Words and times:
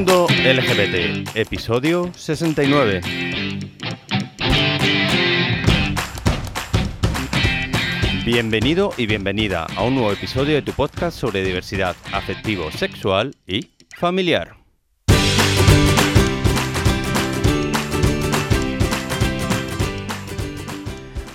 Mundo 0.00 0.28
LGBT, 0.30 1.36
episodio 1.36 2.10
69. 2.16 3.02
Bienvenido 8.24 8.94
y 8.96 9.04
bienvenida 9.04 9.66
a 9.76 9.84
un 9.84 9.96
nuevo 9.96 10.10
episodio 10.10 10.54
de 10.54 10.62
tu 10.62 10.72
podcast 10.72 11.18
sobre 11.18 11.44
diversidad 11.44 11.94
afectivo, 12.14 12.70
sexual 12.70 13.36
y 13.46 13.72
familiar. 13.94 14.59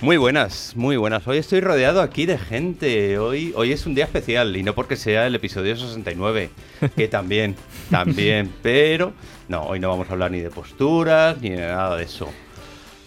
Muy 0.05 0.17
buenas, 0.17 0.73
muy 0.75 0.97
buenas. 0.97 1.27
Hoy 1.27 1.39
estoy 1.39 1.61
rodeado 1.61 1.99
aquí 1.99 2.27
de 2.27 2.37
gente. 2.37 3.17
Hoy, 3.17 3.53
hoy 3.55 3.71
es 3.71 3.87
un 3.87 3.95
día 3.95 4.05
especial 4.05 4.55
y 4.55 4.61
no 4.61 4.75
porque 4.75 4.97
sea 4.97 5.25
el 5.25 5.33
episodio 5.33 5.75
69, 5.75 6.51
que 6.95 7.07
también, 7.07 7.55
también, 7.89 8.53
pero 8.61 9.13
no, 9.49 9.63
hoy 9.63 9.79
no 9.79 9.89
vamos 9.89 10.07
a 10.07 10.13
hablar 10.13 10.29
ni 10.29 10.41
de 10.41 10.51
posturas 10.51 11.41
ni 11.41 11.49
de 11.49 11.57
nada 11.57 11.97
de 11.97 12.03
eso. 12.03 12.29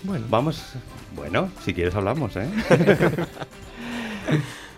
Bueno, 0.02 0.26
vamos, 0.28 0.73
bueno, 1.14 1.52
si 1.64 1.73
quieres 1.73 1.95
hablamos, 1.95 2.34
¿eh? 2.34 2.48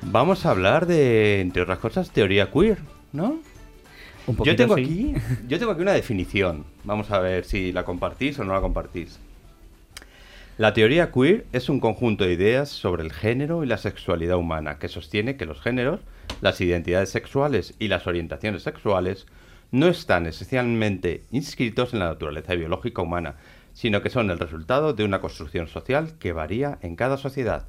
vamos 0.03 0.45
a 0.45 0.51
hablar 0.51 0.85
de, 0.85 1.41
entre 1.41 1.63
otras 1.63 1.79
cosas, 1.79 2.11
teoría 2.11 2.51
queer, 2.51 2.81
¿no? 3.15 3.39
yo 4.45 4.57
tengo 4.57 4.75
aquí, 4.75 5.15
yo 5.49 5.59
tengo 5.59 5.73
aquí 5.73 5.81
una 5.81 5.95
definición. 5.95 6.67
Vamos 6.85 7.11
a 7.13 7.21
ver 7.21 7.47
si 7.47 7.73
la 7.73 7.87
compartís 7.87 8.39
o 8.41 8.45
no 8.45 8.53
la 8.53 8.61
compartís. 8.61 9.19
La 10.59 10.75
teoría 10.75 11.11
queer 11.11 11.47
es 11.53 11.69
un 11.69 11.81
conjunto 11.81 12.25
de 12.25 12.35
ideas 12.35 12.69
sobre 12.69 13.03
el 13.03 13.13
género 13.13 13.65
y 13.65 13.67
la 13.67 13.79
sexualidad 13.79 14.37
humana 14.37 14.79
que 14.79 14.89
sostiene 14.89 15.37
que 15.37 15.47
los 15.47 15.61
géneros, 15.61 16.01
las 16.43 16.61
identidades 16.61 17.11
sexuales 17.11 17.75
y 17.79 17.89
las 17.89 18.07
orientaciones 18.07 18.63
sexuales 18.63 19.27
no 19.71 19.87
están 19.87 20.27
esencialmente 20.27 21.25
inscritos 21.31 21.93
en 21.93 22.01
la 22.01 22.09
naturaleza 22.09 22.55
biológica 22.55 23.03
humana, 23.03 23.37
sino 23.73 24.03
que 24.03 24.11
son 24.11 24.31
el 24.31 24.39
resultado 24.39 24.93
de 24.93 25.05
una 25.05 25.21
construcción 25.21 25.69
social 25.69 26.19
que 26.19 26.33
varía 26.33 26.79
en 26.83 26.97
cada 26.97 27.17
sociedad. 27.17 27.69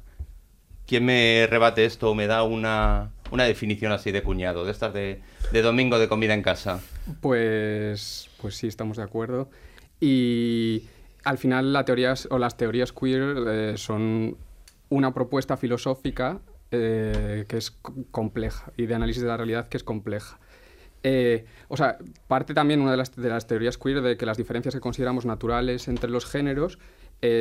¿Quién 0.86 1.04
me 1.04 1.46
rebate 1.48 1.84
esto 1.84 2.10
o 2.10 2.14
me 2.14 2.26
da 2.26 2.42
una, 2.42 3.12
definición 3.30 3.92
así 3.92 4.10
de 4.10 4.22
cuñado, 4.22 4.64
de 4.64 4.72
estas 4.72 4.92
de, 4.92 5.22
de 5.52 5.62
domingo 5.62 5.98
de 5.98 6.08
comida 6.08 6.34
en 6.34 6.42
casa? 6.42 6.80
Pues, 7.20 8.28
pues 8.40 8.56
sí, 8.56 8.66
estamos 8.66 8.96
de 8.96 9.04
acuerdo. 9.04 9.48
Y 10.00 10.82
al 11.24 11.38
final 11.38 11.72
las 11.72 12.56
teorías 12.56 12.92
queer 12.92 13.36
eh, 13.48 13.72
son 13.76 14.36
una 14.88 15.14
propuesta 15.14 15.56
filosófica 15.56 16.40
eh, 16.70 17.44
que 17.48 17.56
es 17.56 17.70
compleja 18.10 18.72
y 18.76 18.86
de 18.86 18.94
análisis 18.94 19.22
de 19.22 19.28
la 19.28 19.36
realidad 19.36 19.68
que 19.68 19.76
es 19.76 19.84
compleja. 19.84 20.38
Eh, 21.04 21.44
o 21.68 21.76
sea, 21.76 21.98
parte 22.28 22.54
también 22.54 22.80
una 22.80 22.92
de 22.92 22.96
las, 22.96 23.46
teorías 23.46 23.76
queer 23.76 24.02
de 24.02 24.16
que 24.16 24.26
las 24.26 24.36
diferencias 24.36 24.74
que 24.74 24.80
consideramos 24.80 25.26
naturales 25.26 25.88
entre 25.88 26.10
los 26.10 26.26
géneros 26.26 26.78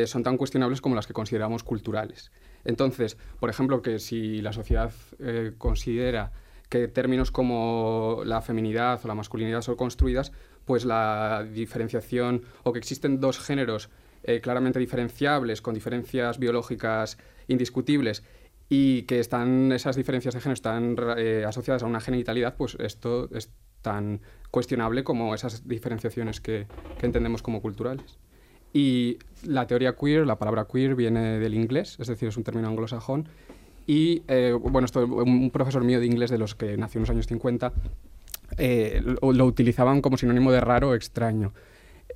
son 0.05 0.21
tan 0.21 0.37
cuestionables 0.37 0.79
como 0.79 0.93
las 0.93 1.07
que 1.07 1.13
consideramos 1.13 1.63
culturales. 1.63 2.31
Entonces, 2.65 3.17
por 3.39 3.49
ejemplo, 3.49 3.81
que 3.81 3.97
si 3.97 4.39
la 4.39 4.53
sociedad 4.53 4.91
considera 5.57 6.33
que 6.69 6.87
términos 6.87 7.31
como 7.31 8.21
la 8.23 8.41
feminidad 8.41 9.01
o 9.03 9.07
la 9.07 9.15
masculinidad 9.15 9.61
son 9.61 9.75
construidas, 9.75 10.31
pues 10.65 10.85
la 10.85 11.45
diferenciación 11.51 12.43
o 12.63 12.73
que 12.73 12.79
existen 12.79 13.19
dos 13.19 13.39
géneros 13.39 13.89
eh, 14.23 14.39
claramente 14.39 14.79
diferenciables, 14.79 15.61
con 15.61 15.73
diferencias 15.73 16.37
biológicas 16.37 17.17
indiscutibles 17.47 18.23
y 18.69 19.03
que 19.03 19.19
están, 19.19 19.71
esas 19.71 19.95
diferencias 19.95 20.33
de 20.33 20.41
género 20.41 20.53
están 20.53 20.95
eh, 21.17 21.43
asociadas 21.45 21.83
a 21.83 21.87
una 21.87 21.99
genitalidad, 21.99 22.55
pues 22.55 22.77
esto 22.79 23.27
es 23.35 23.51
tan 23.81 24.21
cuestionable 24.51 25.03
como 25.03 25.33
esas 25.33 25.67
diferenciaciones 25.67 26.39
que, 26.39 26.67
entendemos 27.01 27.41
como 27.41 27.61
culturales. 27.61 28.19
Y 28.73 29.17
la 29.43 29.67
teoría 29.67 29.95
queer, 29.95 30.25
la 30.25 30.37
palabra 30.37 30.67
queer 30.71 30.95
viene 30.95 31.39
del 31.39 31.55
inglés, 31.55 31.97
es 31.99 32.07
decir, 32.07 32.29
es 32.29 32.37
un 32.37 32.43
término 32.43 32.67
anglosajón. 32.67 33.27
Y, 33.87 34.21
eh, 34.27 34.53
bueno, 34.53 34.85
esto, 34.85 35.05
un 35.05 35.49
profesor 35.51 35.83
mío 35.83 35.99
de 35.99 36.05
inglés 36.05 36.29
de 36.29 36.37
los 36.37 36.55
que 36.55 36.77
nació 36.77 36.99
en 36.99 37.01
los 37.01 37.09
años 37.09 37.27
50 37.27 37.73
eh, 38.63 39.01
lo, 39.03 39.45
utilizaban 39.45 40.01
como 40.01 40.17
sinónimo 40.17 40.51
de 40.51 40.61
raro 40.61 40.89
o 40.89 40.93
extraño. 40.93 41.51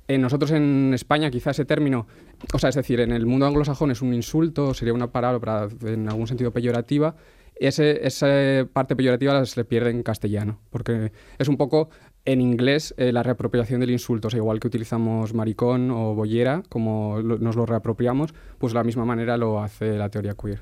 En 0.06 0.20
nosotros 0.20 0.52
en 0.52 0.94
España 0.94 1.28
quizá 1.28 1.50
ese 1.50 1.64
término, 1.64 2.06
o 2.52 2.58
sea, 2.60 2.68
es 2.68 2.76
decir, 2.76 3.00
en 3.00 3.10
el 3.10 3.26
mundo 3.26 3.46
anglosajón 3.46 3.90
es 3.90 4.00
un 4.00 4.14
insulto, 4.14 4.72
sería 4.72 4.94
una 4.94 5.10
palabra 5.10 5.66
en 5.84 6.08
algún 6.08 6.28
sentido 6.28 6.52
peyorativa, 6.52 7.16
ese, 7.56 8.06
esa 8.06 8.28
parte 8.72 8.94
peyorativa 8.94 9.44
se 9.44 9.64
pierde 9.64 9.90
en 9.90 10.04
castellano, 10.04 10.60
porque 10.70 11.10
es 11.36 11.48
un 11.48 11.56
poco 11.56 11.88
en 12.24 12.40
inglés 12.40 12.94
eh, 12.96 13.10
la 13.10 13.24
reapropiación 13.24 13.80
del 13.80 13.90
insulto, 13.90 14.28
o 14.28 14.30
sea, 14.30 14.38
igual 14.38 14.60
que 14.60 14.68
utilizamos 14.68 15.34
maricón 15.34 15.90
o 15.90 16.14
bollera, 16.14 16.62
como 16.68 17.20
nos 17.22 17.56
lo 17.56 17.66
reapropiamos, 17.66 18.34
pues 18.58 18.72
de 18.72 18.78
la 18.78 18.84
misma 18.84 19.04
manera 19.04 19.36
lo 19.36 19.60
hace 19.60 19.98
la 19.98 20.10
teoría 20.10 20.34
queer. 20.34 20.60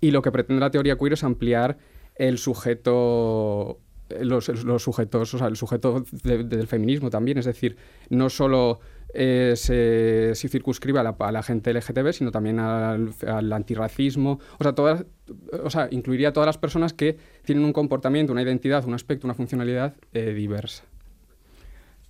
Y 0.00 0.10
lo 0.10 0.22
que 0.22 0.32
pretende 0.32 0.60
la 0.60 0.70
teoría 0.70 0.96
queer 0.96 1.12
es 1.12 1.22
ampliar 1.22 1.76
el 2.14 2.38
sujeto 2.38 3.80
los, 4.20 4.48
los, 4.64 4.82
sujetos, 4.82 5.34
o 5.34 5.38
sea, 5.38 5.46
el 5.48 5.56
sujeto 5.56 6.04
del 6.22 6.66
feminismo 6.66 7.10
también, 7.10 7.38
es 7.38 7.44
decir, 7.44 7.76
no 8.10 8.30
solo 8.30 8.80
eh, 9.14 9.54
se, 9.56 10.48
circunscribe 10.48 11.00
a 11.00 11.32
la, 11.32 11.42
gente 11.42 11.72
LGTB, 11.72 12.12
sino 12.12 12.30
también 12.30 12.58
al, 12.58 13.52
antirracismo, 13.52 14.38
o 14.58 14.62
sea, 14.62 14.74
todas, 14.74 15.04
o 15.62 15.70
sea, 15.70 15.88
incluiría 15.90 16.28
a 16.28 16.32
todas 16.32 16.46
las 16.46 16.58
personas 16.58 16.92
que 16.92 17.16
tienen 17.44 17.64
un 17.64 17.72
comportamiento, 17.72 18.32
una 18.32 18.42
identidad, 18.42 18.84
un 18.84 18.94
aspecto, 18.94 19.26
una 19.26 19.34
funcionalidad 19.34 19.94
eh, 20.12 20.32
diversa. 20.32 20.84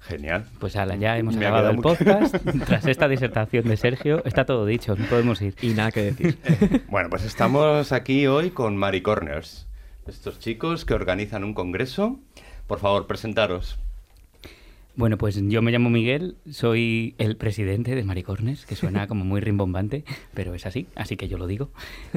Genial. 0.00 0.46
Pues 0.60 0.76
ala, 0.76 0.94
ya 0.94 1.18
hemos 1.18 1.36
acabado 1.36 1.70
el 1.70 1.78
podcast. 1.78 2.36
Tras 2.66 2.86
esta 2.86 3.08
disertación 3.08 3.64
de 3.68 3.76
Sergio, 3.76 4.24
está 4.24 4.44
todo 4.46 4.64
dicho, 4.64 4.94
no 4.96 5.04
podemos 5.06 5.42
ir. 5.42 5.54
Y 5.60 5.70
nada 5.70 5.90
que 5.90 6.02
decir. 6.02 6.38
bueno, 6.88 7.10
pues 7.10 7.24
estamos 7.24 7.90
aquí 7.90 8.28
hoy 8.28 8.50
con 8.50 8.76
Mari 8.76 9.02
Corners 9.02 9.67
estos 10.08 10.38
chicos 10.38 10.84
que 10.84 10.94
organizan 10.94 11.44
un 11.44 11.54
congreso. 11.54 12.18
Por 12.66 12.78
favor, 12.78 13.06
presentaros. 13.06 13.78
Bueno, 14.98 15.16
pues 15.16 15.40
yo 15.40 15.62
me 15.62 15.70
llamo 15.70 15.90
Miguel, 15.90 16.34
soy 16.50 17.14
el 17.18 17.36
presidente 17.36 17.94
de 17.94 18.02
Maricornes, 18.02 18.66
que 18.66 18.74
suena 18.74 19.06
como 19.06 19.24
muy 19.24 19.40
rimbombante, 19.40 20.04
pero 20.34 20.54
es 20.54 20.66
así, 20.66 20.88
así 20.96 21.16
que 21.16 21.28
yo 21.28 21.38
lo 21.38 21.46
digo. 21.46 21.70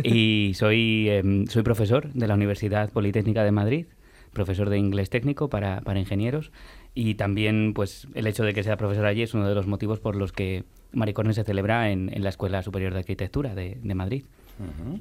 Y 0.03 0.53
soy, 0.55 1.07
em, 1.09 1.45
soy 1.45 1.61
profesor 1.61 2.11
de 2.11 2.27
la 2.27 2.33
Universidad 2.33 2.89
Politécnica 2.89 3.43
de 3.43 3.51
Madrid, 3.51 3.85
profesor 4.33 4.71
de 4.71 4.79
inglés 4.79 5.11
técnico 5.11 5.47
para, 5.47 5.83
ingenieros, 5.95 6.51
y 6.95 7.13
también 7.15 7.73
pues 7.75 8.07
el 8.15 8.25
hecho 8.25 8.43
de 8.43 8.55
que 8.55 8.63
sea 8.63 8.77
profesor 8.77 9.05
allí 9.05 9.21
es 9.21 9.35
uno 9.35 9.47
de 9.47 9.53
los 9.53 9.67
motivos 9.67 9.99
por 9.99 10.15
los 10.15 10.31
que 10.31 10.63
Maricornes 10.91 11.35
se 11.35 11.43
celebra 11.43 11.91
en, 11.91 12.09
la 12.23 12.29
Escuela 12.29 12.63
Superior 12.63 12.93
de 12.93 12.99
Arquitectura 12.99 13.53
de, 13.53 13.77
Madrid. 13.93 14.25
Ah, 14.59 14.97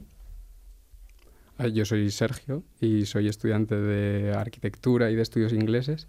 yo 1.68 1.84
soy 1.84 2.10
Sergio 2.10 2.64
y 2.80 3.06
soy 3.06 3.28
estudiante 3.28 3.76
de 3.76 4.32
arquitectura 4.32 5.10
y 5.10 5.16
de 5.16 5.22
estudios 5.22 5.52
ingleses. 5.52 6.06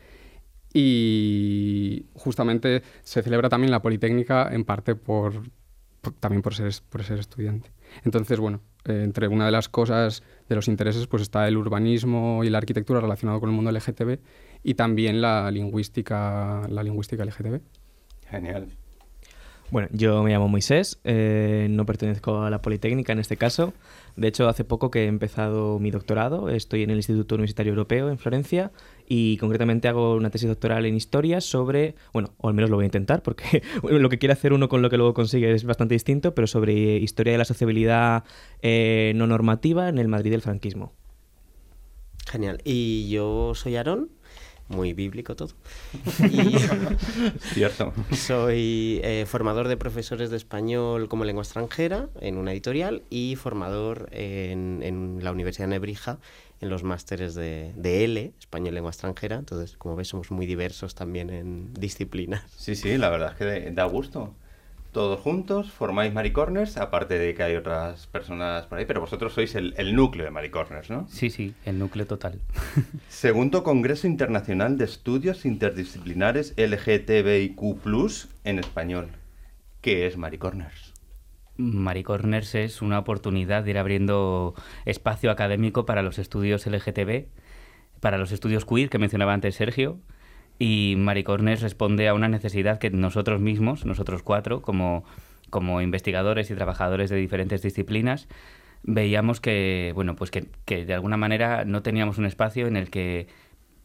Y 0.74 2.06
justamente 2.14 2.82
se 3.04 3.22
celebra 3.22 3.50
también 3.50 3.72
la 3.72 3.82
Politécnica 3.82 4.50
en 4.52 4.64
parte 4.64 4.96
por, 4.96 5.44
también 6.20 6.42
por 6.42 6.56
ser, 6.56 6.72
por 6.90 7.04
ser 7.04 7.20
estudiante. 7.20 7.72
Entonces, 8.06 8.40
bueno, 8.40 8.62
eh, 8.86 9.02
entre 9.04 9.28
una 9.28 9.46
de 9.46 9.52
las 9.52 9.70
cosas 9.70 10.24
de 10.48 10.56
los 10.56 10.68
intereses 10.68 11.08
pues 11.08 11.22
está 11.22 11.48
el 11.48 11.58
urbanismo 11.58 12.44
y 12.44 12.50
la 12.50 12.58
arquitectura 12.58 13.02
relacionado 13.02 13.40
con 13.40 13.50
el 13.50 13.56
mundo 13.56 13.72
LGTB 13.72 14.20
y 14.64 14.74
también 14.76 15.22
la 15.22 15.52
lingüística, 15.52 16.68
la 16.70 16.84
lingüística 16.84 17.26
LGTB. 17.26 17.62
Genial. 18.30 18.68
Bueno, 19.72 19.88
yo 19.94 20.22
me 20.22 20.32
llamo 20.32 20.50
Moisés, 20.50 21.00
eh, 21.06 21.68
no 21.70 21.86
pertenezco 21.86 22.42
a 22.42 22.50
la 22.50 22.62
Politécnica 22.62 23.14
en 23.14 23.20
este 23.20 23.38
caso. 23.38 23.74
De 24.18 24.28
hecho, 24.28 24.50
hace 24.50 24.66
poco 24.66 24.92
que 24.92 25.06
he 25.06 25.08
empezado 25.08 25.80
mi 25.80 25.92
doctorado, 25.92 26.50
estoy 26.50 26.84
en 26.84 26.90
el 26.90 26.98
Instituto 26.98 27.36
Universitario 27.36 27.70
Europeo 27.70 28.09
en 28.09 28.18
Florencia 28.18 28.73
y 29.08 29.38
concretamente 29.38 29.88
hago 29.88 30.16
una 30.16 30.29
tesis 30.29 30.50
doctoral 30.50 30.85
en 30.85 30.96
historia 30.96 31.40
sobre, 31.40 31.96
bueno, 32.12 32.34
o 32.38 32.50
al 32.50 32.53
menos 32.53 32.70
lo 32.70 32.76
voy 32.76 32.84
a 32.84 32.88
intentar 32.88 33.23
porque 33.23 33.64
lo 33.90 34.09
que 34.09 34.20
quiere 34.20 34.34
hacer 34.34 34.52
uno 34.52 34.68
con 34.68 34.82
lo 34.82 34.90
que 34.90 34.97
luego 34.97 35.14
consigue 35.14 35.53
es 35.53 35.64
bastante 35.64 35.96
distinto, 35.96 36.35
pero 36.35 36.47
sobre 36.47 36.97
historia 36.97 37.32
de 37.32 37.38
la 37.38 37.46
sociabilidad 37.46 38.26
eh, 38.62 39.14
no 39.16 39.26
normativa 39.26 39.88
en 39.88 40.00
el 40.00 40.09
Madrid 40.09 40.32
del 40.32 40.41
franquismo. 40.41 40.91
Genial. 42.29 42.62
Y 42.66 43.09
yo 43.09 43.56
soy 43.56 43.78
Aarón, 43.78 44.09
muy 44.72 44.94
bíblico 44.94 45.35
todo. 45.35 45.50
Cierto. 47.53 47.94
Soy 48.12 49.00
eh, 49.03 49.26
formador 49.28 49.68
de 49.68 49.78
profesores 49.78 50.29
de 50.29 50.38
español 50.38 51.08
como 51.08 51.26
lengua 51.26 51.44
extranjera 51.44 52.09
en 52.20 52.38
una 52.38 52.52
editorial 52.52 53.03
y 53.09 53.35
formador 53.35 54.09
en, 54.12 55.20
la 55.22 55.32
Universidad 55.32 55.68
de 55.68 55.76
Nebrija 55.76 56.20
en 56.59 56.70
los 56.70 56.84
másteres 56.84 57.35
de, 57.35 57.73
de, 57.76 58.03
L, 58.03 58.34
español 58.40 58.73
lengua 58.73 58.91
extranjera. 58.91 59.38
Entonces, 59.38 59.78
como 59.78 59.96
ves, 59.96 60.08
somos 60.08 60.32
muy 60.32 60.46
diversos 60.46 60.96
también 60.96 61.29
en 61.29 61.73
disciplinas. 61.73 62.44
Sí, 62.56 62.76
sí, 62.76 62.97
la 62.97 63.09
verdad 63.09 63.32
es 63.32 63.38
que 63.38 63.72
da 63.72 63.85
gusto. 63.85 64.35
Todos 64.91 65.20
juntos, 65.20 65.72
formáis 65.72 66.14
Maricorners, 66.14 66.78
aparte 66.78 67.17
de 67.17 67.34
que 67.34 67.43
hay 67.43 67.55
otras 67.55 68.08
personas 68.08 68.66
por 68.67 68.78
ahí, 68.78 68.85
pero 68.85 69.02
vosotros 69.02 69.34
sois 69.34 69.55
el, 69.55 69.96
núcleo 69.96 70.26
de 70.26 70.32
Maricorners, 70.32 70.90
¿no? 70.90 71.08
Sí, 71.08 71.29
sí, 71.29 71.53
el 71.66 71.79
núcleo 71.79 72.05
total. 72.05 72.41
Segundo 73.08 73.64
Congreso 73.64 74.08
Internacional 74.08 74.78
de 74.78 74.85
Estudios 74.85 75.46
Interdisciplinares 75.46 76.53
LGTBIQ 76.58 77.58
en 78.43 78.59
español. 78.59 79.08
¿Qué 79.82 80.08
es 80.08 80.17
Maricorners? 80.17 80.94
Maricorners 81.58 82.55
es 82.55 82.82
una 82.82 82.99
oportunidad 82.99 83.64
de 83.64 83.72
ir 83.72 83.78
abriendo 83.78 84.55
espacio 84.85 85.32
académico 85.32 85.85
para 85.85 86.02
los 86.02 86.20
estudios 86.20 86.66
LGTB, 86.66 87.28
para 87.99 88.17
los 88.17 88.32
estudios 88.32 88.66
queer 88.66 88.90
que 88.90 88.97
mencionaba 88.97 89.34
antes 89.34 89.55
Sergio, 89.55 89.99
y 90.61 90.93
Maricornes 90.96 91.63
responde 91.63 92.08
a 92.08 92.13
una 92.13 92.28
necesidad 92.28 92.78
que 92.78 92.91
nosotros 92.91 93.41
mismos, 93.41 93.84
nosotros 93.84 94.22
cuatro, 94.22 94.61
como, 94.61 95.03
como 95.49 95.81
investigadores 95.81 96.52
y 96.52 96.53
trabajadores 96.53 97.09
de 97.09 97.16
diferentes 97.16 97.63
disciplinas, 97.63 98.28
veíamos 98.84 99.41
que, 99.41 99.91
bueno, 99.96 100.16
pues 100.16 100.29
que, 100.29 100.46
de 100.85 100.93
alguna 100.93 101.17
manera 101.17 101.66
no 101.66 101.81
teníamos 101.81 102.19
un 102.19 102.28
espacio 102.28 102.67
en 102.67 102.78
el 102.78 102.91
que 102.91 103.25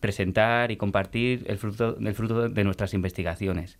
presentar 0.01 0.71
y 0.71 0.77
compartir 0.77 1.45
el 1.47 1.57
fruto, 1.57 1.97
el 1.99 2.15
fruto 2.15 2.51
de 2.51 2.65
nuestras 2.65 2.93
investigaciones. 2.93 3.79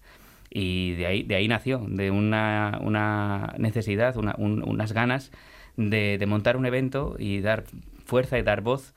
Y 0.49 0.95
de 0.95 1.05
ahí, 1.05 1.23
de 1.23 1.35
ahí 1.35 1.49
nació, 1.49 1.85
de 1.87 2.11
una, 2.11 2.79
una 2.81 3.53
necesidad, 3.59 4.17
unas 4.17 4.93
ganas 4.95 5.33
de, 5.77 6.17
de 6.17 6.25
montar 6.25 6.57
un 6.57 6.65
evento 6.65 7.17
y 7.19 7.43
dar 7.43 7.65
fuerza 8.07 8.39
y 8.39 8.43
dar 8.43 8.63
voz 8.63 8.95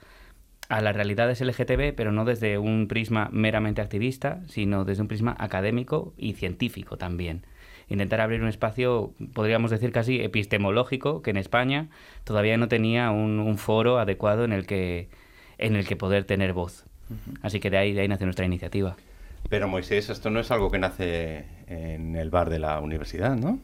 a 0.70 0.82
las 0.82 0.96
realidades 0.96 1.42
LGTB, 1.42 1.96
pero 1.96 2.12
no 2.12 2.26
desde 2.26 2.60
un 2.60 2.88
prisma 2.88 3.30
meramente 3.32 3.82
activista, 3.82 4.42
sino 4.48 4.86
desde 4.86 5.02
un 5.02 5.08
prisma 5.08 5.36
académico 5.40 6.14
y 6.16 6.34
científico 6.34 6.98
también. 6.98 7.44
Intentar 7.90 8.22
abrir 8.22 8.42
un 8.44 8.48
espacio, 8.48 9.12
podríamos 9.34 9.72
decir 9.72 9.92
casi 9.92 10.22
epistemológico, 10.22 11.24
que 11.24 11.32
en 11.32 11.38
España 11.38 11.90
todavía 12.24 12.56
no 12.58 12.68
tenía 12.68 13.10
un, 13.10 13.58
foro 13.58 13.98
adecuado 13.98 14.46
en 14.46 14.54
el 14.54 14.68
que, 14.68 15.10
en 15.58 15.76
el 15.76 15.88
que 15.88 15.96
poder 15.96 16.26
tener 16.26 16.54
voz. 16.54 16.86
Así 17.42 17.60
que 17.60 17.72
de 17.72 17.78
ahí, 17.78 17.94
de 17.94 18.02
ahí 18.02 18.08
nace 18.08 18.26
nuestra 18.26 18.46
iniciativa. 18.46 18.96
Pero 19.50 19.68
Moisés, 19.68 20.12
esto 20.12 20.30
no 20.30 20.40
es 20.40 20.52
algo 20.52 20.70
que 20.70 20.78
nace 20.78 21.46
en 21.66 22.16
el 22.16 22.30
bar 22.30 22.52
de 22.52 22.60
la 22.60 22.80
universidad, 22.80 23.36
¿no? 23.36 23.60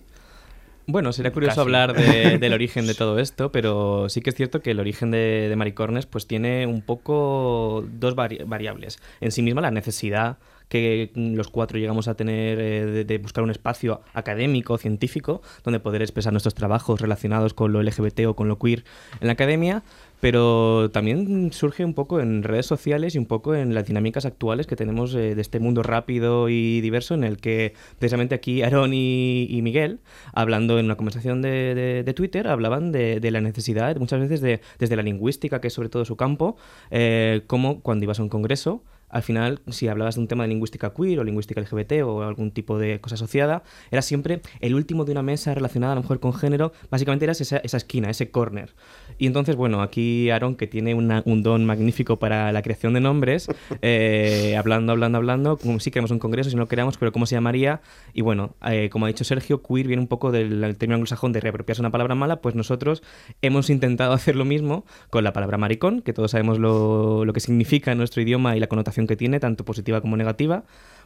Bueno, 0.87 1.11
sería 1.13 1.31
curioso 1.31 1.61
hablar 1.61 1.93
del 2.39 2.53
origen 2.53 2.85
de 2.85 2.93
todo 2.93 3.17
esto, 3.19 3.51
pero 3.51 4.07
sí 4.09 4.21
que 4.21 4.29
es 4.29 4.35
cierto 4.35 4.61
que 4.61 4.71
el 4.71 4.79
origen 4.79 5.11
de, 5.11 5.53
Maricornes 5.57 6.05
pues 6.05 6.27
tiene 6.27 6.67
un 6.67 6.81
poco 6.81 7.83
dos 7.87 8.15
variables. 8.15 8.99
En 9.19 9.31
sí 9.31 9.41
misma 9.41 9.61
la 9.61 9.71
necesidad 9.71 10.37
que 10.69 11.11
los 11.15 11.49
cuatro 11.49 11.77
llegamos 11.77 12.07
a 12.07 12.15
tener 12.15 12.59
eh, 12.59 13.03
de, 13.03 13.17
buscar 13.17 13.43
un 13.43 13.51
espacio 13.51 14.01
académico, 14.13 14.77
científico, 14.77 15.41
donde 15.63 15.79
poder 15.79 16.01
expresar 16.01 16.33
nuestros 16.33 16.55
trabajos 16.55 17.01
relacionados 17.01 17.53
con 17.53 17.71
lo 17.71 17.81
LGBT 17.81 18.21
o 18.27 18.35
con 18.35 18.47
lo 18.47 18.57
queer 18.57 18.83
en 19.21 19.27
la 19.27 19.33
academia, 19.33 19.83
pero 20.19 20.89
también 20.91 21.51
surge 21.51 21.85
un 21.85 21.94
poco 21.94 22.19
en 22.19 22.44
redes 22.44 22.65
sociales 22.65 23.15
y 23.15 23.17
un 23.17 23.25
poco 23.25 23.56
en 23.56 23.73
las 23.73 23.85
dinámicas 23.85 24.25
actuales 24.25 24.67
que 24.67 24.75
tenemos 24.75 25.13
eh, 25.15 25.35
de 25.35 25.41
este 25.41 25.59
mundo 25.59 25.83
rápido 25.83 26.50
y 26.50 26.81
diverso 26.81 27.13
en 27.13 27.23
el 27.23 27.38
que 27.38 27.73
precisamente 28.00 28.35
aquí 28.35 28.62
Aaron 28.62 28.91
y, 28.94 29.59
Miguel, 29.62 30.00
hablando 30.33 30.79
en 30.79 30.85
una 30.85 30.95
conversación 30.95 31.41
de, 31.41 32.13
Twitter, 32.15 32.47
hablaban 32.47 32.91
de, 32.91 33.31
la 33.31 33.41
necesidad 33.41 33.95
muchas 33.97 34.19
veces 34.19 34.41
de, 34.41 34.62
desde 34.79 34.95
la 34.95 35.03
lingüística, 35.03 35.59
que 35.59 35.67
es 35.67 35.73
sobre 35.73 35.89
todo 35.89 36.06
su 36.06 36.15
campo, 36.15 36.56
eh, 36.91 37.41
como 37.47 37.81
cuando 37.81 38.03
ibas 38.06 38.19
a 38.19 38.23
un 38.23 38.29
congreso, 38.29 38.83
al 39.15 39.23
final, 39.23 39.62
si 39.69 39.88
hablabas 39.88 40.15
de 40.15 40.21
un 40.21 40.27
tema 40.27 40.44
de 40.44 40.50
lingüística 40.50 40.94
queer 40.94 41.21
o 41.21 41.23
lingüística 41.23 41.62
LGBT 41.62 42.03
o 42.03 42.21
algún 42.21 42.51
tipo 42.51 42.77
de 42.77 43.00
cosa 43.00 43.15
asociada, 43.15 43.63
era 43.89 44.01
siempre 44.01 44.41
el 44.59 44.75
último 44.75 45.06
de 45.06 45.13
una 45.13 45.23
mesa 45.23 45.53
relacionada 45.53 45.94
a 45.94 45.95
lo 45.95 46.01
mejor 46.01 46.19
con 46.19 46.33
género, 46.33 46.73
básicamente 46.91 47.23
eras 47.23 47.39
esa, 47.39 47.59
esquina, 47.59 48.09
ese 48.09 48.29
corner. 48.29 48.75
Y 49.17 49.27
entonces, 49.27 49.56
bueno, 49.56 49.81
aquí 49.81 50.29
Aaron, 50.31 50.56
que 50.56 50.67
tiene 50.67 50.94
un 50.95 51.44
don 51.44 51.65
magnífico 51.65 52.19
para 52.19 52.51
la 52.51 52.62
creación 52.62 52.94
de 52.94 53.00
nombres, 53.00 53.47
eh, 53.81 54.53
hablando, 54.59 54.91
hablando, 54.91 55.18
hablando, 55.18 55.56
como 55.56 55.79
si 55.79 55.91
queremos 55.91 56.11
un 56.11 56.19
congreso, 56.19 56.50
si 56.50 56.57
no 56.57 56.68
queremos, 56.68 56.97
pero 56.97 57.13
¿cómo 57.13 57.25
se 57.25 57.35
llamaría? 57.35 57.79
Y 58.13 58.19
bueno, 58.19 58.56
eh, 58.69 58.89
como 58.89 59.06
ha 59.06 59.07
dicho 59.07 59.23
Sergio, 59.23 59.63
queer 59.63 59.88
viene 59.88 60.01
un 60.01 60.09
poco 60.09 60.33
del, 60.33 60.75
término 60.77 60.95
anglosajón 60.95 61.31
de 61.31 61.39
reapropiarse 61.39 61.81
una 61.81 61.91
palabra 61.91 62.15
mala, 62.15 62.41
pues 62.41 62.53
nosotros 62.53 63.01
hemos 63.41 63.69
intentado 63.69 64.11
hacer 64.13 64.35
lo 64.35 64.44
mismo 64.44 64.83
con 65.09 65.23
la 65.23 65.31
palabra 65.31 65.57
maricón, 65.57 66.01
que 66.01 66.11
todos 66.11 66.31
sabemos 66.31 66.59
lo, 66.59 67.23
lo 67.23 67.31
que 67.31 67.39
significa 67.39 67.94
en 67.94 67.97
nuestro 67.97 68.21
idioma 68.21 68.57
y 68.57 68.59
la 68.59 68.68
connotación 68.68 69.05
que 69.07 69.16
tiene, 69.16 69.40
tanto 69.40 69.66
positiva 69.66 70.02
como 70.02 70.18
negativa, 70.18 70.63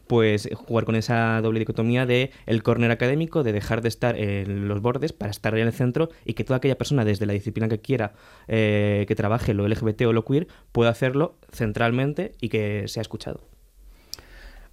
pues 0.09 0.49
jugar 0.55 0.85
con 0.85 0.95
esa 0.95 1.39
doble 1.41 1.59
dicotomía 1.59 2.07
de 2.07 2.31
el 2.47 2.63
córner 2.63 2.89
académico, 2.89 3.43
de 3.43 3.51
dejar 3.51 3.83
de 3.83 3.89
estar 3.89 4.17
en 4.17 4.67
los 4.67 4.81
bordes 4.81 5.13
para 5.13 5.29
estar 5.29 5.55
en 5.55 5.67
el 5.67 5.71
centro 5.71 6.09
y 6.25 6.33
que 6.33 6.43
toda 6.43 6.57
aquella 6.57 6.79
persona 6.79 7.05
desde 7.05 7.27
la 7.27 7.33
disciplina 7.33 7.69
que 7.69 7.79
quiera 7.79 8.13
eh, 8.47 9.05
que 9.07 9.15
trabaje 9.15 9.53
lo 9.53 9.67
LGBT 9.67 10.01
o 10.07 10.13
lo 10.13 10.25
queer 10.25 10.47
pueda 10.71 10.89
hacerlo 10.89 11.37
centralmente 11.51 12.33
y 12.41 12.49
que 12.49 12.87
sea 12.87 13.01
escuchado. 13.01 13.41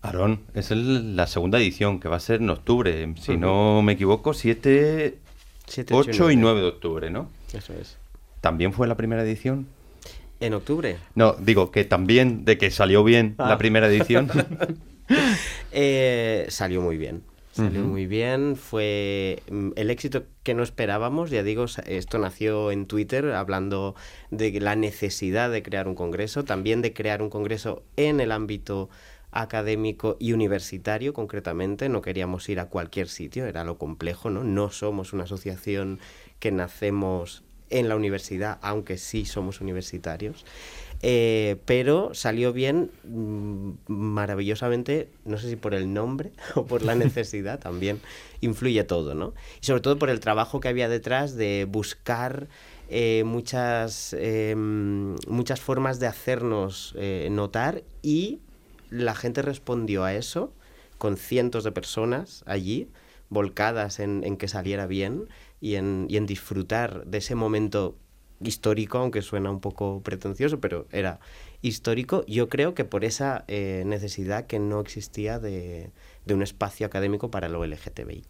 Aarón, 0.01 0.41
es 0.55 0.71
la 0.71 1.27
segunda 1.27 1.59
edición 1.59 2.01
que 2.01 2.09
va 2.09 2.17
a 2.17 2.21
ser 2.21 2.41
en 2.41 2.49
octubre, 2.49 3.15
si 3.21 3.37
no 3.37 3.83
me 3.83 3.93
equivoco, 3.93 4.33
7, 4.33 5.19
8 5.91 6.31
y 6.31 6.37
9 6.37 6.61
de 6.61 6.67
octubre, 6.67 7.11
¿no? 7.11 7.29
Eso 7.53 7.75
es. 7.75 7.99
¿También 8.41 8.73
fue 8.73 8.87
la 8.87 8.97
primera 8.97 9.23
edición? 9.23 9.67
¿En 10.41 10.55
octubre? 10.55 10.99
No, 11.15 11.35
digo 11.35 11.71
que 11.71 11.85
también 11.85 12.45
de 12.45 12.59
que 12.59 12.71
salió 12.71 13.05
bien 13.05 13.35
la 13.39 13.53
ah. 13.53 13.59
primera 13.59 13.89
edición. 13.89 14.31
Eh, 15.73 16.47
salió 16.49 16.81
muy 16.81 16.97
bien. 16.97 17.23
Salió 17.53 17.85
muy 17.85 18.07
bien, 18.07 18.57
fue 18.57 19.43
mm, 19.51 19.71
el 19.77 19.89
éxito 19.89 20.25
que 20.43 20.53
no 20.53 20.63
esperábamos, 20.63 21.31
ya 21.31 21.43
digo, 21.43 21.65
esto 21.87 22.19
nació 22.19 22.71
en 22.71 22.85
Twitter 22.87 23.33
hablando 23.33 23.95
de 24.31 24.61
la 24.61 24.77
necesidad 24.77 25.51
de 25.51 25.63
crear 25.63 25.89
un 25.89 25.95
congreso, 25.95 26.45
también 26.45 26.83
de 26.83 26.93
crear 26.93 27.23
un 27.23 27.31
congreso 27.31 27.83
en 27.97 28.21
el 28.21 28.31
ámbito 28.31 28.91
académico 29.31 30.19
y 30.21 30.33
universitario 30.33 31.15
concretamente, 31.15 31.89
no 31.89 32.03
queríamos 32.03 32.47
ir 32.51 32.61
a 32.61 32.69
cualquier 32.69 33.09
sitio, 33.09 33.47
era 33.47 33.65
lo 33.65 33.79
complejo, 33.79 34.29
¿no? 34.29 34.45
No 34.45 34.71
somos 34.71 35.15
una 35.15 35.25
asociación 35.25 35.99
que 36.39 36.53
nacemos 36.53 37.43
en 37.71 37.89
la 37.89 37.97
universidad, 37.97 38.59
aunque 38.63 38.99
sí 38.99 39.25
somos 39.25 39.61
universitarios. 39.61 40.45
Eh, 41.03 41.57
pero 41.67 42.15
salió 42.15 42.53
bien 42.53 42.91
mm, 43.05 43.73
maravillosamente, 43.87 45.11
no 45.25 45.37
sé 45.37 45.51
si 45.51 45.57
por 45.57 45.75
el 45.75 45.93
nombre 45.93 46.33
o 46.55 46.65
por 46.65 46.83
la 46.83 46.95
necesidad, 46.97 47.59
también 47.59 48.01
influye 48.41 48.83
todo, 48.85 49.15
¿no? 49.15 49.35
Y 49.61 49.67
sobre 49.67 49.83
todo 49.83 49.99
por 49.99 50.11
el 50.11 50.21
trabajo 50.21 50.61
que 50.61 50.69
había 50.69 50.89
detrás 50.89 51.37
de 51.37 51.67
buscar 51.69 52.49
eh, 52.89 53.25
muchas, 53.27 54.15
em, 54.19 55.17
muchas 55.27 55.61
formas 55.61 55.99
de 56.01 56.07
hacernos 56.07 56.95
eh, 56.97 57.29
notar 57.31 57.83
y 58.03 58.41
la 58.91 59.15
gente 59.15 59.43
respondió 59.43 60.05
a 60.05 60.15
eso 60.15 60.53
con 60.97 61.17
cientos 61.17 61.65
de 61.65 61.73
personas 61.73 62.43
allí, 62.47 62.89
volcadas 63.29 63.99
en, 63.99 64.23
en 64.25 64.37
que 64.37 64.49
saliera 64.49 64.87
bien 64.87 65.29
y 65.61 65.77
en, 65.77 66.07
y 66.09 66.17
en 66.17 66.27
disfrutar 66.27 67.07
de 67.07 67.19
ese 67.19 67.35
momento 67.35 67.97
histórico, 68.41 68.99
aunque 68.99 69.23
suena 69.23 69.51
un 69.51 69.61
poco 69.61 70.03
pretencioso, 70.03 70.61
pero 70.61 70.87
era 70.93 71.21
histórico, 71.63 72.25
yo 72.27 72.49
creo 72.49 72.75
que 72.75 72.85
por 72.85 73.05
esa 73.05 73.45
eh, 73.49 73.83
necesidad 73.87 74.47
que 74.47 74.59
no 74.59 74.81
existía 74.81 75.39
de, 75.39 75.91
de, 76.25 76.35
un 76.35 76.43
espacio 76.43 76.87
académico 76.87 77.31
para 77.31 77.49
lo 77.49 77.65
LGTBIQ. 77.65 78.27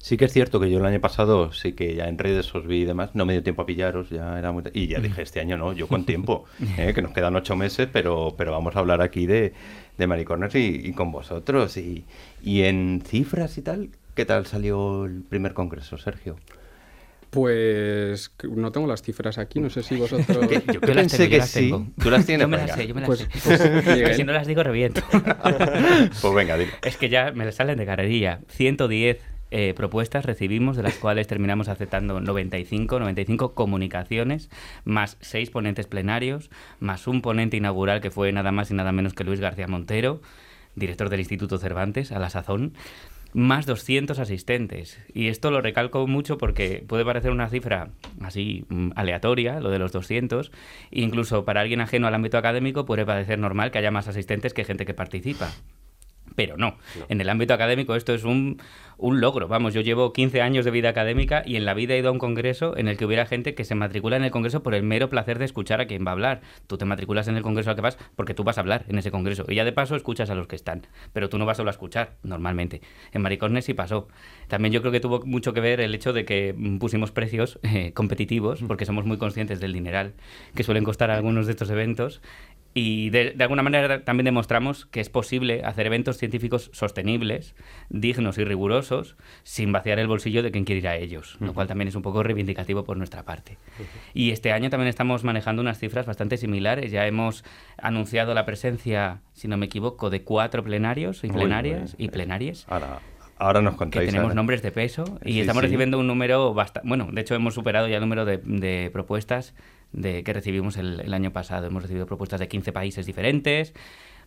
Sí 0.00 0.16
que 0.16 0.26
es 0.26 0.32
cierto 0.32 0.60
que 0.60 0.70
yo 0.70 0.78
el 0.78 0.86
año 0.86 1.00
pasado 1.00 1.52
sí 1.52 1.72
que 1.72 1.96
ya 1.96 2.08
en 2.08 2.18
redes 2.18 2.54
os 2.54 2.66
vi 2.66 2.82
y 2.82 2.84
demás, 2.84 3.10
no 3.14 3.26
me 3.26 3.32
dio 3.32 3.42
tiempo 3.42 3.62
a 3.62 3.66
pillaros, 3.66 4.10
ya 4.10 4.38
era 4.38 4.52
muy... 4.52 4.62
Y 4.72 4.86
ya 4.86 5.00
dije, 5.00 5.22
este 5.22 5.40
año 5.40 5.56
no, 5.56 5.72
yo 5.72 5.88
con 5.88 6.04
tiempo, 6.04 6.44
eh, 6.78 6.92
que 6.94 7.02
nos 7.02 7.12
quedan 7.12 7.34
ocho 7.34 7.56
meses, 7.56 7.88
pero, 7.92 8.34
pero 8.36 8.52
vamos 8.52 8.76
a 8.76 8.78
hablar 8.78 9.02
aquí 9.02 9.26
de, 9.26 9.54
de 9.96 10.06
Maricornes 10.06 10.54
y, 10.54 10.82
y, 10.84 10.92
con 10.92 11.10
vosotros. 11.10 11.76
Y, 11.78 12.04
y 12.44 12.62
en 12.62 13.02
cifras 13.04 13.58
y 13.58 13.62
tal, 13.62 13.90
¿qué 14.14 14.24
tal 14.24 14.46
salió 14.46 15.04
el 15.04 15.22
primer 15.22 15.52
congreso, 15.52 15.98
Sergio? 15.98 16.36
Pues 17.30 18.32
no 18.42 18.72
tengo 18.72 18.86
las 18.86 19.02
cifras 19.02 19.36
aquí, 19.36 19.60
no 19.60 19.68
sé 19.68 19.82
si 19.82 19.96
vosotros... 19.96 20.48
yo, 20.72 20.80
pensé 20.80 21.28
que 21.28 21.42
sí. 21.42 21.70
Tú 22.00 22.10
las 22.10 22.24
tienes, 22.24 22.44
Yo 22.44 22.48
me 22.48 22.56
las 22.56 22.72
sé, 22.72 22.86
yo 22.86 22.94
me 22.94 23.02
las 23.02 23.06
pues, 23.06 23.18
sé. 23.20 23.28
Pues, 23.44 24.16
si 24.16 24.24
no 24.24 24.32
las 24.32 24.46
digo, 24.46 24.62
reviento. 24.62 25.02
pues 25.10 26.34
venga, 26.34 26.56
dime. 26.56 26.72
Es 26.82 26.96
que 26.96 27.08
ya 27.08 27.32
me 27.32 27.50
salen 27.52 27.76
de 27.76 27.84
carrería. 27.84 28.40
110 28.48 29.18
eh, 29.50 29.74
propuestas 29.74 30.24
recibimos, 30.24 30.76
de 30.76 30.82
las 30.82 30.94
cuales 30.94 31.26
terminamos 31.26 31.68
aceptando 31.68 32.20
95, 32.20 32.98
95 32.98 33.54
comunicaciones, 33.54 34.50
más 34.84 35.16
6 35.20 35.50
ponentes 35.50 35.86
plenarios, 35.86 36.50
más 36.80 37.06
un 37.06 37.20
ponente 37.20 37.56
inaugural 37.56 38.00
que 38.00 38.10
fue 38.10 38.32
nada 38.32 38.52
más 38.52 38.70
y 38.70 38.74
nada 38.74 38.92
menos 38.92 39.14
que 39.14 39.24
Luis 39.24 39.40
García 39.40 39.66
Montero, 39.66 40.20
director 40.76 41.08
del 41.08 41.20
Instituto 41.20 41.58
Cervantes, 41.58 42.12
a 42.12 42.18
la 42.18 42.30
sazón 42.30 42.74
más 43.32 43.66
200 43.66 44.18
asistentes. 44.18 44.98
Y 45.12 45.28
esto 45.28 45.50
lo 45.50 45.60
recalco 45.60 46.06
mucho 46.06 46.38
porque 46.38 46.84
puede 46.86 47.04
parecer 47.04 47.30
una 47.30 47.48
cifra 47.48 47.90
así 48.20 48.64
mm, 48.68 48.90
aleatoria, 48.96 49.60
lo 49.60 49.70
de 49.70 49.78
los 49.78 49.92
200, 49.92 50.50
e 50.90 51.00
incluso 51.00 51.44
para 51.44 51.60
alguien 51.60 51.80
ajeno 51.80 52.06
al 52.06 52.14
ámbito 52.14 52.38
académico 52.38 52.86
puede 52.86 53.04
parecer 53.04 53.38
normal 53.38 53.70
que 53.70 53.78
haya 53.78 53.90
más 53.90 54.08
asistentes 54.08 54.54
que 54.54 54.64
gente 54.64 54.86
que 54.86 54.94
participa. 54.94 55.50
Pero 56.38 56.56
no. 56.56 56.76
En 57.08 57.20
el 57.20 57.28
ámbito 57.30 57.52
académico 57.52 57.96
esto 57.96 58.14
es 58.14 58.22
un, 58.22 58.62
un 58.96 59.20
logro. 59.20 59.48
Vamos, 59.48 59.74
yo 59.74 59.80
llevo 59.80 60.12
15 60.12 60.40
años 60.40 60.64
de 60.64 60.70
vida 60.70 60.88
académica 60.88 61.42
y 61.44 61.56
en 61.56 61.64
la 61.64 61.74
vida 61.74 61.94
he 61.94 61.98
ido 61.98 62.10
a 62.10 62.12
un 62.12 62.20
congreso 62.20 62.76
en 62.76 62.86
el 62.86 62.96
que 62.96 63.04
hubiera 63.04 63.26
gente 63.26 63.56
que 63.56 63.64
se 63.64 63.74
matricula 63.74 64.16
en 64.16 64.22
el 64.22 64.30
congreso 64.30 64.62
por 64.62 64.76
el 64.76 64.84
mero 64.84 65.10
placer 65.10 65.40
de 65.40 65.46
escuchar 65.46 65.80
a 65.80 65.88
quien 65.88 66.06
va 66.06 66.10
a 66.10 66.12
hablar. 66.12 66.42
Tú 66.68 66.78
te 66.78 66.84
matriculas 66.84 67.26
en 67.26 67.36
el 67.36 67.42
congreso 67.42 67.70
al 67.70 67.74
que 67.74 67.82
vas 67.82 67.98
porque 68.14 68.34
tú 68.34 68.44
vas 68.44 68.56
a 68.56 68.60
hablar 68.60 68.84
en 68.86 68.98
ese 68.98 69.10
congreso. 69.10 69.46
Y 69.48 69.56
ya 69.56 69.64
de 69.64 69.72
paso 69.72 69.96
escuchas 69.96 70.30
a 70.30 70.36
los 70.36 70.46
que 70.46 70.54
están. 70.54 70.86
Pero 71.12 71.28
tú 71.28 71.38
no 71.38 71.44
vas 71.44 71.56
solo 71.56 71.70
a 71.70 71.72
escuchar, 71.72 72.18
normalmente. 72.22 72.82
En 73.10 73.20
Maricornes 73.20 73.64
sí 73.64 73.74
pasó. 73.74 74.06
También 74.46 74.72
yo 74.72 74.80
creo 74.80 74.92
que 74.92 75.00
tuvo 75.00 75.22
mucho 75.26 75.52
que 75.52 75.60
ver 75.60 75.80
el 75.80 75.92
hecho 75.92 76.12
de 76.12 76.24
que 76.24 76.54
pusimos 76.78 77.10
precios 77.10 77.58
eh, 77.64 77.92
competitivos, 77.94 78.62
porque 78.62 78.86
somos 78.86 79.04
muy 79.04 79.18
conscientes 79.18 79.58
del 79.58 79.72
dineral 79.72 80.14
que 80.54 80.62
suelen 80.62 80.84
costar 80.84 81.10
algunos 81.10 81.46
de 81.46 81.52
estos 81.52 81.68
eventos 81.70 82.22
y 82.74 83.10
de, 83.10 83.34
alguna 83.40 83.62
manera 83.62 84.04
también 84.04 84.26
demostramos 84.26 84.86
que 84.86 85.00
es 85.00 85.08
posible 85.08 85.62
hacer 85.64 85.86
eventos 85.86 86.18
científicos 86.18 86.70
sostenibles, 86.72 87.54
dignos 87.88 88.38
y 88.38 88.44
rigurosos, 88.44 89.16
sin 89.42 89.72
vaciar 89.72 89.98
el 89.98 90.06
bolsillo 90.06 90.42
de 90.42 90.50
quien 90.50 90.64
quiere 90.64 90.80
ir 90.80 90.88
a 90.88 90.96
ellos, 90.96 91.36
lo 91.40 91.54
cual 91.54 91.66
también 91.66 91.88
es 91.88 91.94
un 91.94 92.02
poco 92.02 92.22
reivindicativo 92.22 92.84
por 92.84 92.96
nuestra 92.96 93.24
parte. 93.24 93.58
Y 94.14 94.30
este 94.30 94.52
año 94.52 94.70
también 94.70 94.88
estamos 94.88 95.24
manejando 95.24 95.62
unas 95.62 95.78
cifras 95.78 96.06
bastante 96.06 96.36
similares. 96.36 96.92
Ya 96.92 97.06
hemos 97.06 97.44
anunciado 97.78 98.34
la 98.34 98.44
presencia, 98.44 99.22
si 99.32 99.48
no 99.48 99.56
me 99.56 99.66
equivoco, 99.66 100.10
de 100.10 100.22
cuatro 100.22 100.62
plenarios 100.62 101.24
y 101.24 101.28
plenarias 101.28 101.96
y 101.98 102.08
plenarias. 102.08 102.66
Ahora, 102.68 103.00
ahora 103.38 103.60
nos 103.60 103.74
contáis. 103.74 104.06
Que 104.06 104.12
tenemos 104.12 104.34
nombres 104.34 104.62
de 104.62 104.70
peso 104.72 105.18
y 105.24 105.40
estamos 105.40 105.62
recibiendo 105.62 105.98
un 105.98 106.06
número 106.06 106.54
bastante... 106.54 106.88
Bueno, 106.88 107.08
de 107.10 107.20
hecho 107.20 107.34
hemos 107.34 107.54
superado 107.54 107.88
ya 107.88 107.96
el 107.96 108.02
número 108.02 108.24
de, 108.24 108.38
de 108.38 108.90
propuestas 108.92 109.54
de 109.92 110.22
que 110.22 110.32
recibimos 110.32 110.76
el, 110.76 111.12
año 111.12 111.32
pasado. 111.32 111.66
Hemos 111.66 111.82
recibido 111.82 112.06
propuestas 112.06 112.40
de 112.40 112.48
15 112.48 112.72
países 112.72 113.06
diferentes. 113.06 113.74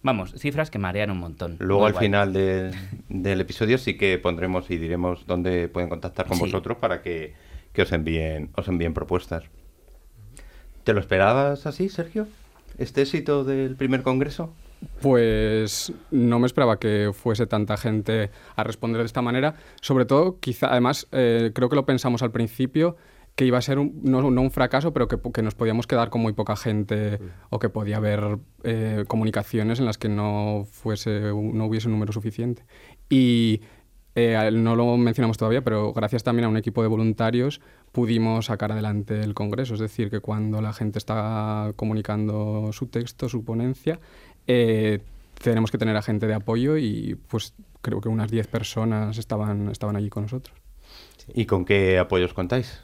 Vamos, 0.04 0.34
cifras 0.38 0.72
que 0.72 0.80
marean 0.80 1.12
un 1.12 1.20
montón. 1.20 1.58
Luego 1.60 1.86
al 1.86 1.96
final 1.96 2.34
del 2.34 3.42
episodio 3.42 3.78
sí 3.78 3.98
que 3.98 4.18
pondremos 4.18 4.72
y 4.72 4.78
diremos 4.78 5.28
dónde 5.28 5.68
pueden 5.68 5.90
contactar 5.90 6.26
con 6.26 6.40
vosotros 6.40 6.78
para 6.78 7.02
que, 7.02 7.34
os 7.78 7.92
envíen 7.92 8.50
os 8.56 8.68
envíen 8.68 8.94
propuestas. 8.94 9.44
¿Te 10.84 10.94
lo 10.94 11.00
esperabas 11.00 11.68
así, 11.68 11.90
Sergio? 11.90 12.28
¿Este 12.80 13.04
éxito 13.04 13.44
del 13.44 13.76
primer 13.76 14.02
congreso? 14.02 14.52
Pues 15.02 15.94
no 16.10 16.40
me 16.40 16.48
esperaba 16.48 16.80
que 16.80 17.12
fuese 17.14 17.46
tanta 17.46 17.78
gente 17.78 18.32
a 18.56 18.64
responder 18.64 19.02
de 19.02 19.06
esta 19.06 19.22
manera. 19.22 19.56
Sobre 19.82 20.06
todo, 20.06 20.40
quizá, 20.40 20.72
además, 20.72 21.08
eh, 21.12 21.52
creo 21.54 21.70
que 21.70 21.76
lo 21.76 21.86
pensamos 21.86 22.24
al 22.24 22.32
principio, 22.32 22.98
que 23.42 23.48
iba 23.48 23.58
a 23.58 23.62
ser 23.64 23.80
un, 23.80 24.02
no, 24.04 24.20
un 24.20 24.52
fracaso, 24.52 24.94
pero 24.94 25.08
que, 25.08 25.18
que, 25.20 25.42
nos 25.42 25.56
podíamos 25.56 25.88
quedar 25.88 26.12
con 26.12 26.22
muy 26.22 26.34
poca 26.34 26.56
gente 26.56 27.18
o 27.50 27.58
que 27.58 27.70
podía 27.70 27.98
haber 27.98 28.38
eh, 28.64 29.04
comunicaciones 29.08 29.80
en 29.80 29.88
las 29.88 29.98
que 29.98 30.10
no, 30.10 30.68
fuese, 30.70 31.22
no 31.34 31.66
hubiese 31.66 31.88
un 31.88 31.94
número 31.94 32.14
suficiente. 32.14 32.64
Y 33.10 33.62
eh, 34.14 34.52
no 34.54 34.76
lo 34.76 34.96
mencionamos 34.96 35.40
todavía, 35.40 35.64
pero 35.64 35.92
gracias 35.92 36.22
también 36.22 36.46
a 36.46 36.50
un 36.50 36.58
equipo 36.58 36.84
de 36.84 36.88
voluntarios 36.88 37.62
pudimos 37.92 38.46
sacar 38.46 38.74
adelante 38.74 39.24
el 39.24 39.34
Congreso. 39.34 39.74
Es 39.74 39.80
decir, 39.80 40.12
que 40.12 40.20
cuando 40.20 40.62
la 40.62 40.72
gente 40.72 41.00
está 41.00 41.72
comunicando 41.76 42.70
su 42.74 42.90
texto, 42.90 43.28
su 43.28 43.44
ponencia, 43.44 44.00
eh, 44.46 45.00
tenemos 45.42 45.72
que 45.72 45.80
tener 45.80 45.98
a 45.98 46.04
gente 46.04 46.28
de 46.28 46.36
apoyo 46.36 46.78
y 46.78 47.18
pues 47.28 47.56
creo 47.82 48.02
que 48.02 48.10
unas 48.10 48.30
10 48.30 48.46
personas 48.46 49.18
estaban, 49.18 49.70
estaban 49.70 49.96
allí 49.96 50.10
con 50.10 50.22
nosotros. 50.26 50.56
¿Y 51.34 51.48
con 51.48 51.66
qué 51.66 51.98
apoyos 51.98 52.36
contáis? 52.36 52.84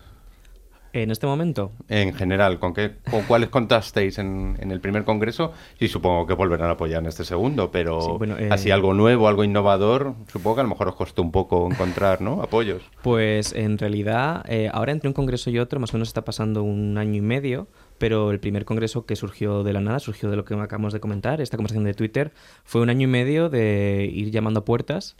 En 1.04 1.12
este 1.12 1.28
momento? 1.28 1.72
En 1.88 2.14
general, 2.14 2.60
¿con, 2.60 2.74
qué, 2.74 2.96
con 3.10 3.24
cuáles 3.24 3.50
contasteis 3.50 4.18
en, 4.18 4.58
el 4.60 4.80
primer 4.80 5.04
congreso? 5.04 5.52
Y 5.80 5.88
supongo 5.88 6.26
que 6.28 6.34
volverán 6.34 6.70
a 6.70 6.74
apoyar 6.74 7.02
en 7.02 7.08
este 7.08 7.24
segundo, 7.24 7.72
pero 7.72 8.20
eh, 8.38 8.50
así 8.52 8.72
algo 8.72 8.94
nuevo, 8.94 9.28
algo 9.28 9.44
innovador, 9.44 10.16
supongo 10.32 10.56
que 10.56 10.62
a 10.62 10.64
lo 10.64 10.70
mejor 10.70 10.90
os 10.90 10.96
costó 10.96 11.22
un 11.22 11.32
poco 11.32 11.68
encontrar 11.70 12.22
¿no? 12.22 12.42
apoyos. 12.42 12.84
Pues 13.02 13.54
en 13.54 13.78
realidad, 13.78 14.44
eh, 14.48 14.70
ahora 14.72 14.92
entre 14.92 15.08
un 15.08 15.14
congreso 15.14 15.50
y 15.50 15.60
otro, 15.60 15.80
más 15.80 15.94
o 15.94 15.98
menos 15.98 16.10
está 16.10 16.24
pasando 16.24 16.64
un 16.64 16.98
año 16.98 17.16
y 17.16 17.22
medio, 17.22 17.68
pero 17.98 18.32
el 18.32 18.40
primer 18.40 18.66
congreso 18.66 19.06
que 19.06 19.16
surgió 19.16 19.64
de 19.64 19.74
la 19.74 19.82
nada, 19.82 20.00
surgió 20.00 20.30
de 20.30 20.36
lo 20.36 20.46
que 20.46 20.54
acabamos 20.56 20.94
de 20.94 21.00
comentar, 21.00 21.42
esta 21.42 21.58
conversación 21.58 21.86
de 21.86 21.94
Twitter, 21.94 22.32
fue 22.64 22.82
un 22.82 22.90
año 22.90 23.04
y 23.04 23.12
medio 23.12 23.50
de 23.50 24.10
ir 24.12 24.32
llamando 24.32 24.62
a 24.62 24.66
puertas 24.66 25.16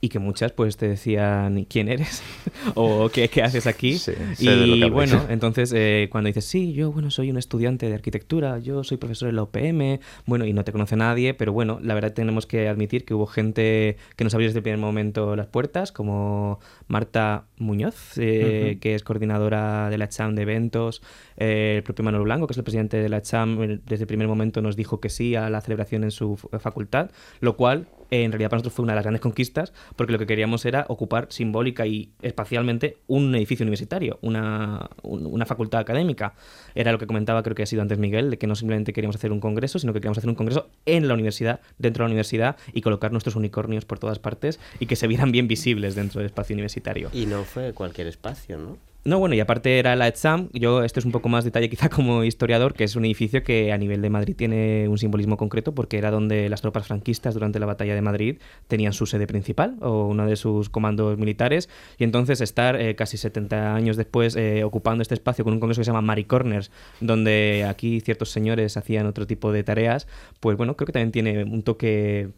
y 0.00 0.08
que 0.08 0.18
muchas 0.18 0.52
pues 0.52 0.76
te 0.76 0.88
decían 0.88 1.66
quién 1.68 1.88
eres 1.88 2.22
o 2.74 3.10
¿qué, 3.10 3.28
qué, 3.28 3.42
haces 3.42 3.66
aquí 3.66 4.00
y 4.38 4.90
bueno 4.90 5.26
entonces 5.28 5.72
eh, 5.74 6.08
cuando 6.10 6.28
dices 6.28 6.44
sí 6.44 6.72
yo 6.72 6.90
bueno 6.90 7.10
soy 7.10 7.30
un 7.30 7.36
estudiante 7.36 7.88
de 7.88 7.94
arquitectura 7.94 8.58
yo 8.58 8.82
soy 8.82 8.96
profesor 8.96 9.28
en 9.28 9.36
la 9.36 9.42
UPM 9.42 10.00
bueno 10.26 10.46
y 10.46 10.52
no 10.52 10.64
te 10.64 10.72
conoce 10.72 10.96
nadie 10.96 11.34
pero 11.34 11.52
bueno 11.52 11.78
la 11.82 11.94
verdad 11.94 12.12
tenemos 12.12 12.46
que 12.46 12.68
admitir 12.68 13.04
que 13.04 13.14
hubo 13.14 13.26
gente 13.26 13.96
que 14.16 14.24
nos 14.24 14.32
abrió 14.34 14.48
desde 14.48 14.60
el 14.60 14.62
primer 14.62 14.80
momento 14.80 15.36
las 15.36 15.46
puertas 15.46 15.92
como 15.92 16.60
Marta 16.88 17.44
Muñoz 17.58 18.16
eh, 18.16 18.78
que 18.80 18.94
es 18.94 19.02
coordinadora 19.02 19.90
de 19.90 19.98
la 19.98 20.08
CHAM 20.08 20.34
de 20.34 20.42
eventos. 20.42 21.02
Eh, 21.36 21.74
el 21.76 21.82
propio 21.82 22.04
Manuel 22.04 22.24
Blanco 22.24 22.46
que 22.46 22.52
es 22.52 22.58
el 22.58 22.64
presidente 22.64 22.96
de 22.96 23.08
la 23.08 23.22
CHAM 23.22 23.80
desde 23.84 24.04
el 24.04 24.06
primer 24.06 24.28
momento 24.28 24.62
nos 24.62 24.76
dijo 24.76 25.00
que 25.00 25.10
sí 25.10 25.34
a 25.34 25.50
la 25.50 25.60
celebración 25.60 26.04
en 26.04 26.10
su 26.10 26.36
facultad 26.36 27.10
lo 27.40 27.56
cual 27.56 27.86
en 28.10 28.32
realidad 28.32 28.50
para 28.50 28.58
nosotros 28.58 28.74
fue 28.74 28.82
una 28.84 28.92
de 28.92 28.96
las 28.96 29.04
grandes 29.04 29.20
conquistas, 29.20 29.72
porque 29.96 30.12
lo 30.12 30.18
que 30.18 30.26
queríamos 30.26 30.64
era 30.64 30.84
ocupar 30.88 31.28
simbólica 31.30 31.86
y 31.86 32.10
espacialmente 32.22 32.98
un 33.06 33.34
edificio 33.34 33.64
universitario, 33.64 34.18
una, 34.22 34.88
una 35.02 35.46
facultad 35.46 35.80
académica. 35.80 36.34
Era 36.74 36.92
lo 36.92 36.98
que 36.98 37.06
comentaba, 37.06 37.42
creo 37.42 37.54
que 37.54 37.62
ha 37.62 37.66
sido 37.66 37.82
antes 37.82 37.98
Miguel, 37.98 38.30
de 38.30 38.38
que 38.38 38.46
no 38.46 38.54
simplemente 38.54 38.92
queríamos 38.92 39.16
hacer 39.16 39.32
un 39.32 39.40
congreso, 39.40 39.78
sino 39.78 39.92
que 39.92 40.00
queríamos 40.00 40.18
hacer 40.18 40.28
un 40.28 40.36
congreso 40.36 40.68
en 40.86 41.08
la 41.08 41.14
universidad, 41.14 41.60
dentro 41.78 42.04
de 42.04 42.08
la 42.08 42.12
universidad, 42.12 42.56
y 42.72 42.80
colocar 42.80 43.12
nuestros 43.12 43.36
unicornios 43.36 43.84
por 43.84 43.98
todas 43.98 44.18
partes 44.18 44.60
y 44.78 44.86
que 44.86 44.96
se 44.96 45.06
vieran 45.06 45.32
bien 45.32 45.48
visibles 45.48 45.94
dentro 45.94 46.20
del 46.20 46.26
espacio 46.26 46.54
universitario. 46.54 47.10
Y 47.12 47.26
no 47.26 47.44
fue 47.44 47.72
cualquier 47.72 48.06
espacio, 48.06 48.58
¿no? 48.58 48.89
No, 49.02 49.18
bueno, 49.18 49.34
y 49.34 49.40
aparte 49.40 49.78
era 49.78 49.96
la 49.96 50.08
ETSAM. 50.08 50.50
Yo, 50.52 50.84
esto 50.84 51.00
es 51.00 51.06
un 51.06 51.12
poco 51.12 51.30
más 51.30 51.44
detalle 51.44 51.70
quizá 51.70 51.88
como 51.88 52.22
historiador, 52.22 52.74
que 52.74 52.84
es 52.84 52.96
un 52.96 53.06
edificio 53.06 53.42
que 53.42 53.72
a 53.72 53.78
nivel 53.78 54.02
de 54.02 54.10
Madrid 54.10 54.36
tiene 54.36 54.88
un 54.88 54.98
simbolismo 54.98 55.38
concreto 55.38 55.74
porque 55.74 55.96
era 55.96 56.10
donde 56.10 56.50
las 56.50 56.60
tropas 56.60 56.86
franquistas 56.86 57.32
durante 57.32 57.58
la 57.58 57.66
batalla 57.66 57.94
de 57.94 58.02
Madrid 58.02 58.38
tenían 58.68 58.92
su 58.92 59.06
sede 59.06 59.26
principal 59.26 59.76
o 59.80 60.06
uno 60.06 60.26
de 60.26 60.36
sus 60.36 60.68
comandos 60.68 61.16
militares. 61.16 61.70
Y 61.96 62.04
entonces 62.04 62.42
estar 62.42 62.78
eh, 62.78 62.94
casi 62.94 63.16
70 63.16 63.74
años 63.74 63.96
después 63.96 64.36
eh, 64.36 64.64
ocupando 64.64 65.00
este 65.00 65.14
espacio 65.14 65.44
con 65.44 65.54
un 65.54 65.60
congreso 65.60 65.80
que 65.80 65.84
se 65.86 65.88
llama 65.88 66.02
Mari 66.02 66.24
Corners, 66.24 66.70
donde 67.00 67.64
aquí 67.66 68.00
ciertos 68.00 68.30
señores 68.30 68.76
hacían 68.76 69.06
otro 69.06 69.26
tipo 69.26 69.50
de 69.50 69.64
tareas, 69.64 70.08
pues 70.40 70.58
bueno, 70.58 70.76
creo 70.76 70.86
que 70.86 70.92
también 70.92 71.12
tiene 71.12 71.44
un 71.44 71.62
toque, 71.62 72.28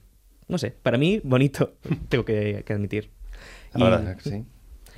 no 0.46 0.58
sé, 0.58 0.70
para 0.70 0.96
mí 0.96 1.20
bonito, 1.24 1.74
tengo 2.08 2.24
que, 2.24 2.64
admitir. 2.68 3.10
Ahora, 3.74 4.16
sí. 4.20 4.44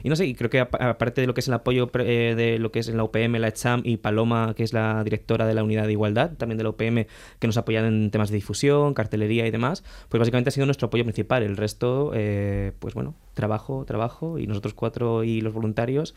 Y 0.05 0.11
no 0.11 0.17
sé, 0.17 0.27
y 0.27 0.35
creo 0.35 0.51
que 0.51 0.61
aparte 0.61 1.23
de 1.23 1.27
lo 1.27 1.33
que 1.33 1.41
es 1.41 1.49
el 1.49 1.55
apoyo 1.55 1.91
eh, 1.95 2.35
de 2.37 2.59
lo 2.59 2.71
que 2.71 2.81
es 2.81 2.89
en 2.89 2.99
la 2.99 3.05
UPM, 3.05 3.39
la 3.39 3.49
ECHAM 3.49 3.81
y 3.85 3.97
Paloma, 3.97 4.53
que 4.55 4.63
es 4.63 4.75
la 4.75 5.03
directora 5.03 5.47
de 5.47 5.55
la 5.55 5.65
unidad 5.65 5.87
de 5.87 5.93
igualdad, 5.93 6.33
también 6.37 6.59
de 6.59 6.65
la 6.65 6.71
UPM, 6.71 7.07
que 7.39 7.47
nos 7.47 7.57
apoyan 7.57 7.87
en 7.87 8.11
temas 8.11 8.29
de 8.29 8.35
difusión, 8.35 8.93
cartelería 8.93 9.47
y 9.47 9.51
demás, 9.51 9.83
pues 10.11 10.19
básicamente 10.19 10.51
ha 10.51 10.53
sido 10.53 10.67
nuestro 10.67 10.89
apoyo 10.89 11.05
principal. 11.05 11.43
El 11.43 11.57
resto, 11.57 12.13
eh, 12.15 12.73
pues 12.81 12.93
bueno, 12.93 13.15
trabajo, 13.33 13.87
trabajo, 13.87 14.39
y 14.39 14.47
nosotros 14.47 14.75
cuatro 14.75 15.25
y 15.25 15.41
los 15.41 15.55
voluntarios 15.55 16.15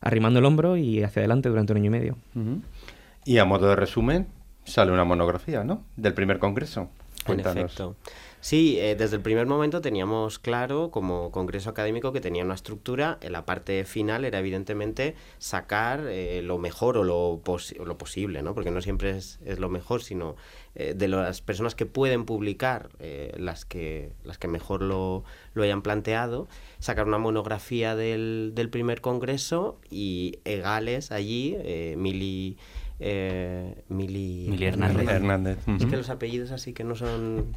arrimando 0.00 0.40
el 0.40 0.44
hombro 0.44 0.76
y 0.76 1.04
hacia 1.04 1.20
adelante 1.20 1.48
durante 1.48 1.72
un 1.72 1.78
año 1.78 1.86
y 1.86 1.90
medio. 1.90 2.16
Y 3.24 3.38
a 3.38 3.44
modo 3.44 3.68
de 3.68 3.76
resumen, 3.76 4.26
sale 4.64 4.90
una 4.90 5.04
monografía, 5.04 5.62
¿no? 5.62 5.84
Del 5.96 6.14
primer 6.14 6.40
congreso. 6.40 6.88
Cuéntanos. 7.24 7.56
En 7.56 7.64
efecto. 7.66 7.96
Sí, 8.40 8.78
eh, 8.78 8.96
desde 8.96 9.16
el 9.16 9.22
primer 9.22 9.46
momento 9.46 9.82
teníamos 9.82 10.38
claro 10.38 10.90
como 10.90 11.30
Congreso 11.30 11.68
Académico 11.68 12.12
que 12.12 12.22
tenía 12.22 12.42
una 12.42 12.54
estructura. 12.54 13.18
En 13.20 13.32
la 13.32 13.44
parte 13.44 13.84
final 13.84 14.24
era 14.24 14.38
evidentemente 14.38 15.14
sacar 15.38 16.06
eh, 16.08 16.40
lo 16.42 16.56
mejor 16.56 16.96
o 16.96 17.04
lo, 17.04 17.42
lo, 17.84 17.98
posible, 17.98 18.42
¿no? 18.42 18.54
porque 18.54 18.70
no 18.70 18.80
siempre 18.80 19.10
es, 19.10 19.38
lo 19.58 19.68
mejor, 19.68 20.02
sino 20.02 20.36
eh, 20.74 20.94
de 20.96 21.08
las 21.08 21.42
personas 21.42 21.74
que 21.74 21.84
pueden 21.84 22.24
publicar, 22.24 22.88
las, 23.36 23.66
que, 23.66 24.12
las 24.24 24.38
que 24.38 24.48
mejor 24.48 24.82
lo, 24.82 25.22
lo 25.52 25.62
hayan 25.62 25.82
planteado, 25.82 26.48
sacar 26.78 27.06
una 27.06 27.18
monografía 27.18 27.94
del, 27.94 28.52
del 28.54 28.70
primer 28.70 29.02
Congreso 29.02 29.78
y 29.90 30.38
egales 30.44 31.12
allí, 31.12 31.58
Mili... 31.96 32.56
Mili, 33.88 34.64
Hernández. 34.64 35.58
Es 35.66 35.86
que 35.86 35.96
los 35.96 36.10
apellidos 36.10 36.50
así 36.50 36.72
que 36.72 36.84
no 36.84 36.94
son 36.94 37.54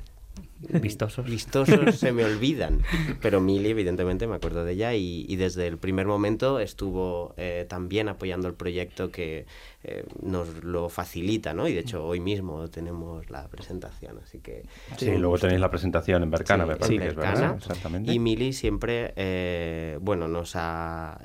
Vistosos. 0.70 1.25
Vistosos 1.25 1.96
se 1.98 2.12
me 2.12 2.24
olvidan. 2.25 2.82
Pero 3.22 3.41
Mili, 3.41 3.70
evidentemente, 3.70 4.27
me 4.27 4.36
acuerdo 4.36 4.63
de 4.63 4.74
ella 4.74 4.93
y, 4.93 5.36
desde 5.36 5.67
el 5.67 5.77
primer 5.77 6.05
momento 6.05 6.60
estuvo 6.60 7.34
eh, 7.38 7.65
también 7.67 8.08
apoyando 8.08 8.48
el 8.48 8.53
proyecto 8.53 9.12
que 9.12 9.46
eh, 9.84 10.05
nos 10.22 10.63
lo 10.63 10.89
facilita, 10.89 11.53
¿no? 11.53 11.67
Y 11.67 11.74
de 11.74 11.82
hecho, 11.82 12.05
hoy 12.05 12.20
mismo 12.20 12.70
tenemos 12.70 13.29
la 13.29 13.48
presentación, 13.48 14.20
así 14.24 14.39
que... 14.39 14.63
Sí, 14.98 15.17
luego 15.17 15.38
tenéis 15.38 15.60
la 15.60 15.70
presentación 15.70 16.24
en 16.24 16.32
Bercana, 16.32 16.65
me 16.65 16.75
parece 16.75 17.08
es 17.08 17.15
verdad. 17.15 17.55
Exactamente. 17.58 18.13
Y 18.13 18.20
Mili 18.20 18.53
siempre, 18.53 19.13
eh, 19.15 19.98
bueno, 20.01 20.27
nos 20.27 20.55
ha 20.55 21.20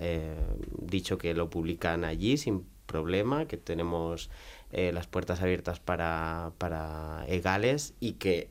dicho 0.81 1.19
que 1.19 1.35
lo 1.35 1.51
publican 1.51 2.05
allí 2.05 2.37
sin 2.37 2.65
problema, 2.87 3.47
que 3.47 3.57
tenemos 3.57 4.31
las 4.71 5.07
puertas 5.07 5.41
abiertas 5.43 5.81
para, 5.81 6.53
para 6.59 7.25
egales 7.27 7.95
y 8.01 8.13
que 8.15 8.51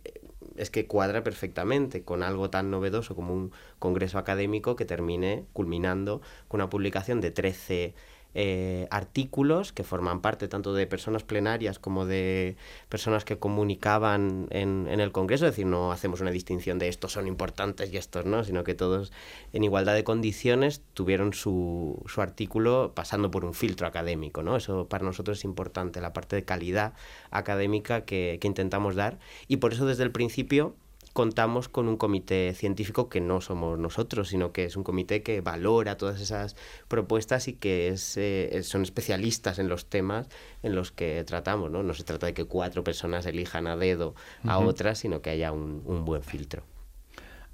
es 0.58 0.70
que 0.70 0.88
cuadra 0.88 1.24
perfectamente 1.24 2.04
con 2.04 2.24
algo 2.24 2.50
tan 2.50 2.72
novedoso 2.72 3.16
como 3.16 3.34
un 3.34 3.52
congreso 3.80 4.18
académico 4.18 4.76
que 4.76 4.86
termine 4.86 5.46
culminando 5.54 6.22
con 6.48 6.60
una 6.62 6.70
publicación 6.70 7.22
de 7.22 7.32
13 7.32 7.96
eh, 8.39 8.88
artículos 8.91 9.74
que 9.74 9.84
forman 9.84 10.22
parte 10.22 10.48
tanto 10.48 10.75
de 10.75 10.86
personas 10.86 11.24
plenarias 11.24 11.79
como 11.79 12.06
de 12.06 12.56
personas 12.88 13.25
que 13.25 13.39
comunicaban 13.39 14.46
en, 14.51 14.88
en, 14.91 15.00
el 15.00 15.12
Congreso, 15.12 15.48
es 15.48 15.53
decir, 15.53 15.65
no 15.65 15.91
hacemos 15.91 16.22
una 16.22 16.29
distinción 16.29 16.77
de 16.77 16.88
estos 16.88 17.13
son 17.13 17.25
importantes 17.25 17.91
y 17.91 17.98
estos 17.98 18.25
no, 18.25 18.44
sino 18.44 18.63
que 18.63 18.75
todos 18.75 19.12
en 19.53 19.63
igualdad 19.63 19.96
de 19.96 20.03
condiciones 20.03 20.84
tuvieron 20.94 21.34
su, 21.34 22.00
su 22.06 22.22
artículo 22.22 22.91
pasando 22.94 23.32
por 23.32 23.44
un 23.44 23.56
filtro 23.56 23.88
académico, 23.88 24.44
¿no? 24.44 24.56
Eso 24.56 24.88
para 24.88 25.03
nosotros 25.03 25.39
es 25.39 25.44
importante, 25.44 26.00
la 26.00 26.13
parte 26.13 26.36
de 26.36 26.46
calidad 26.46 26.94
académica 27.32 28.06
que, 28.06 28.38
que 28.39 28.48
intentamos 28.48 28.94
dar 28.94 29.17
y 29.48 29.58
por 29.58 29.74
eso 29.74 29.88
desde 29.88 30.03
el 30.03 30.12
principio 30.12 30.75
contamos 31.18 31.68
con 31.68 31.88
un 31.88 31.98
comité 31.98 32.54
científico 32.54 33.10
que 33.10 33.22
no 33.22 33.42
somos 33.42 33.80
nosotros, 33.80 34.28
sino 34.28 34.52
que 34.52 34.66
es 34.66 34.78
un 34.78 34.84
comité 34.84 35.24
que 35.24 35.42
valora 35.42 35.98
todas 35.98 36.22
esas 36.22 36.56
propuestas 36.88 37.48
y 37.48 37.54
que 37.54 37.88
es, 37.88 38.18
eh, 38.18 38.62
son 38.62 38.84
especialistas 38.84 39.58
en 39.58 39.68
los 39.68 39.90
temas 39.90 40.30
en 40.62 40.76
los 40.76 40.92
que 40.92 41.24
tratamos. 41.24 41.72
¿no? 41.72 41.82
no 41.82 41.96
se 41.96 42.04
trata 42.04 42.28
de 42.28 42.36
que 42.36 42.46
cuatro 42.46 42.84
personas 42.84 43.26
elijan 43.26 43.66
a 43.66 43.76
dedo 43.76 44.14
a 44.46 44.60
otras, 44.60 45.00
sino 45.00 45.24
que 45.24 45.32
haya 45.32 45.52
un, 45.52 46.06
buen 46.06 46.22
filtro. 46.22 46.62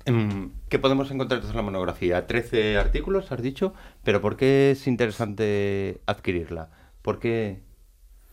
Em, 0.04 0.52
¿Qué 0.68 0.78
podemos 0.78 1.10
encontrar 1.12 1.42
en 1.42 1.56
la 1.56 1.62
monografía? 1.62 2.28
13 2.28 2.78
artículos, 2.78 3.32
has 3.32 3.42
dicho, 3.42 3.74
pero 4.04 4.20
¿por 4.20 4.36
qué 4.36 4.72
es 4.72 4.88
interesante 4.88 6.02
adquirirla? 6.06 6.70
¿Por 7.02 7.18
qué? 7.18 7.62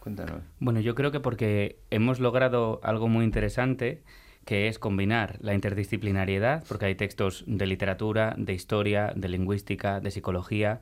Cuéntanos. 0.00 0.42
Bueno, 0.58 0.80
yo 0.80 0.96
creo 0.96 1.12
que 1.12 1.20
porque 1.20 1.78
hemos 1.90 2.18
logrado 2.18 2.80
algo 2.82 3.06
muy 3.06 3.24
interesante 3.24 4.02
que 4.50 4.66
es 4.66 4.80
combinar 4.80 5.36
la 5.42 5.54
interdisciplinariedad, 5.54 6.64
porque 6.66 6.86
hay 6.86 6.96
textos 6.96 7.44
de 7.46 7.66
literatura, 7.68 8.34
de 8.36 8.52
historia, 8.52 9.12
de 9.14 9.28
lingüística, 9.28 10.00
de 10.00 10.10
psicología, 10.10 10.80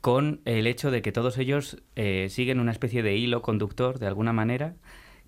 con 0.00 0.40
el 0.46 0.66
hecho 0.66 0.90
de 0.90 1.02
que 1.02 1.12
todos 1.12 1.36
ellos 1.36 1.82
eh, 1.94 2.28
siguen 2.30 2.60
una 2.60 2.72
especie 2.72 3.02
de 3.02 3.18
hilo 3.18 3.42
conductor, 3.42 3.98
de 3.98 4.06
alguna 4.06 4.32
manera, 4.32 4.76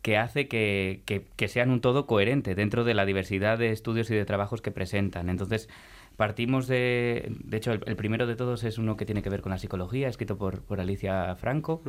que 0.00 0.16
hace 0.16 0.48
que, 0.48 1.02
sean 1.46 1.68
un 1.68 1.82
todo 1.82 2.06
coherente 2.06 2.54
dentro 2.54 2.84
de 2.84 2.94
la 2.94 3.04
diversidad 3.04 3.58
de 3.58 3.70
estudios 3.70 4.10
y 4.10 4.14
de 4.14 4.24
trabajos 4.24 4.62
que 4.62 4.70
presentan. 4.70 5.28
Entonces, 5.28 5.68
partimos 6.16 6.66
de... 6.66 7.30
De 7.44 7.58
hecho, 7.58 7.72
el, 7.72 7.96
primero 7.96 8.26
de 8.26 8.36
todos 8.36 8.64
es 8.64 8.78
uno 8.78 8.96
que 8.96 9.04
tiene 9.04 9.20
que 9.20 9.28
ver 9.28 9.42
con 9.42 9.50
la 9.50 9.58
psicología, 9.58 10.08
escrito 10.08 10.38
por, 10.38 10.62
por 10.62 10.80
Alicia 10.80 11.36
Franco 11.36 11.82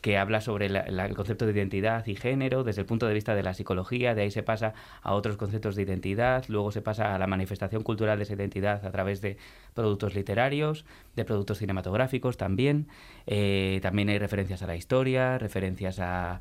que 0.00 0.16
habla 0.16 0.40
sobre 0.40 0.66
el 0.66 1.14
concepto 1.14 1.46
de 1.46 1.52
identidad 1.52 2.06
y 2.06 2.16
género 2.16 2.64
desde 2.64 2.80
el 2.80 2.86
punto 2.86 3.06
de 3.06 3.14
vista 3.14 3.34
de 3.34 3.42
la 3.42 3.54
psicología, 3.54 4.14
de 4.14 4.22
ahí 4.22 4.30
se 4.30 4.42
pasa 4.42 4.74
a 5.02 5.12
otros 5.14 5.36
conceptos 5.36 5.76
de 5.76 5.82
identidad, 5.82 6.44
luego 6.48 6.72
se 6.72 6.82
pasa 6.82 7.14
a 7.14 7.18
la 7.18 7.26
manifestación 7.26 7.82
cultural 7.82 8.18
de 8.18 8.24
esa 8.24 8.34
identidad 8.34 8.84
a 8.84 8.90
través 8.90 9.20
de 9.20 9.36
productos 9.74 10.14
literarios, 10.14 10.84
de 11.16 11.24
productos 11.24 11.58
cinematográficos 11.58 12.36
también, 12.36 12.88
eh, 13.26 13.80
también 13.82 14.08
hay 14.08 14.18
referencias 14.18 14.62
a 14.62 14.66
la 14.66 14.76
historia, 14.76 15.38
referencias 15.38 15.98
a, 16.00 16.40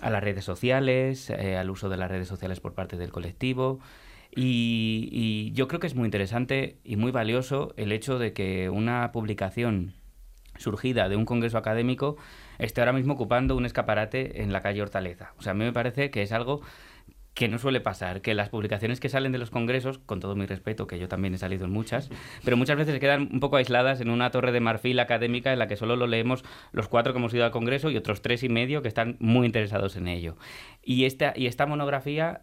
a 0.00 0.10
las 0.10 0.22
redes 0.22 0.44
sociales, 0.44 1.30
eh, 1.30 1.56
al 1.56 1.70
uso 1.70 1.88
de 1.88 1.96
las 1.96 2.10
redes 2.10 2.28
sociales 2.28 2.60
por 2.60 2.74
parte 2.74 2.96
del 2.96 3.10
colectivo. 3.10 3.80
Y 4.30 5.50
yo 5.54 5.66
creo 5.66 5.80
que 5.80 5.88
es 5.88 5.96
muy 5.96 6.04
interesante 6.04 6.76
y 6.84 6.96
muy 6.96 7.10
valioso 7.10 7.72
el 7.76 7.90
hecho 7.90 8.18
de 8.18 8.32
que 8.34 8.68
una 8.68 9.10
publicación 9.10 9.94
surgida 10.58 11.08
de 11.08 11.16
un 11.16 11.24
congreso 11.24 11.58
académico 11.58 12.16
esté 12.58 12.80
ahora 12.80 12.92
mismo 12.92 13.14
ocupando 13.14 13.56
un 13.56 13.66
escaparate 13.66 14.42
en 14.42 14.52
la 14.52 14.62
calle 14.62 14.82
Hortaleza. 14.82 15.32
O 15.38 15.42
sea, 15.42 15.52
a 15.52 15.54
mí 15.54 15.64
me 15.64 15.72
parece 15.72 16.10
que 16.10 16.22
es 16.22 16.32
algo 16.32 16.62
que 17.38 17.46
no 17.46 17.58
suele 17.58 17.80
pasar, 17.80 18.20
que 18.20 18.34
las 18.34 18.48
publicaciones 18.48 18.98
que 18.98 19.08
salen 19.08 19.30
de 19.30 19.38
los 19.38 19.50
congresos, 19.50 19.98
con 19.98 20.18
todo 20.18 20.34
mi 20.34 20.44
respeto, 20.44 20.88
que 20.88 20.98
yo 20.98 21.06
también 21.06 21.34
he 21.34 21.38
salido 21.38 21.66
en 21.66 21.70
muchas, 21.70 22.10
pero 22.44 22.56
muchas 22.56 22.76
veces 22.76 22.98
quedan 22.98 23.28
un 23.32 23.38
poco 23.38 23.58
aisladas 23.58 24.00
en 24.00 24.10
una 24.10 24.32
torre 24.32 24.50
de 24.50 24.58
marfil 24.58 24.98
académica 24.98 25.52
en 25.52 25.60
la 25.60 25.68
que 25.68 25.76
solo 25.76 25.94
lo 25.94 26.08
leemos 26.08 26.44
los 26.72 26.88
cuatro 26.88 27.12
que 27.12 27.20
hemos 27.20 27.32
ido 27.32 27.44
al 27.44 27.52
congreso 27.52 27.90
y 27.90 27.96
otros 27.96 28.22
tres 28.22 28.42
y 28.42 28.48
medio 28.48 28.82
que 28.82 28.88
están 28.88 29.16
muy 29.20 29.46
interesados 29.46 29.94
en 29.94 30.08
ello. 30.08 30.36
Y 30.82 31.04
esta, 31.04 31.32
y 31.36 31.46
esta 31.46 31.64
monografía 31.64 32.42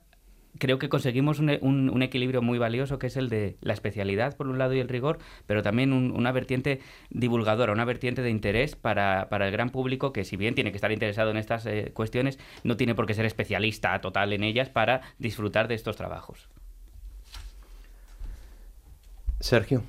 creo 0.57 0.79
que 0.79 0.89
conseguimos 0.89 1.39
un, 1.39 1.49
un, 1.61 2.01
equilibrio 2.01 2.41
muy 2.41 2.57
valioso 2.57 2.99
que 2.99 3.07
es 3.07 3.17
el 3.17 3.29
de 3.29 3.57
la 3.61 3.73
especialidad 3.73 4.35
por 4.35 4.47
un 4.47 4.57
lado 4.57 4.73
y 4.73 4.79
el 4.79 4.87
rigor, 4.87 5.19
pero 5.47 5.61
también 5.61 5.93
una 5.93 6.31
vertiente 6.31 6.79
divulgadora, 7.09 7.73
una 7.73 7.85
vertiente 7.85 8.21
de 8.21 8.29
interés 8.29 8.75
para, 8.75 9.27
para, 9.29 9.47
el 9.47 9.51
gran 9.51 9.69
público 9.69 10.13
que 10.13 10.23
si 10.23 10.37
bien 10.37 10.55
tiene 10.55 10.71
que 10.71 10.77
estar 10.77 10.91
interesado 10.91 11.31
en 11.31 11.37
estas 11.37 11.65
eh, 11.65 11.91
cuestiones, 11.93 12.39
no 12.63 12.77
tiene 12.77 12.95
por 12.95 13.05
qué 13.05 13.13
ser 13.13 13.25
especialista 13.25 13.99
total 14.01 14.33
en 14.33 14.43
ellas 14.43 14.69
para 14.69 15.01
disfrutar 15.19 15.67
de 15.67 15.75
estos 15.75 15.95
trabajos. 15.95 16.49
Sergio, 19.39 19.83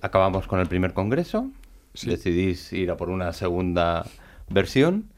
acabamos 0.00 0.46
con 0.46 0.60
el 0.60 0.66
primer 0.66 0.92
congreso, 0.94 1.50
decidís 2.04 2.72
ir 2.72 2.90
a 2.90 2.96
por 2.96 3.10
una 3.10 3.32
segunda 3.32 4.06
versión. 4.48 5.10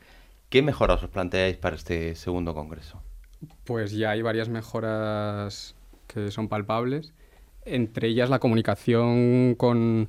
¿Qué 0.48 0.62
mejoras 0.62 1.02
os 1.02 1.10
planteáis 1.10 1.56
para 1.56 1.76
este 1.76 2.14
segundo 2.14 2.54
congreso? 2.54 3.03
Pues 3.64 3.92
ya 3.92 4.10
hay 4.10 4.22
varias 4.22 4.48
mejoras 4.48 5.74
que 6.06 6.30
son 6.30 6.48
palpables, 6.48 7.12
entre 7.64 8.08
ellas 8.08 8.30
la 8.30 8.38
comunicación 8.38 9.54
con, 9.56 10.08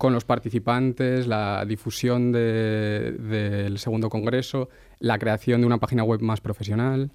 los 0.00 0.24
participantes, 0.24 1.26
la 1.26 1.64
difusión 1.64 2.32
del 2.32 3.78
segundo 3.78 4.08
congreso, 4.08 4.68
la 4.98 5.18
creación 5.18 5.60
de 5.60 5.66
una 5.66 5.78
página 5.78 6.02
web 6.02 6.20
más 6.20 6.40
profesional, 6.40 7.10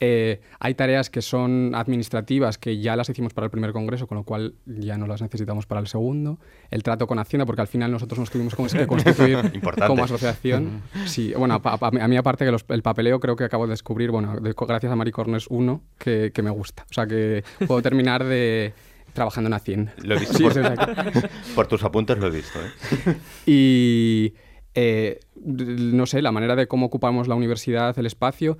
eh, 0.00 0.40
hay 0.58 0.74
tareas 0.74 1.10
que 1.10 1.22
son 1.22 1.74
administrativas 1.74 2.58
que 2.58 2.78
ya 2.78 2.96
las 2.96 3.08
hicimos 3.08 3.32
para 3.32 3.46
el 3.46 3.50
primer 3.50 3.72
congreso, 3.72 4.06
con 4.06 4.18
lo 4.18 4.24
cual 4.24 4.54
ya 4.66 4.98
no 4.98 5.06
las 5.06 5.22
necesitamos 5.22 5.66
para 5.66 5.80
el 5.80 5.86
segundo. 5.86 6.38
El 6.70 6.82
trato 6.82 7.06
con 7.06 7.18
Hacienda, 7.18 7.46
porque 7.46 7.62
al 7.62 7.68
final 7.68 7.90
nosotros 7.90 8.18
nos 8.18 8.30
tuvimos 8.30 8.54
que 8.54 8.86
constituir 8.86 9.38
como 9.86 10.04
asociación. 10.04 10.82
Sí, 11.06 11.32
bueno, 11.36 11.60
a, 11.62 12.08
mí 12.08 12.16
aparte 12.16 12.44
que 12.44 12.74
el 12.74 12.82
papeleo 12.82 13.20
creo 13.20 13.36
que 13.36 13.44
acabo 13.44 13.66
de 13.66 13.70
descubrir, 13.70 14.10
bueno, 14.10 14.36
gracias 14.40 14.92
a 14.92 14.96
Maricornes 14.96 15.46
1, 15.48 15.82
que, 15.98 16.32
que 16.34 16.42
me 16.42 16.50
gusta. 16.50 16.84
O 16.90 16.92
sea 16.92 17.06
que 17.06 17.44
puedo 17.66 17.80
terminar 17.80 18.24
de 18.24 18.74
trabajando 19.16 19.48
en 19.48 19.54
Hacienda. 19.54 19.94
Lo 20.02 20.14
he 20.14 20.20
visto 20.20 20.38
por, 21.54 21.66
tus 21.66 21.82
apuntes, 21.82 22.18
lo 22.18 22.28
he 22.28 22.30
visto. 22.30 22.58
¿eh? 22.60 23.16
Y 23.46 24.34
eh, 24.74 25.20
no 25.44 26.06
sé, 26.06 26.22
la 26.22 26.30
manera 26.30 26.54
de 26.54 26.68
cómo 26.68 26.86
ocupamos 26.86 27.26
la 27.26 27.34
universidad, 27.34 27.98
el 27.98 28.06
espacio, 28.06 28.58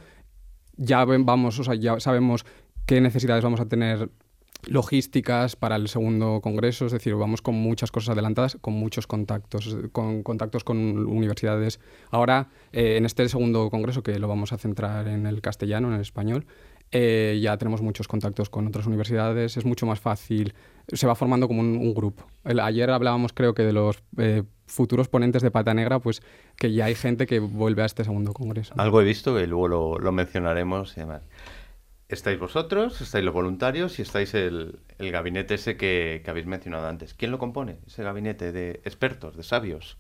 ya 0.77 1.05
vamos, 1.05 1.59
o 1.59 1.65
sea, 1.65 1.75
ya 1.75 2.01
sabemos 2.01 2.45
qué 2.87 3.01
necesidades 3.01 3.45
vamos 3.45 3.61
a 3.61 3.67
tener 3.67 4.11
logísticas 4.65 5.57
para 5.57 5.77
el 5.77 5.89
segundo 5.89 6.41
congreso, 6.41 6.87
es 6.87 6.93
decir, 6.93 7.15
vamos 7.15 7.43
con 7.43 7.55
muchas 7.55 7.91
cosas 7.91 8.11
adelantadas, 8.11 8.57
con 8.61 8.75
muchos 8.75 9.07
contactos, 9.07 9.77
con 9.93 10.23
contactos 10.23 10.65
con 10.65 10.79
universidades. 11.07 11.81
Ahora, 12.11 12.49
eh, 12.73 12.97
en 12.97 13.05
este 13.05 13.29
segundo 13.29 13.71
congreso, 13.71 14.03
que 14.03 14.19
lo 14.19 14.29
vamos 14.29 14.53
a 14.53 14.59
centrar 14.59 15.09
en 15.09 15.27
el 15.27 15.41
castellano, 15.41 15.89
en 15.89 15.95
el 15.95 16.01
español, 16.01 16.47
eh, 16.93 17.39
ya 17.43 17.57
tenemos 17.59 17.83
muchos 17.83 18.07
contactos 18.09 18.49
con 18.49 18.67
otras 18.67 18.87
universidades, 18.87 19.57
es 19.57 19.65
mucho 19.65 19.87
más 19.87 20.01
fácil, 20.01 20.55
se 20.89 21.07
va 21.07 21.15
formando 21.15 21.49
como 21.49 21.61
un, 21.61 21.95
grupo. 21.95 22.27
ayer 22.45 22.91
hablábamos, 22.91 23.33
creo 23.33 23.55
que, 23.55 23.63
de 23.63 23.73
los 23.73 24.03
eh, 24.19 24.45
futuros 24.67 25.09
ponentes 25.09 25.43
de 25.43 25.51
Pata 25.51 25.75
Negra, 25.75 25.99
pues 25.99 26.23
que 26.57 26.73
ya 26.73 26.87
hay 26.87 26.95
gente 26.95 27.27
que 27.27 27.39
vuelve 27.39 27.83
a 27.83 27.87
este 27.87 28.05
segundo 28.05 28.33
congreso. 28.33 28.75
Algo 28.77 29.01
he 29.01 29.05
visto 29.05 29.35
que 29.35 29.47
luego 29.47 29.99
lo, 29.99 30.13
mencionaremos 30.13 30.97
y 30.97 31.01
demás. 31.01 31.23
Estáis 32.09 32.39
vosotros, 32.39 33.01
estáis 33.01 33.25
los 33.25 33.35
voluntarios 33.35 33.99
y 33.99 34.03
estáis 34.03 34.35
el, 34.35 34.79
gabinete 34.99 35.55
ese 35.55 35.77
que 35.77 36.23
habéis 36.27 36.47
mencionado 36.47 36.87
antes. 36.87 37.15
¿Quién 37.15 37.31
lo 37.33 37.39
compone? 37.39 37.79
Ese 37.87 38.03
gabinete 38.03 38.53
de 38.53 38.81
expertos, 38.85 39.37
de 39.37 39.43
sabios. 39.43 39.99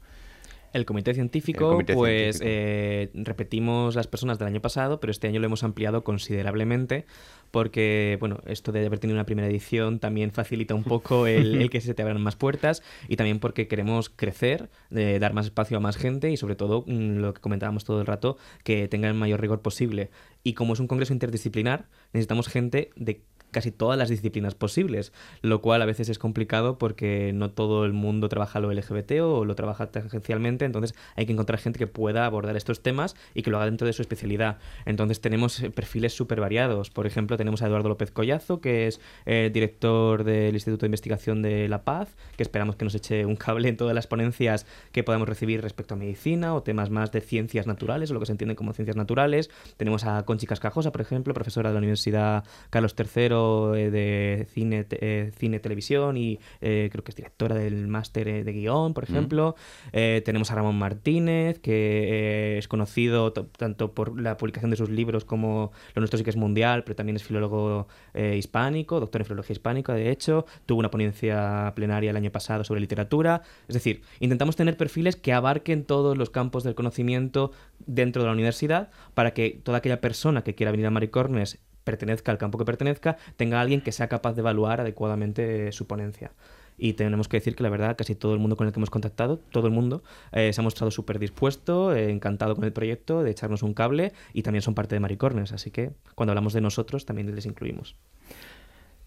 El 0.77 0.85
comité 0.85 1.15
científico, 1.15 1.79
pues 1.95 2.39
eh, 2.45 3.09
repetimos 3.15 3.95
las 3.95 4.07
personas 4.07 4.39
del 4.39 4.49
año 4.49 4.61
pasado, 4.61 5.01
pero 5.01 5.11
este 5.11 5.27
año 5.27 5.41
lo 5.41 5.47
hemos 5.47 5.63
ampliado 5.63 6.05
considerablemente 6.05 7.07
porque, 7.51 8.19
bueno, 8.21 8.41
esto 8.45 8.73
de 8.73 8.85
haber 8.85 8.99
tenido 8.99 9.17
una 9.17 9.25
primera 9.25 9.49
edición 9.49 10.01
también 10.01 10.33
facilita 10.33 10.75
un 10.75 10.85
poco 10.85 11.27
el, 11.27 11.71
que 11.71 11.81
se 11.81 11.95
te 11.95 12.03
abran 12.03 12.21
más 12.21 12.37
puertas 12.37 12.83
y 13.09 13.17
también 13.17 13.39
porque 13.39 13.69
queremos 13.69 14.11
crecer, 14.11 14.69
dar 14.91 15.33
más 15.33 15.47
espacio 15.47 15.79
a 15.79 15.81
más 15.81 15.97
gente 15.97 16.31
y 16.31 16.37
sobre 16.37 16.57
todo 16.57 16.85
mm, 16.87 17.17
lo 17.21 17.33
que 17.33 17.41
comentábamos 17.41 17.85
todo 17.85 18.03
el 18.03 18.07
rato, 18.07 18.37
que 18.63 18.87
tenga 18.87 19.09
el 19.09 19.15
mayor 19.15 19.41
rigor 19.41 19.63
posible. 19.63 20.11
Y 20.43 20.53
como 20.53 20.75
es 20.75 20.81
un 20.81 20.89
congreso 20.89 21.15
interdisciplinar, 21.15 21.87
necesitamos 22.13 22.49
gente 22.49 22.91
de 22.97 23.23
casi 23.51 23.71
todas 23.71 23.99
las 23.99 24.09
disciplinas 24.09 24.55
posibles, 24.55 25.13
lo 25.43 25.61
cual 25.61 25.83
a 25.83 25.87
veces 25.87 26.09
es 26.09 26.19
complicado 26.19 26.79
porque 26.79 27.33
no 27.35 27.51
todo 27.51 27.85
el 27.85 27.93
mundo 27.93 28.29
trabaja 28.29 28.61
lo 28.61 28.73
LGBT 28.73 29.21
o 29.23 29.45
lo 29.45 29.55
trabaja 29.55 29.91
tangencialmente, 29.91 30.65
entonces 30.65 30.95
hay 31.15 31.27
que 31.27 31.33
encontrar 31.33 31.59
gente 31.59 31.79
que 31.79 31.87
pueda 31.87 32.27
abordar 32.27 32.57
estos 32.57 32.83
temas 32.83 33.17
y 33.35 33.43
que 33.43 33.51
lo 33.51 33.57
haga 33.57 33.67
dentro 33.67 33.87
de 33.87 33.93
su 33.93 34.03
especialidad. 34.03 34.59
Entonces 34.85 35.21
tenemos 35.21 35.63
eh, 35.63 35.71
perfiles 35.71 36.15
súper 36.15 36.41
variados. 36.41 36.91
Por 36.91 37.07
ejemplo, 37.07 37.37
tenemos 37.37 37.63
a 37.63 37.67
Eduardo 37.67 37.89
López 37.89 38.11
Collazo, 38.11 38.61
que 38.61 38.87
es 38.87 39.01
eh, 39.25 39.51
director 39.53 40.25
del 40.25 40.55
Instituto 40.55 40.83
de 40.83 40.89
Investigación 40.89 41.43
de 41.43 41.69
La 41.69 41.85
Paz, 41.85 42.17
que 42.37 42.43
esperamos 42.43 42.77
que 42.77 42.85
nos 42.85 42.95
eche 42.95 43.27
un 43.27 43.37
cable 43.37 43.69
en 43.69 43.77
todas 43.77 43.95
las 43.95 44.07
ponencias 44.07 44.67
que 44.93 45.03
podamos 45.03 45.29
recibir 45.29 45.63
respecto 45.63 45.95
a 45.95 45.97
medicina 45.97 46.55
o 46.55 46.63
temas 46.63 46.91
más 46.91 47.13
de 47.13 47.21
ciencias 47.21 47.67
naturales, 47.67 48.11
o 48.11 48.15
lo 48.15 48.21
que 48.21 48.27
se 48.27 48.33
entiende 48.33 48.57
como 48.57 48.73
ciencias 48.73 48.97
naturales. 48.97 49.51
Tenemos 49.77 50.05
a 50.05 50.25
Conchi 50.25 50.47
Cascajosa, 50.47 50.93
por 50.93 51.01
ejemplo, 51.01 51.35
profesora 51.35 51.71
de 51.71 51.75
la 51.75 51.79
Universidad 51.79 52.45
Carlos 52.71 52.95
III 52.99 53.36
eh, 53.75 53.91
de 53.91 54.47
cine, 54.53 54.87
eh, 54.91 55.31
cine 55.37 55.61
televisión 55.61 56.17
y 56.17 56.39
eh, 56.61 56.89
creo 56.91 57.05
que 57.05 57.11
es 57.11 57.17
directora 57.17 57.55
del 57.55 57.89
máster 57.89 58.45
de 58.45 58.53
guion, 58.53 58.95
por 58.95 59.09
mm. 59.09 59.13
ejemplo. 59.13 59.57
tenemos 59.93 60.51
a 60.51 60.55
Ramón 60.55 60.79
Martínez, 60.79 61.59
que 61.59 62.59
es 62.59 62.69
conocido 62.69 63.33
tanto 63.33 63.93
por 63.93 64.21
la 64.21 64.37
publicación 64.37 64.71
de 64.71 64.77
sus 64.77 64.91
libros 64.91 65.25
como 65.25 65.73
Lo 65.95 66.01
nuestro 66.01 66.19
sí 66.19 66.25
que 66.25 66.31
es 66.31 66.37
mundial, 66.37 66.85
pero 66.85 66.97
también 66.97 67.17
es 67.17 67.25
filólogo 67.25 67.89
hispánico, 68.15 69.01
doctor 69.01 69.21
en 69.21 69.27
filología 69.27 69.55
hispánica, 69.55 69.95
de 69.95 70.11
hecho. 70.11 70.47
Tuvo 70.67 70.81
una 70.81 70.91
ponencia 70.91 71.73
plenaria 71.75 72.11
el 72.11 72.17
año 72.17 72.31
pasado 72.31 72.65
sobre 72.65 72.81
literatura. 72.81 73.43
Es 73.69 73.75
decir, 73.75 74.03
intentamos 74.21 74.57
tener 74.57 74.77
perfiles 74.77 75.17
que 75.17 75.33
abarquen 75.33 75.85
todos 75.85 76.17
los 76.17 76.31
campos 76.31 76.65
del 76.65 76.75
conocimiento 76.75 77.53
dentro 77.87 78.23
de 78.23 78.27
la 78.27 78.33
universidad 78.33 78.91
para 79.15 79.33
que 79.33 79.61
toda 79.63 79.79
aquella 79.79 80.01
persona 80.01 80.43
que 80.43 80.55
quiera 80.55 80.73
venir 80.73 80.87
a 80.87 80.91
Maricornes 80.91 81.59
pertenezca 81.87 82.33
al 82.33 82.39
campo 82.39 82.59
que 82.59 82.65
pertenezca, 82.65 83.17
tenga 83.37 83.61
alguien 83.61 83.81
que 83.81 83.93
sea 83.93 84.09
capaz 84.09 84.35
de 84.35 84.41
evaluar 84.41 84.81
adecuadamente 84.81 85.71
su 85.71 85.87
ponencia. 85.87 86.33
Y 86.77 86.93
tenemos 86.93 87.29
que 87.29 87.39
decir 87.39 87.57
que 87.57 87.63
la 87.63 87.71
verdad, 87.71 87.97
casi 87.97 88.15
todo 88.15 88.35
el 88.35 88.41
mundo 88.41 88.57
con 88.57 88.67
el 88.67 88.73
que 88.73 88.81
hemos 88.81 88.91
contactado, 88.91 89.39
todo 89.39 89.67
el 89.67 89.73
mundo, 89.73 90.03
eh, 90.33 90.53
se 90.53 90.61
ha 90.61 90.65
mostrado 90.65 90.91
súper 90.91 91.19
dispuesto, 91.19 91.95
eh, 91.95 92.11
encantado 92.11 92.55
con 92.55 92.65
el 92.65 92.73
proyecto, 92.73 93.23
de 93.23 93.31
echarnos 93.31 93.63
un 93.63 93.73
cable 93.73 94.13
y 94.35 94.43
también 94.43 94.63
son 94.63 94.75
parte 94.75 94.95
de 94.95 95.01
Maricornes. 95.01 95.53
Así 95.53 95.71
que 95.71 95.93
cuando 96.15 96.33
hablamos 96.33 96.53
de 96.53 96.61
nosotros 96.61 97.07
también 97.07 97.35
les 97.35 97.47
incluimos. 97.47 97.97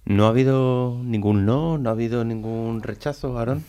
¿No 0.06 0.26
ha 0.26 0.30
habido 0.30 1.00
ningún 1.04 1.46
no? 1.46 1.78
¿No 1.78 1.89
ha 1.89 1.94
habido 1.94 2.26
ningún 2.26 2.82
rechazo, 2.82 3.38
Aaron? 3.38 3.63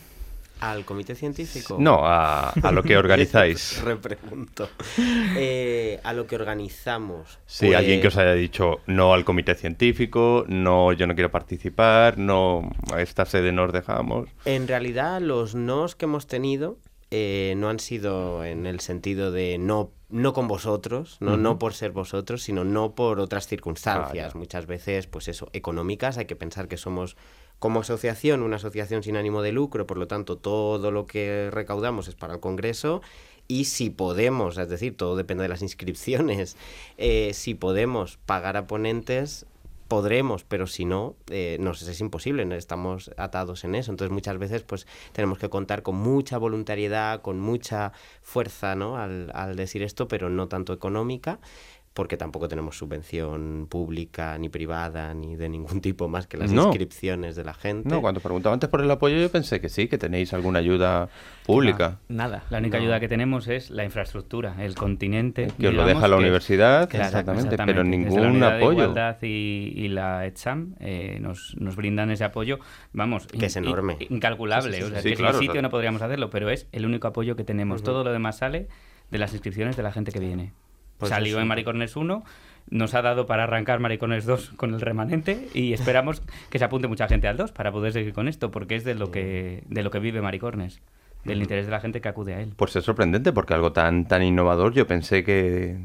¿Al 0.61 0.85
comité 0.85 1.15
científico? 1.15 1.77
No, 1.79 2.01
a, 2.03 2.53
lo 2.71 2.83
que 2.83 2.95
organizáis. 2.97 3.81
Repregunto. 3.83 4.69
Eh, 4.97 5.99
a 6.03 6.13
lo 6.13 6.27
que 6.27 6.35
organizamos. 6.35 7.39
Sí, 7.45 7.73
alguien 7.73 7.99
que 7.99 8.07
os 8.07 8.17
haya 8.17 8.33
dicho 8.33 8.79
no 8.85 9.13
al 9.13 9.25
comité 9.25 9.55
científico, 9.55 10.45
no, 10.47 10.93
yo 10.93 11.07
no 11.07 11.15
quiero 11.15 11.31
participar, 11.31 12.17
no, 12.17 12.71
a 12.93 13.01
esta 13.01 13.25
sede 13.25 13.51
nos 13.51 13.73
dejamos. 13.73 14.29
En 14.45 14.67
realidad, 14.67 15.19
los 15.19 15.55
nos 15.55 15.95
que 15.95 16.05
hemos 16.05 16.27
tenido 16.27 16.77
eh, 17.09 17.55
no 17.57 17.69
han 17.69 17.79
sido 17.79 18.45
en 18.45 18.65
el 18.65 18.79
sentido 18.79 19.31
de 19.31 19.57
no 19.57 19.91
no 20.11 20.33
con 20.33 20.47
vosotros, 20.47 21.17
no, 21.21 21.37
no 21.37 21.57
por 21.57 21.73
ser 21.73 21.91
vosotros, 21.91 22.43
sino 22.43 22.63
no 22.63 22.95
por 22.95 23.19
otras 23.19 23.47
circunstancias. 23.47 24.33
Ah, 24.33 24.37
Muchas 24.37 24.65
veces, 24.65 25.07
pues 25.07 25.27
eso, 25.27 25.49
económicas, 25.53 26.17
hay 26.17 26.25
que 26.25 26.35
pensar 26.35 26.67
que 26.67 26.77
somos 26.77 27.15
como 27.61 27.81
asociación, 27.81 28.41
una 28.41 28.55
asociación 28.55 29.03
sin 29.03 29.17
ánimo 29.17 29.43
de 29.43 29.51
lucro, 29.51 29.85
por 29.85 29.99
lo 29.99 30.07
tanto, 30.07 30.35
todo 30.35 30.89
lo 30.89 31.05
que 31.05 31.49
recaudamos 31.51 32.07
es 32.07 32.15
para 32.15 32.33
el 32.33 32.39
Congreso. 32.39 33.03
Y 33.47 33.65
si 33.65 33.91
podemos, 33.91 34.57
es 34.57 34.67
decir, 34.67 34.97
todo 34.97 35.15
depende 35.15 35.43
de 35.43 35.49
las 35.49 35.61
inscripciones, 35.61 36.57
eh, 36.97 37.35
si 37.35 37.53
podemos 37.53 38.17
pagar 38.25 38.57
a 38.57 38.65
ponentes, 38.65 39.45
podremos, 39.87 40.43
pero 40.43 40.65
si 40.65 40.85
no, 40.85 41.15
eh, 41.29 41.57
nos 41.59 41.83
es 41.83 42.01
imposible, 42.01 42.47
estamos 42.57 43.11
atados 43.15 43.63
en 43.63 43.75
eso. 43.75 43.91
Entonces 43.91 44.11
muchas 44.11 44.39
veces 44.39 44.63
pues 44.63 44.87
tenemos 45.11 45.37
que 45.37 45.49
contar 45.49 45.83
con 45.83 45.97
mucha 45.97 46.39
voluntariedad, 46.39 47.21
con 47.21 47.39
mucha 47.39 47.91
fuerza 48.23 48.73
¿no? 48.73 48.97
al, 48.97 49.29
al 49.35 49.55
decir 49.55 49.83
esto, 49.83 50.07
pero 50.07 50.31
no 50.31 50.47
tanto 50.47 50.73
económica 50.73 51.39
porque 51.93 52.15
tampoco 52.15 52.47
tenemos 52.47 52.77
subvención 52.77 53.67
pública 53.69 54.37
ni 54.37 54.49
privada 54.49 55.13
ni 55.13 55.35
de 55.35 55.49
ningún 55.49 55.81
tipo 55.81 56.07
más 56.07 56.27
que 56.27 56.37
las 56.37 56.51
inscripciones 56.51 57.35
de 57.35 57.43
la 57.43 57.53
gente. 57.53 57.89
No, 57.89 58.01
cuando 58.01 58.21
preguntaba 58.21 58.53
antes 58.53 58.69
por 58.69 58.81
el 58.81 58.89
apoyo 58.89 59.17
yo 59.17 59.29
pensé 59.29 59.59
que 59.59 59.69
sí, 59.69 59.87
que 59.87 59.97
tenéis 59.97 60.33
alguna 60.33 60.59
ayuda 60.59 61.09
pública. 61.45 61.99
nada. 62.07 62.43
La 62.49 62.59
única 62.59 62.77
ayuda 62.77 62.99
que 62.99 63.07
tenemos 63.07 63.47
es 63.47 63.69
la 63.69 63.83
infraestructura, 63.83 64.55
el 64.59 64.75
continente. 64.75 65.47
Que 65.59 65.67
os 65.67 65.73
lo 65.73 65.85
deja 65.85 66.07
la 66.07 66.15
universidad, 66.15 66.83
exactamente, 66.93 67.57
pero 67.57 67.83
ningún 67.83 68.41
apoyo. 68.43 68.93
La 68.93 69.17
y, 69.21 69.73
y 69.75 69.87
la 69.89 70.25
ETSAM 70.25 70.75
eh, 70.79 71.17
nos, 71.21 71.55
nos, 71.57 71.75
brindan 71.75 72.11
ese 72.11 72.23
apoyo, 72.23 72.59
vamos, 72.93 73.27
que 73.27 73.45
es 73.45 73.55
enorme. 73.55 73.97
incalculable. 74.09 74.83
o 74.83 74.89
sea, 74.89 75.01
que 75.01 75.15
sin 75.15 75.33
sitio 75.33 75.61
no 75.61 75.69
podríamos 75.69 76.01
hacerlo, 76.01 76.29
pero 76.29 76.49
es 76.49 76.67
el 76.71 76.85
único 76.85 77.07
apoyo 77.07 77.35
que 77.35 77.43
tenemos. 77.43 77.83
Todo 77.83 78.03
lo 78.03 78.11
demás 78.11 78.37
sale 78.37 78.67
de 79.09 79.17
las 79.17 79.33
inscripciones 79.33 79.75
de 79.75 79.83
la 79.83 79.91
gente 79.91 80.11
que 80.11 80.19
viene. 80.19 80.53
Pues 81.01 81.09
Salió 81.09 81.41
en 81.41 81.47
Maricornes 81.47 81.95
1, 81.95 82.23
nos 82.69 82.93
ha 82.93 83.01
dado 83.01 83.25
para 83.25 83.45
arrancar 83.45 83.79
Maricornes 83.79 84.25
2 84.25 84.51
con 84.55 84.75
el 84.75 84.81
remanente 84.81 85.47
y 85.55 85.73
esperamos 85.73 86.21
que 86.51 86.59
se 86.59 86.65
apunte 86.65 86.87
mucha 86.87 87.07
gente 87.07 87.27
al 87.27 87.37
2 87.37 87.51
para 87.51 87.71
poder 87.71 87.91
seguir 87.91 88.13
con 88.13 88.27
esto, 88.27 88.51
porque 88.51 88.75
es 88.75 88.83
de 88.83 88.93
lo 88.93 89.09
que, 89.09 89.63
de 89.67 89.81
lo 89.81 89.89
que 89.89 89.97
vive 89.97 90.21
Maricornes 90.21 90.79
del 91.23 91.41
interés 91.41 91.65
de 91.65 91.71
la 91.71 91.79
gente 91.79 92.01
que 92.01 92.09
acude 92.09 92.33
a 92.33 92.41
él. 92.41 92.53
Pues 92.55 92.75
es 92.75 92.83
sorprendente 92.83 93.31
porque 93.31 93.53
algo 93.53 93.71
tan 93.71 94.07
tan 94.07 94.23
innovador 94.23 94.73
yo 94.73 94.87
pensé 94.87 95.23
que 95.23 95.77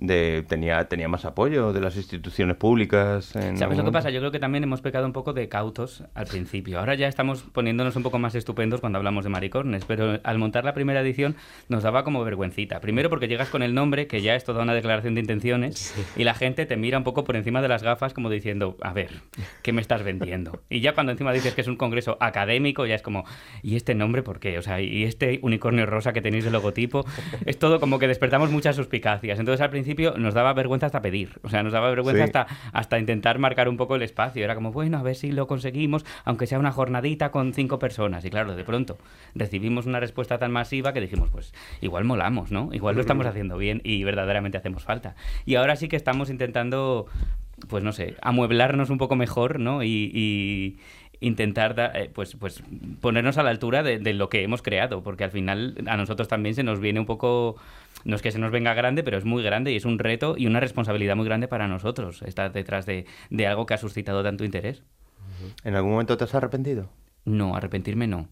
de, 0.00 0.44
tenía, 0.48 0.88
tenía 0.88 1.08
más 1.08 1.24
apoyo 1.24 1.72
de 1.72 1.80
las 1.80 1.96
instituciones 1.96 2.56
públicas. 2.56 3.26
¿Sabes 3.26 3.76
lo 3.76 3.84
que 3.84 3.92
pasa? 3.92 4.10
Yo 4.10 4.20
creo 4.20 4.32
que 4.32 4.38
también 4.38 4.64
hemos 4.64 4.80
pecado 4.80 5.06
un 5.06 5.12
poco 5.12 5.32
de 5.34 5.48
cautos 5.48 6.04
al 6.14 6.26
principio. 6.26 6.78
Ahora 6.78 6.94
ya 6.94 7.06
estamos 7.06 7.42
poniéndonos 7.42 7.94
un 7.96 8.02
poco 8.02 8.18
más 8.18 8.34
estupendos 8.34 8.80
cuando 8.80 8.98
hablamos 8.98 9.24
de 9.24 9.30
maricornes, 9.30 9.84
pero 9.84 10.18
al 10.22 10.38
montar 10.38 10.64
la 10.64 10.72
primera 10.72 11.02
edición 11.02 11.36
nos 11.68 11.82
daba 11.82 12.02
como 12.02 12.24
vergüencita. 12.24 12.80
Primero 12.80 13.10
porque 13.10 13.28
llegas 13.28 13.50
con 13.50 13.62
el 13.62 13.74
nombre, 13.74 14.06
que 14.06 14.22
ya 14.22 14.34
es 14.34 14.44
toda 14.44 14.62
una 14.62 14.74
declaración 14.74 15.14
de 15.14 15.20
intenciones, 15.20 15.94
y 16.16 16.24
la 16.24 16.34
gente 16.34 16.64
te 16.64 16.76
mira 16.76 16.96
un 16.96 17.04
poco 17.04 17.24
por 17.24 17.36
encima 17.36 17.60
de 17.60 17.68
las 17.68 17.82
gafas 17.82 18.14
como 18.14 18.30
diciendo, 18.30 18.78
a 18.80 18.94
ver, 18.94 19.10
¿qué 19.62 19.72
me 19.72 19.82
estás 19.82 20.02
vendiendo? 20.02 20.62
Y 20.70 20.80
ya 20.80 20.94
cuando 20.94 21.12
encima 21.12 21.32
dices 21.32 21.54
que 21.54 21.60
es 21.60 21.68
un 21.68 21.76
congreso 21.76 22.16
académico, 22.20 22.86
ya 22.86 22.94
es 22.94 23.02
como, 23.02 23.24
¿y 23.62 23.76
este 23.76 23.94
nombre 23.94 24.22
por 24.22 24.40
qué? 24.40 24.58
O 24.58 24.62
sea, 24.62 24.80
¿y 24.80 25.04
este 25.04 25.40
unicornio 25.42 25.84
rosa 25.84 26.14
que 26.14 26.22
tenéis 26.22 26.44
de 26.44 26.50
logotipo? 26.50 27.04
Es 27.44 27.58
todo 27.58 27.80
como 27.80 27.98
que 27.98 28.08
despertamos 28.08 28.50
muchas 28.50 28.76
suspicacias. 28.76 29.38
Entonces 29.38 29.60
al 29.60 29.70
principio 29.70 29.89
nos 29.94 30.34
daba 30.34 30.52
vergüenza 30.52 30.86
hasta 30.86 31.02
pedir, 31.02 31.38
o 31.42 31.48
sea, 31.48 31.62
nos 31.62 31.72
daba 31.72 31.90
vergüenza 31.90 32.24
hasta, 32.24 32.46
hasta 32.72 32.98
intentar 32.98 33.38
marcar 33.38 33.68
un 33.68 33.76
poco 33.76 33.96
el 33.96 34.02
espacio. 34.02 34.44
Era 34.44 34.54
como, 34.54 34.72
bueno, 34.72 34.98
a 34.98 35.02
ver 35.02 35.16
si 35.16 35.32
lo 35.32 35.46
conseguimos, 35.46 36.04
aunque 36.24 36.46
sea 36.46 36.58
una 36.58 36.72
jornadita 36.72 37.30
con 37.30 37.54
cinco 37.54 37.78
personas. 37.78 38.24
Y 38.24 38.30
claro, 38.30 38.54
de 38.54 38.64
pronto 38.64 38.98
recibimos 39.34 39.86
una 39.86 40.00
respuesta 40.00 40.38
tan 40.38 40.52
masiva 40.52 40.92
que 40.92 41.00
dijimos, 41.00 41.30
pues 41.30 41.52
igual 41.80 42.04
molamos, 42.04 42.50
¿no? 42.50 42.70
Igual 42.72 42.94
lo 42.94 43.00
estamos 43.00 43.26
haciendo 43.26 43.56
bien 43.56 43.80
y 43.84 44.04
verdaderamente 44.04 44.58
hacemos 44.58 44.84
falta. 44.84 45.14
Y 45.46 45.54
ahora 45.56 45.76
sí 45.76 45.88
que 45.88 45.96
estamos 45.96 46.30
intentando, 46.30 47.06
pues 47.68 47.84
no 47.84 47.92
sé, 47.92 48.16
amueblarnos 48.22 48.90
un 48.90 48.98
poco 48.98 49.16
mejor, 49.16 49.60
¿no? 49.60 49.82
y, 49.82 50.78
intentar 51.20 51.92
eh, 51.94 52.10
pues, 52.12 52.34
pues 52.36 52.62
ponernos 53.00 53.38
a 53.38 53.42
la 53.42 53.50
altura 53.50 53.82
de, 53.82 53.98
de, 53.98 54.14
lo 54.14 54.28
que 54.28 54.42
hemos 54.42 54.62
creado, 54.62 55.02
porque 55.02 55.24
al 55.24 55.30
final 55.30 55.76
a 55.86 55.96
nosotros 55.96 56.28
también 56.28 56.54
se 56.54 56.62
nos 56.62 56.80
viene 56.80 56.98
un 56.98 57.06
poco 57.06 57.56
no 58.04 58.16
es 58.16 58.22
que 58.22 58.32
se 58.32 58.38
nos 58.38 58.50
venga 58.50 58.74
grande, 58.74 59.02
pero 59.02 59.18
es 59.18 59.24
muy 59.24 59.42
grande 59.42 59.72
y 59.72 59.76
es 59.76 59.84
un 59.84 59.98
reto 59.98 60.34
y 60.36 60.46
una 60.46 60.60
responsabilidad 60.60 61.16
muy 61.16 61.26
grande 61.26 61.48
para 61.48 61.68
nosotros 61.68 62.22
estar 62.22 62.52
detrás 62.52 62.86
de, 62.86 63.06
algo 63.46 63.66
que 63.66 63.74
ha 63.74 63.78
suscitado 63.78 64.22
tanto 64.22 64.44
interés. 64.44 64.82
¿En 65.64 65.74
algún 65.74 65.92
momento 65.92 66.16
te 66.16 66.24
has 66.24 66.34
arrepentido? 66.34 66.90
No, 67.24 67.56
arrepentirme 67.56 68.06
no. 68.06 68.28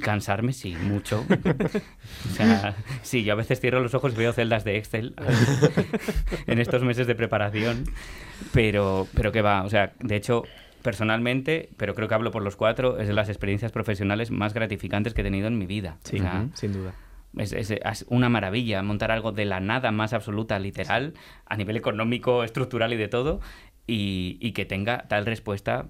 Cansarme 0.00 0.52
sí, 0.52 0.74
mucho. 0.74 1.24
o 2.30 2.34
sea, 2.34 2.76
sí, 3.02 3.24
yo 3.24 3.32
a 3.32 3.36
veces 3.36 3.58
cierro 3.60 3.80
los 3.80 3.94
ojos 3.94 4.12
y 4.12 4.16
veo 4.16 4.32
celdas 4.32 4.64
de 4.64 4.76
Excel 4.76 5.14
en 6.46 6.58
estos 6.58 6.82
meses 6.82 7.06
de 7.06 7.14
preparación, 7.14 7.84
pero, 8.52 9.08
pero 9.14 9.32
que 9.32 9.40
va, 9.40 9.62
o 9.62 9.70
sea, 9.70 9.94
de 10.00 10.16
hecho, 10.16 10.44
personalmente, 10.82 11.70
pero 11.78 11.94
creo 11.94 12.08
que 12.08 12.14
hablo 12.14 12.30
por 12.30 12.42
los 12.42 12.56
cuatro, 12.56 12.98
es 12.98 13.08
de 13.08 13.14
las 13.14 13.30
experiencias 13.30 13.72
profesionales 13.72 14.30
más 14.30 14.52
gratificantes 14.52 15.14
que 15.14 15.22
he 15.22 15.24
tenido 15.24 15.48
en 15.48 15.56
mi 15.56 15.64
vida. 15.64 15.96
Sí, 16.04 16.18
sin 16.54 16.72
duda. 16.74 16.92
Es, 17.36 18.04
una 18.08 18.28
maravilla 18.28 18.82
montar 18.82 19.10
algo 19.10 19.32
de 19.32 19.44
la 19.44 19.60
nada 19.60 19.90
más 19.90 20.12
absoluta, 20.12 20.58
literal, 20.58 21.14
a 21.46 21.56
nivel 21.56 21.76
económico, 21.76 22.44
estructural 22.44 22.92
y 22.92 22.96
de 22.96 23.08
todo, 23.08 23.40
y, 23.86 24.52
que 24.52 24.64
tenga 24.64 25.06
tal 25.08 25.26
respuesta 25.26 25.86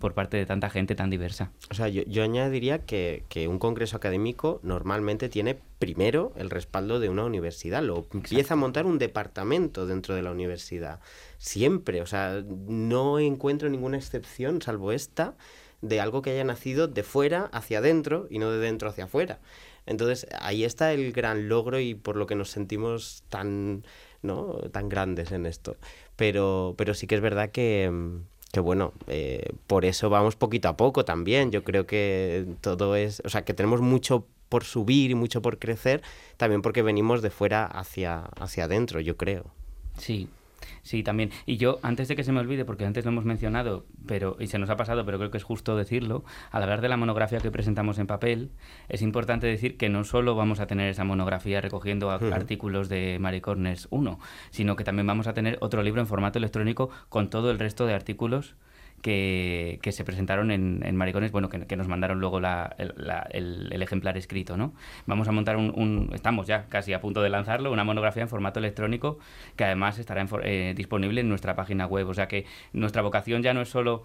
por 0.00 0.14
parte 0.14 0.36
de 0.36 0.46
tanta 0.46 0.70
gente 0.70 0.94
tan 0.94 1.10
diversa. 1.10 1.50
O 1.70 1.74
sea, 1.74 1.88
yo, 1.88 2.22
añadiría 2.22 2.84
que, 2.86 3.24
un 3.48 3.58
congreso 3.58 3.96
académico 3.96 4.60
normalmente 4.62 5.28
tiene 5.28 5.58
primero 5.78 6.32
el 6.36 6.50
respaldo 6.50 7.00
de 7.00 7.10
una 7.10 7.24
universidad, 7.24 7.82
lo 7.82 8.06
empieza 8.12 8.54
a 8.54 8.56
montar 8.56 8.86
un 8.86 8.98
departamento 8.98 9.86
dentro 9.86 10.14
de 10.14 10.22
la 10.22 10.30
universidad. 10.30 11.00
Siempre, 11.38 12.00
o 12.00 12.06
sea, 12.06 12.42
no 12.46 13.18
encuentro 13.18 13.68
ninguna 13.68 13.98
excepción, 13.98 14.62
salvo 14.62 14.92
esta, 14.92 15.34
de 15.82 16.00
algo 16.00 16.22
que 16.22 16.30
haya 16.30 16.44
nacido 16.44 16.88
de 16.88 17.02
fuera 17.02 17.50
hacia 17.52 17.78
adentro 17.78 18.26
y 18.30 18.38
no 18.38 18.50
de 18.50 18.58
dentro 18.58 18.88
hacia 18.88 19.04
afuera. 19.04 19.38
Entonces 19.86 20.26
ahí 20.40 20.64
está 20.64 20.92
el 20.92 21.12
gran 21.12 21.48
logro 21.48 21.78
y 21.80 21.94
por 21.94 22.16
lo 22.16 22.26
que 22.26 22.34
nos 22.34 22.50
sentimos 22.50 23.22
tan, 23.28 23.84
¿no? 24.22 24.58
tan 24.72 24.88
grandes 24.88 25.32
en 25.32 25.46
esto. 25.46 25.76
Pero, 26.16 26.74
pero 26.76 26.94
sí 26.94 27.06
que 27.06 27.14
es 27.14 27.20
verdad 27.20 27.50
que, 27.50 27.90
que 28.52 28.60
bueno, 28.60 28.92
eh, 29.08 29.52
por 29.66 29.84
eso 29.84 30.10
vamos 30.10 30.36
poquito 30.36 30.68
a 30.68 30.76
poco 30.76 31.04
también. 31.04 31.50
Yo 31.50 31.64
creo 31.64 31.86
que 31.86 32.46
todo 32.60 32.96
es, 32.96 33.22
o 33.24 33.28
sea, 33.28 33.44
que 33.44 33.54
tenemos 33.54 33.80
mucho 33.80 34.26
por 34.48 34.64
subir 34.64 35.10
y 35.10 35.14
mucho 35.14 35.42
por 35.42 35.58
crecer, 35.58 36.02
también 36.36 36.62
porque 36.62 36.82
venimos 36.82 37.22
de 37.22 37.30
fuera 37.30 37.66
hacia, 37.66 38.20
hacia 38.38 38.64
adentro, 38.64 39.00
yo 39.00 39.16
creo. 39.16 39.46
Sí, 39.98 40.28
Sí, 40.84 41.02
también. 41.02 41.30
Y 41.46 41.56
yo, 41.56 41.78
antes 41.82 42.08
de 42.08 42.14
que 42.14 42.24
se 42.24 42.30
me 42.30 42.40
olvide, 42.40 42.66
porque 42.66 42.84
antes 42.84 43.06
lo 43.06 43.10
hemos 43.10 43.24
mencionado, 43.24 43.86
pero 44.06 44.36
y 44.38 44.48
se 44.48 44.58
nos 44.58 44.68
ha 44.68 44.76
pasado, 44.76 45.06
pero 45.06 45.16
creo 45.16 45.30
que 45.30 45.38
es 45.38 45.42
justo 45.42 45.76
decirlo, 45.76 46.24
al 46.50 46.62
hablar 46.62 46.82
de 46.82 46.90
la 46.90 46.98
monografía 46.98 47.40
que 47.40 47.50
presentamos 47.50 47.98
en 47.98 48.06
papel, 48.06 48.50
es 48.90 49.00
importante 49.00 49.46
decir 49.46 49.78
que 49.78 49.88
no 49.88 50.04
solo 50.04 50.34
vamos 50.36 50.60
a 50.60 50.66
tener 50.66 50.90
esa 50.90 51.04
monografía 51.04 51.62
recogiendo 51.62 52.10
artículos 52.10 52.90
de 52.90 53.16
Maricornes 53.18 53.88
1, 53.90 54.20
sino 54.50 54.76
que 54.76 54.84
también 54.84 55.06
vamos 55.06 55.26
a 55.26 55.32
tener 55.32 55.56
otro 55.62 55.82
libro 55.82 56.02
en 56.02 56.06
formato 56.06 56.38
electrónico 56.38 56.90
con 57.08 57.30
todo 57.30 57.50
el 57.50 57.58
resto 57.58 57.86
de 57.86 57.94
artículos 57.94 58.54
que, 59.04 59.80
que, 59.82 59.92
se 59.92 60.02
presentaron 60.02 60.50
en, 60.50 60.80
en 60.82 60.96
Maricones, 60.96 61.30
bueno, 61.30 61.50
que, 61.50 61.76
nos 61.76 61.88
mandaron 61.88 62.20
luego 62.20 62.40
la, 62.40 62.74
el, 62.78 62.94
la, 62.96 63.28
el, 63.30 63.82
ejemplar 63.82 64.16
escrito, 64.16 64.56
¿no? 64.56 64.72
Vamos 65.04 65.28
a 65.28 65.32
montar 65.32 65.58
un, 65.58 65.74
un, 65.76 66.10
estamos 66.14 66.46
ya 66.46 66.68
casi 66.70 66.94
a 66.94 67.02
punto 67.02 67.20
de 67.20 67.28
lanzarlo, 67.28 67.70
una 67.70 67.84
monografía 67.84 68.22
en 68.22 68.30
formato 68.30 68.60
electrónico 68.60 69.18
que 69.56 69.64
además 69.64 69.98
estará 69.98 70.22
en, 70.22 70.28
eh, 70.42 70.72
disponible 70.74 71.20
en 71.20 71.28
nuestra 71.28 71.54
página 71.54 71.84
web. 71.84 72.08
O 72.08 72.14
sea 72.14 72.28
que 72.28 72.46
nuestra 72.72 73.02
vocación 73.02 73.42
ya 73.42 73.52
no 73.52 73.60
es 73.60 73.68
solo 73.68 74.04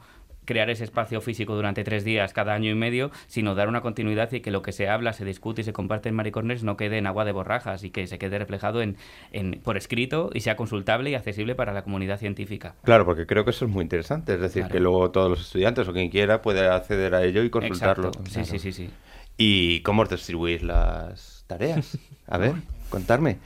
crear 0.50 0.72
ese 0.72 0.84
espacio 0.84 1.22
físico 1.22 1.54
durante 1.54 1.84
tres 1.84 2.04
días 2.04 2.34
cada 2.34 2.56
año 2.56 2.72
y 2.72 2.74
medio, 2.74 3.12
sino 3.28 3.54
dar 3.54 3.70
una 3.70 3.82
continuidad 3.82 4.32
y 4.32 4.40
que 4.40 4.50
lo 4.50 4.64
que 4.64 4.72
se 4.72 4.90
habla, 4.90 5.14
se 5.14 5.24
discute 5.24 5.62
y 5.62 5.64
se 5.64 5.74
comparte 5.74 6.10
en 6.10 6.16
Maricornes 6.16 6.64
no 6.64 6.76
quede 6.76 6.98
en 6.98 7.06
agua 7.06 7.24
de 7.24 7.32
borrajas 7.32 7.84
y 7.84 7.92
que 7.92 8.08
se 8.08 8.18
quede 8.18 8.40
reflejado 8.40 8.82
en, 8.82 8.98
en, 9.32 9.62
por 9.64 9.78
escrito 9.78 10.32
y 10.34 10.40
sea 10.40 10.56
consultable 10.56 11.12
y 11.12 11.14
accesible 11.14 11.54
para 11.54 11.72
la 11.72 11.84
comunidad 11.84 12.18
científica. 12.18 12.74
Claro, 12.84 13.06
porque 13.06 13.28
creo 13.28 13.46
que 13.46 13.52
eso 13.52 13.66
es 13.66 13.72
muy 13.72 13.84
interesante, 13.84 14.34
es 14.34 14.42
decir, 14.42 14.64
claro. 14.64 14.74
que 14.74 14.80
luego 14.80 15.12
todos 15.12 15.30
los 15.30 15.42
estudiantes 15.42 15.88
o 15.88 15.94
quien 15.94 16.10
quiera 16.10 16.42
puede 16.42 16.68
acceder 16.68 17.14
a 17.14 17.24
ello 17.24 17.44
y 17.44 17.52
consultarlo. 17.52 18.08
Exacto. 18.08 18.32
Sí, 18.32 18.44
sí, 18.44 18.58
sí, 18.58 18.74
sí. 18.74 18.90
¿Y 19.38 19.82
cómo 19.82 20.02
os 20.02 20.10
distribuís 20.10 20.64
las 20.64 21.46
tareas? 21.46 21.96
A 22.26 22.38
ver, 22.40 22.54
contarme. 22.90 23.38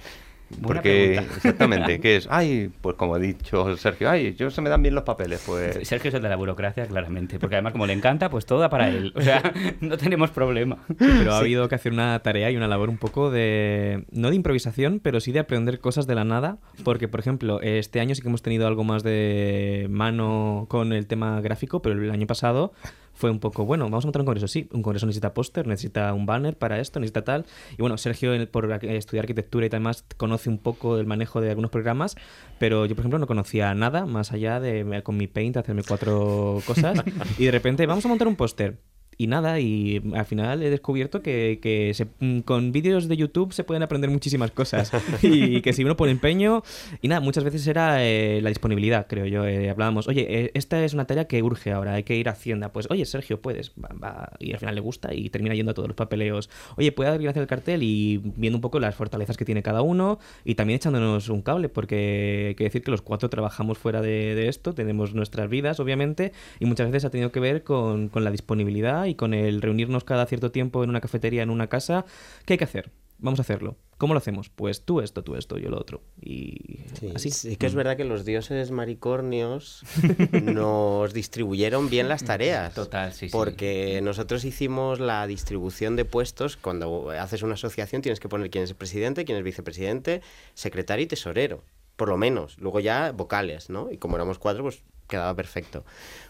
Porque, 0.61 1.15
exactamente, 1.35 1.99
¿qué 1.99 2.17
es? 2.17 2.27
Ay, 2.29 2.69
pues 2.81 2.95
como 2.95 3.15
ha 3.15 3.19
dicho 3.19 3.75
Sergio, 3.77 4.09
ay, 4.09 4.35
yo 4.35 4.49
se 4.49 4.61
me 4.61 4.69
dan 4.69 4.81
bien 4.81 4.95
los 4.95 5.03
papeles, 5.03 5.43
pues... 5.45 5.87
Sergio 5.87 6.09
es 6.09 6.15
el 6.15 6.21
de 6.21 6.29
la 6.29 6.35
burocracia, 6.35 6.85
claramente, 6.85 7.39
porque 7.39 7.55
además 7.55 7.73
como 7.73 7.85
le 7.85 7.93
encanta, 7.93 8.29
pues 8.29 8.45
todo 8.45 8.59
da 8.59 8.69
para 8.69 8.89
él, 8.89 9.13
o 9.15 9.21
sea, 9.21 9.41
no 9.81 9.97
tenemos 9.97 10.29
problema. 10.31 10.77
Sí, 10.87 10.95
pero 10.99 11.33
ha 11.33 11.37
sí. 11.37 11.41
habido 11.41 11.67
que 11.67 11.75
hacer 11.75 11.91
una 11.91 12.19
tarea 12.19 12.51
y 12.51 12.57
una 12.57 12.67
labor 12.67 12.89
un 12.89 12.97
poco 12.97 13.31
de, 13.31 14.05
no 14.11 14.29
de 14.29 14.35
improvisación, 14.35 14.99
pero 15.01 15.19
sí 15.19 15.31
de 15.31 15.39
aprender 15.39 15.79
cosas 15.79 16.07
de 16.07 16.15
la 16.15 16.23
nada, 16.23 16.57
porque, 16.83 17.07
por 17.07 17.19
ejemplo, 17.19 17.61
este 17.61 17.99
año 17.99 18.15
sí 18.15 18.21
que 18.21 18.27
hemos 18.27 18.41
tenido 18.41 18.67
algo 18.67 18.83
más 18.83 19.03
de 19.03 19.87
mano 19.89 20.65
con 20.69 20.93
el 20.93 21.07
tema 21.07 21.41
gráfico, 21.41 21.81
pero 21.81 22.01
el 22.01 22.11
año 22.11 22.27
pasado 22.27 22.73
fue 23.13 23.29
un 23.29 23.39
poco, 23.39 23.65
bueno, 23.65 23.85
vamos 23.85 24.05
a 24.05 24.07
montar 24.07 24.21
un 24.21 24.25
congreso, 24.25 24.47
sí, 24.47 24.67
un 24.71 24.81
congreso 24.81 25.05
necesita 25.05 25.33
póster, 25.33 25.67
necesita 25.67 26.13
un 26.13 26.25
banner 26.25 26.57
para 26.57 26.79
esto, 26.79 26.99
necesita 26.99 27.23
tal. 27.23 27.45
Y 27.73 27.81
bueno, 27.81 27.97
Sergio, 27.97 28.31
por 28.51 28.71
estudiar 28.83 29.23
arquitectura 29.23 29.65
y 29.65 29.69
demás, 29.69 30.05
conoce 30.17 30.49
un 30.49 30.57
poco 30.57 30.97
el 30.97 31.05
manejo 31.05 31.41
de 31.41 31.49
algunos 31.49 31.71
programas, 31.71 32.15
pero 32.59 32.85
yo, 32.85 32.95
por 32.95 33.03
ejemplo, 33.03 33.19
no 33.19 33.27
conocía 33.27 33.73
nada 33.75 34.05
más 34.05 34.31
allá 34.31 34.59
de 34.59 35.01
con 35.03 35.17
mi 35.17 35.27
Paint 35.27 35.57
hacerme 35.57 35.83
cuatro 35.87 36.59
cosas. 36.65 37.01
y 37.37 37.45
de 37.45 37.51
repente, 37.51 37.85
vamos 37.85 38.05
a 38.05 38.09
montar 38.09 38.27
un 38.27 38.35
póster 38.35 38.77
y 39.17 39.27
nada, 39.27 39.59
y 39.59 40.01
al 40.15 40.25
final 40.25 40.63
he 40.63 40.69
descubierto 40.69 41.21
que, 41.21 41.59
que 41.61 41.93
se, 41.93 42.07
con 42.43 42.71
vídeos 42.71 43.07
de 43.07 43.17
YouTube 43.17 43.53
se 43.53 43.63
pueden 43.63 43.83
aprender 43.83 44.09
muchísimas 44.09 44.51
cosas 44.51 44.91
y 45.21 45.61
que 45.61 45.73
si 45.73 45.83
uno 45.83 45.95
pone 45.95 46.11
empeño 46.11 46.63
y 47.01 47.07
nada, 47.07 47.21
muchas 47.21 47.43
veces 47.43 47.65
era 47.67 48.03
eh, 48.05 48.39
la 48.41 48.49
disponibilidad, 48.49 49.07
creo 49.07 49.25
yo. 49.25 49.45
Eh, 49.45 49.69
hablábamos, 49.69 50.07
oye, 50.07 50.25
eh, 50.29 50.51
esta 50.53 50.83
es 50.83 50.93
una 50.93 51.05
tarea 51.05 51.25
que 51.25 51.41
urge 51.43 51.71
ahora, 51.71 51.93
hay 51.93 52.03
que 52.03 52.15
ir 52.15 52.29
a 52.29 52.33
Hacienda. 52.33 52.71
Pues, 52.71 52.87
oye, 52.89 53.05
Sergio, 53.05 53.41
puedes, 53.41 53.71
va, 53.71 53.89
va, 54.01 54.33
y 54.39 54.53
al 54.53 54.59
final 54.59 54.75
le 54.75 54.81
gusta 54.81 55.13
y 55.13 55.29
termina 55.29 55.55
yendo 55.55 55.71
a 55.71 55.73
todos 55.73 55.87
los 55.87 55.95
papeleos. 55.95 56.49
Oye, 56.77 56.91
puede 56.91 57.09
alguien 57.09 57.29
hacer 57.29 57.41
el 57.41 57.47
cartel 57.47 57.83
y 57.83 58.17
viendo 58.17 58.57
un 58.57 58.61
poco 58.61 58.79
las 58.79 58.95
fortalezas 58.95 59.37
que 59.37 59.45
tiene 59.45 59.63
cada 59.63 59.81
uno 59.81 60.19
y 60.45 60.55
también 60.55 60.77
echándonos 60.77 61.29
un 61.29 61.41
cable, 61.41 61.69
porque 61.69 62.47
hay 62.49 62.55
que 62.55 62.63
decir 62.63 62.81
que 62.83 62.91
los 62.91 63.01
cuatro 63.01 63.29
trabajamos 63.29 63.77
fuera 63.77 64.01
de, 64.01 64.35
de 64.35 64.47
esto, 64.47 64.73
tenemos 64.73 65.13
nuestras 65.13 65.49
vidas, 65.49 65.79
obviamente, 65.79 66.31
y 66.59 66.65
muchas 66.65 66.87
veces 66.87 67.05
ha 67.05 67.09
tenido 67.09 67.31
que 67.31 67.39
ver 67.39 67.63
con, 67.63 68.09
con 68.09 68.23
la 68.23 68.31
disponibilidad 68.31 69.02
y 69.07 69.15
con 69.15 69.33
el 69.33 69.61
reunirnos 69.61 70.03
cada 70.03 70.25
cierto 70.25 70.51
tiempo 70.51 70.83
en 70.83 70.89
una 70.89 71.01
cafetería, 71.01 71.43
en 71.43 71.49
una 71.49 71.67
casa. 71.67 72.05
¿Qué 72.45 72.53
hay 72.53 72.57
que 72.57 72.63
hacer? 72.63 72.91
Vamos 73.19 73.39
a 73.39 73.43
hacerlo. 73.43 73.77
¿Cómo 73.97 74.13
lo 74.13 74.17
hacemos? 74.17 74.49
Pues 74.49 74.83
tú 74.83 74.99
esto, 74.99 75.23
tú 75.23 75.35
esto, 75.35 75.57
yo 75.57 75.69
lo 75.69 75.79
otro. 75.79 76.01
Y 76.19 76.81
sí, 76.99 77.11
así. 77.15 77.31
Sí 77.31 77.55
que 77.55 77.67
es 77.67 77.73
verdad 77.73 77.95
que 77.95 78.03
los 78.03 78.25
dioses 78.25 78.69
maricornios 78.71 79.83
nos 80.43 81.13
distribuyeron 81.13 81.89
bien 81.89 82.09
las 82.09 82.25
tareas. 82.25 82.73
Total, 82.73 83.13
sí, 83.13 83.29
Porque 83.31 83.95
sí. 83.99 84.03
nosotros 84.03 84.43
hicimos 84.43 84.99
la 84.99 85.25
distribución 85.25 85.95
de 85.95 86.03
puestos. 86.03 86.57
Cuando 86.57 87.11
haces 87.11 87.43
una 87.43 87.53
asociación 87.53 88.01
tienes 88.01 88.19
que 88.19 88.27
poner 88.27 88.49
quién 88.49 88.65
es 88.65 88.71
el 88.71 88.75
presidente, 88.75 89.23
quién 89.23 89.37
es 89.37 89.43
vicepresidente, 89.45 90.21
secretario 90.53 91.05
y 91.05 91.07
tesorero. 91.07 91.63
Por 91.95 92.09
lo 92.09 92.17
menos. 92.17 92.57
Luego 92.59 92.81
ya 92.81 93.13
vocales, 93.13 93.69
¿no? 93.69 93.89
Y 93.89 93.97
como 93.99 94.17
éramos 94.17 94.37
cuatro, 94.37 94.63
pues 94.63 94.83
quedaba 95.07 95.35
perfecto 95.35 95.85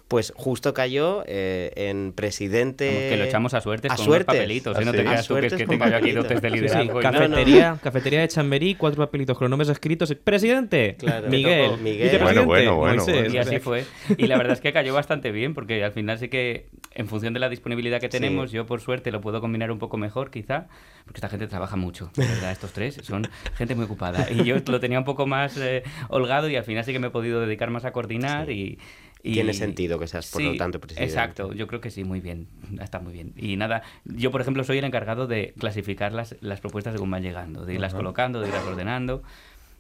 pues 0.07 0.33
justo 0.35 0.73
cayó 0.73 1.23
eh, 1.25 1.71
en 1.75 2.13
presidente. 2.13 2.87
Como 2.87 2.99
que 2.99 3.17
lo 3.17 3.23
echamos 3.23 3.53
a 3.53 3.61
suerte 3.61 3.87
a 3.89 3.95
con 3.95 4.05
suertes. 4.05 4.25
papelitos. 4.27 4.77
¿eh? 4.77 4.85
No 4.85 4.91
te 4.91 5.03
creas 5.03 5.27
tú 5.27 5.35
que, 5.35 5.47
es 5.47 5.53
que 5.53 5.65
tenga 5.65 5.89
yo 5.89 5.97
aquí 5.97 6.11
dotes 6.11 6.41
de 6.41 6.49
liderazgo. 6.51 7.01
Sí, 7.01 7.07
sí. 7.07 7.11
Cafetería, 7.13 7.69
no, 7.69 7.75
no. 7.75 7.81
cafetería 7.81 8.21
de 8.21 8.27
Chamberí, 8.27 8.75
cuatro 8.75 9.03
papelitos 9.05 9.37
con 9.37 9.45
los 9.45 9.49
nombres 9.49 9.69
escritos. 9.69 10.13
Presidente, 10.23 10.95
claro, 10.99 11.29
Miguel. 11.29 11.77
Miguel. 11.81 12.19
Bueno, 12.21 12.45
bueno, 12.45 12.75
bueno, 12.75 13.03
Moisés. 13.03 13.33
Y 13.33 13.37
así 13.37 13.59
fue. 13.59 13.85
Y 14.17 14.27
la 14.27 14.37
verdad 14.37 14.53
es 14.53 14.61
que 14.61 14.71
cayó 14.73 14.93
bastante 14.93 15.31
bien, 15.31 15.53
porque 15.53 15.83
al 15.83 15.93
final 15.93 16.19
sí 16.19 16.29
que, 16.29 16.67
en 16.91 17.07
función 17.07 17.33
de 17.33 17.39
la 17.39 17.49
disponibilidad 17.49 17.99
que 17.99 18.09
tenemos, 18.09 18.51
sí. 18.51 18.57
yo 18.57 18.65
por 18.65 18.81
suerte 18.81 19.11
lo 19.11 19.21
puedo 19.21 19.41
combinar 19.41 19.71
un 19.71 19.79
poco 19.79 19.97
mejor, 19.97 20.29
quizá, 20.29 20.67
porque 21.05 21.17
esta 21.17 21.29
gente 21.29 21.47
trabaja 21.47 21.75
mucho, 21.75 22.11
verdad. 22.15 22.51
Estos 22.51 22.71
tres 22.73 22.99
son 23.01 23.27
gente 23.55 23.75
muy 23.75 23.85
ocupada. 23.85 24.27
Y 24.29 24.43
yo 24.43 24.57
lo 24.67 24.79
tenía 24.79 24.99
un 24.99 25.05
poco 25.05 25.25
más 25.25 25.57
eh, 25.57 25.83
holgado 26.09 26.49
y 26.49 26.55
al 26.55 26.63
final 26.63 26.83
sí 26.83 26.93
que 26.93 26.99
me 26.99 27.07
he 27.07 27.11
podido 27.11 27.41
dedicar 27.41 27.69
más 27.69 27.85
a 27.85 27.91
coordinar 27.91 28.47
sí. 28.47 28.51
y 28.53 28.79
y... 29.23 29.33
Tiene 29.33 29.53
sentido 29.53 29.97
que 29.97 30.05
seas, 30.05 30.29
por 30.29 30.41
sí, 30.41 30.49
lo 30.49 30.57
tanto, 30.57 30.81
presidente. 30.81 31.09
Exacto, 31.09 31.53
yo 31.53 31.65
creo 31.67 31.79
que 31.79 31.89
sí, 31.89 32.03
muy 32.03 32.19
bien, 32.19 32.47
está 32.81 32.99
muy 32.99 33.13
bien. 33.13 33.33
Y 33.37 33.55
nada, 33.55 33.81
yo, 34.03 34.31
por 34.31 34.41
ejemplo, 34.41 34.63
soy 34.65 34.77
el 34.79 34.83
encargado 34.83 35.27
de 35.27 35.53
clasificar 35.57 36.11
las, 36.11 36.35
las 36.41 36.59
propuestas 36.59 36.93
según 36.93 37.09
van 37.09 37.23
llegando, 37.23 37.65
de 37.65 37.73
irlas 37.73 37.93
uh 37.93 37.95
-huh. 37.95 37.99
colocando, 37.99 38.41
de 38.41 38.49
irlas 38.49 38.65
ordenando, 38.65 39.23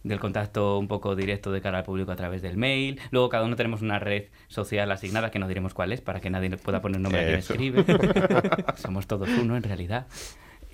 del 0.03 0.19
contacto 0.19 0.79
un 0.79 0.87
poco 0.87 1.15
directo 1.15 1.51
de 1.51 1.61
cara 1.61 1.79
al 1.79 1.83
público 1.83 2.11
a 2.11 2.15
través 2.15 2.41
del 2.41 2.55
mail. 2.55 3.01
Luego, 3.11 3.27
cada 3.27 3.45
uno 3.45 3.57
tenemos 3.57 3.81
una 3.81 3.99
red 3.99 4.25
social 4.47 4.89
asignada, 4.91 5.29
que 5.29 5.39
no 5.39 5.47
diremos 5.47 5.73
cuál 5.73 5.91
es, 5.91 5.99
para 5.99 6.21
que 6.21 6.29
nadie 6.29 6.49
pueda 6.57 6.81
poner 6.81 7.01
nombre 7.01 7.21
a 7.21 7.25
quien 7.25 7.39
escribe. 7.39 7.85
Somos 8.75 9.07
todos 9.07 9.29
uno, 9.29 9.57
en 9.57 9.63
realidad. 9.63 10.07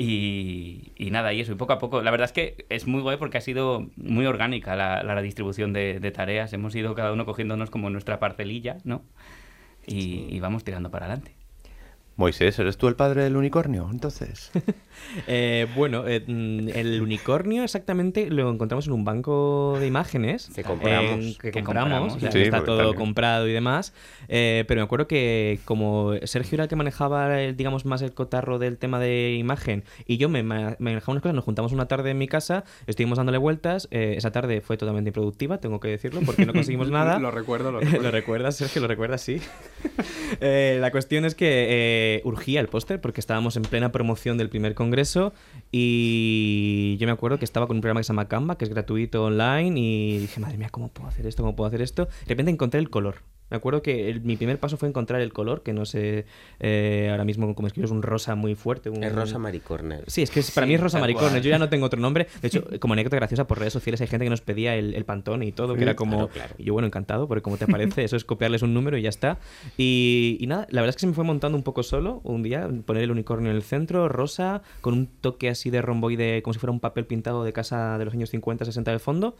Y, 0.01 0.93
y, 0.95 1.12
nada, 1.12 1.33
y 1.33 1.41
eso, 1.41 1.51
y 1.51 1.55
poco 1.55 1.73
a 1.73 1.77
poco. 1.77 2.01
La 2.01 2.09
verdad 2.09 2.23
es 2.23 2.31
que 2.31 2.65
es 2.69 2.88
muy 2.88 3.01
guay 3.01 3.17
porque 3.17 3.38
ha 3.38 3.41
sido 3.41 3.89
muy 3.97 4.25
orgánica 4.25 4.77
la, 4.77 5.03
la 5.03 5.21
distribución 5.21 5.73
de, 5.73 5.99
de, 5.99 6.12
tareas. 6.12 6.53
Hemos 6.53 6.73
ido 6.73 6.95
cada 6.95 7.12
uno 7.12 7.25
cogiéndonos 7.25 7.69
como 7.69 7.89
nuestra 7.89 8.17
parcelilla, 8.17 8.77
¿no? 8.85 9.03
Y, 9.85 10.01
sí. 10.01 10.27
y 10.29 10.39
vamos 10.39 10.63
tirando 10.63 10.89
para 10.89 11.07
adelante. 11.07 11.35
Moisés, 12.19 12.60
¿eres 12.60 12.77
tú 12.77 12.89
el 12.89 12.97
padre 12.97 13.23
del 13.23 13.38
unicornio, 13.38 13.88
entonces? 13.89 14.51
eh, 15.27 15.67
bueno, 15.73 16.05
eh, 16.05 16.21
el 16.27 17.01
unicornio 17.01 17.63
exactamente 17.63 18.29
lo 18.29 18.51
encontramos 18.51 18.88
en 18.88 18.91
un 18.91 19.05
banco 19.05 19.77
de 19.79 19.88
imágenes. 19.88 20.51
Que 20.53 20.65
compramos. 20.65 21.25
Eh, 21.25 21.38
que, 21.41 21.51
que, 21.51 21.63
compramos, 21.63 22.12
compramos 22.12 22.34
sí, 22.34 22.41
está 22.41 22.65
todo 22.65 22.77
también. 22.79 22.97
comprado 22.97 23.47
y 23.47 23.53
demás. 23.53 23.93
Eh, 24.27 24.65
pero 24.67 24.82
me 24.82 24.84
acuerdo 24.84 25.08
que 25.08 25.60
como 25.63 26.12
Sergio 26.23 26.58
era 26.58 26.63
el 26.63 26.69
que 26.69 26.75
manejaba, 26.75 27.41
el, 27.41 27.55
digamos, 27.55 27.86
más 27.86 28.01
el 28.01 28.13
cotarro 28.13 28.60
del 28.60 28.77
tema 28.77 28.99
de 28.99 29.36
imagen 29.36 29.86
y 30.05 30.17
yo 30.17 30.27
me, 30.27 30.43
me 30.43 30.75
manejaba 30.77 31.13
unas 31.13 31.23
cosas, 31.23 31.36
nos 31.36 31.45
juntamos 31.45 31.71
una 31.71 31.88
tarde 31.88 32.12
en 32.12 32.17
mi 32.17 32.27
casa, 32.27 32.65
estuvimos 32.86 33.17
dándole 33.17 33.38
vueltas. 33.38 33.88
Eh, 33.91 34.15
esa 34.17 34.32
tarde 34.32 34.60
fue 34.60 34.75
totalmente 34.75 35.10
improductiva, 35.10 35.60
tengo 35.60 35.79
que 35.79 35.88
decirlo, 35.88 36.19
porque 36.25 36.45
no 36.45 36.51
conseguimos 36.51 36.91
nada. 36.91 37.17
lo 37.17 37.32
recuerdo, 37.32 37.71
lo 37.71 37.79
recuerdo. 37.79 38.03
¿Lo 38.10 38.12
recuerdas, 38.12 38.58
Sergio? 38.58 38.82
¿Lo 38.82 38.89
recuerdas? 38.89 39.21
Sí. 39.21 39.41
Eh, 40.41 40.77
la 40.82 40.91
cuestión 40.91 41.23
es 41.25 41.36
que 41.36 42.09
urgía 42.24 42.60
el 42.60 42.67
póster 42.67 43.02
porque 43.02 43.19
estábamos 43.19 43.56
en 43.58 43.63
plena 43.63 43.91
promoción 43.91 44.38
del 44.38 44.50
primer 44.50 44.76
congreso 44.76 45.34
y 45.72 46.98
yo 47.00 47.08
me 47.08 47.13
acuerdo 47.13 47.39
que 47.39 47.45
estaba 47.45 47.67
con 47.67 47.78
un 47.78 47.82
programa 47.82 48.02
que 48.02 48.06
se 48.06 48.10
llama 48.10 48.28
Canva, 48.28 48.58
que 48.58 48.65
es 48.65 48.69
gratuito 48.69 49.24
online 49.24 49.80
y 49.80 50.17
dije, 50.19 50.39
madre 50.39 50.58
mía, 50.58 50.69
¿cómo 50.69 50.89
puedo 50.89 51.10
hacer 51.10 51.26
esto? 51.26 51.43
¿Cómo 51.43 51.56
puedo 51.56 51.67
hacer 51.67 51.82
esto? 51.82 52.06
De 52.06 52.30
repente 52.30 52.52
encontré 52.52 52.80
el 52.80 52.89
color. 52.89 53.24
Me 53.49 53.57
acuerdo 53.57 53.81
que 53.81 54.09
el, 54.09 54.21
mi 54.21 54.38
primer 54.38 54.59
paso 54.59 54.77
fue 54.77 54.88
encontrar 54.88 55.21
el 55.21 55.33
color, 55.33 55.63
que 55.63 55.73
no 55.73 55.85
sé 55.85 56.25
eh, 56.59 57.07
ahora 57.12 57.25
mismo 57.25 57.53
cómo 57.55 57.67
escribes, 57.67 57.91
un 57.91 58.01
rosa 58.01 58.35
muy 58.35 58.55
fuerte. 58.55 58.89
Un... 58.89 59.03
Es 59.03 59.13
rosa 59.13 59.39
maricorner. 59.39 60.03
Sí, 60.07 60.21
es 60.21 60.29
que 60.29 60.39
es, 60.39 60.51
para 60.51 60.65
sí, 60.65 60.69
mí 60.69 60.75
es 60.75 60.81
rosa 60.81 60.99
maricorner. 60.99 61.41
Yo 61.41 61.49
ya 61.49 61.59
no 61.59 61.69
tengo 61.69 61.85
otro 61.85 61.99
nombre. 61.99 62.27
De 62.41 62.47
hecho, 62.47 62.65
como 62.79 62.93
anécdota 62.93 63.15
graciosa 63.15 63.47
por 63.47 63.59
redes 63.59 63.73
sociales 63.73 64.01
hay 64.01 64.07
gente 64.07 64.25
que 64.25 64.29
nos 64.29 64.41
pedía 64.41 64.75
el, 64.75 64.93
el 64.93 65.05
pantón 65.05 65.43
y 65.43 65.51
todo, 65.51 65.75
que 65.75 65.83
era 65.83 65.95
como... 65.95 66.27
Claro, 66.29 66.33
claro. 66.33 66.55
Y 66.57 66.65
yo, 66.65 66.73
bueno, 66.73 66.88
encantado, 66.88 67.27
porque 67.27 67.41
como 67.41 67.57
te 67.57 67.67
parece, 67.67 68.03
eso 68.05 68.15
es 68.15 68.25
copiarles 68.25 68.62
un 68.62 68.73
número 68.73 68.97
y 68.97 69.01
ya 69.01 69.09
está. 69.09 69.39
Y, 69.77 70.38
y, 70.39 70.47
nada, 70.47 70.67
la 70.69 70.81
verdad 70.81 70.89
es 70.89 70.95
que 70.95 71.01
se 71.01 71.07
me 71.07 71.13
fue 71.13 71.23
montando 71.23 71.57
un 71.57 71.63
poco 71.63 71.83
solo 71.83 72.21
un 72.23 72.43
día, 72.43 72.69
poner 72.85 73.03
el 73.03 73.12
unicornio 73.12 73.49
en 73.49 73.55
el 73.55 73.63
centro, 73.63 74.07
rosa, 74.09 74.62
con 74.81 74.93
un 74.93 75.07
toque 75.07 75.49
así 75.49 75.69
de 75.69 75.81
romboide, 75.81 76.41
como 76.41 76.53
si 76.53 76.59
fuera 76.59 76.71
un 76.71 76.79
papel 76.79 77.05
pintado 77.05 77.43
de 77.43 77.53
casa 77.53 77.97
de 77.97 78.05
los 78.05 78.13
años 78.13 78.29
50, 78.29 78.65
60 78.65 78.91
del 78.91 78.99
fondo. 78.99 79.35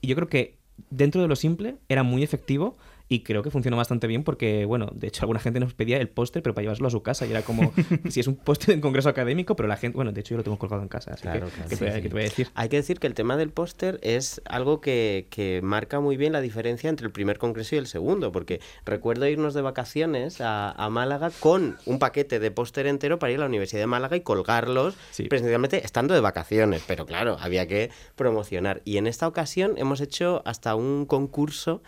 Y 0.00 0.08
yo 0.08 0.14
creo 0.14 0.28
que 0.28 0.58
dentro 0.90 1.22
de 1.22 1.28
lo 1.28 1.36
simple 1.36 1.76
era 1.88 2.02
muy 2.02 2.22
efectivo 2.22 2.76
y 3.08 3.20
creo 3.20 3.42
que 3.42 3.50
funcionó 3.50 3.76
bastante 3.76 4.06
bien 4.06 4.24
porque, 4.24 4.64
bueno, 4.64 4.90
de 4.92 5.08
hecho 5.08 5.22
alguna 5.22 5.38
gente 5.38 5.60
nos 5.60 5.74
pedía 5.74 5.98
el 5.98 6.08
póster, 6.08 6.42
pero 6.42 6.54
para 6.54 6.62
llevárselo 6.62 6.88
a 6.88 6.90
su 6.90 7.02
casa 7.02 7.26
y 7.26 7.30
era 7.30 7.42
como, 7.42 7.72
si 8.08 8.20
es 8.20 8.26
un 8.26 8.36
póster 8.36 8.74
en 8.74 8.80
congreso 8.80 9.08
académico, 9.08 9.54
pero 9.54 9.68
la 9.68 9.76
gente, 9.76 9.96
bueno, 9.96 10.12
de 10.12 10.20
hecho 10.20 10.30
yo 10.30 10.38
lo 10.38 10.44
tengo 10.44 10.58
colgado 10.58 10.82
en 10.82 10.88
casa, 10.88 11.12
así 11.12 11.28
que, 11.28 11.40
¿qué, 11.68 11.76
te, 11.76 12.08
voy 12.08 12.20
a 12.20 12.24
decir? 12.24 12.48
Hay 12.54 12.68
que 12.68 12.76
decir 12.76 12.98
que 12.98 13.06
el 13.06 13.14
tema 13.14 13.36
del 13.36 13.50
póster 13.50 14.00
es 14.02 14.42
algo 14.44 14.80
que, 14.80 15.28
que, 15.30 15.60
marca 15.62 16.00
muy 16.00 16.16
bien 16.16 16.32
la 16.32 16.40
diferencia 16.40 16.90
entre 16.90 17.06
el 17.06 17.12
primer 17.12 17.38
congreso 17.38 17.76
y 17.76 17.78
el 17.78 17.86
segundo, 17.86 18.32
porque 18.32 18.60
recuerdo 18.84 19.26
irnos 19.28 19.54
de 19.54 19.62
vacaciones 19.62 20.40
a, 20.40 20.72
a 20.72 20.90
Málaga 20.90 21.30
con 21.40 21.76
un 21.86 21.98
paquete 21.98 22.40
de 22.40 22.50
póster 22.50 22.86
entero 22.86 23.18
para 23.18 23.32
ir 23.32 23.38
a 23.38 23.40
la 23.40 23.46
Universidad 23.46 23.80
de 23.80 23.86
Málaga 23.86 24.16
y 24.16 24.20
colgarlos 24.20 24.96
presencialmente 25.28 25.84
estando 25.84 26.14
de 26.14 26.20
vacaciones, 26.20 26.82
pero 26.86 27.06
claro, 27.06 27.36
había 27.40 27.66
que 27.66 27.90
promocionar. 28.16 28.82
Y 28.84 28.96
en 28.96 29.06
esta 29.06 29.28
ocasión 29.28 29.74
hemos 29.76 30.00
hecho 30.00 30.42
hasta 30.44 30.74
un 30.74 31.06
concurso 31.06 31.82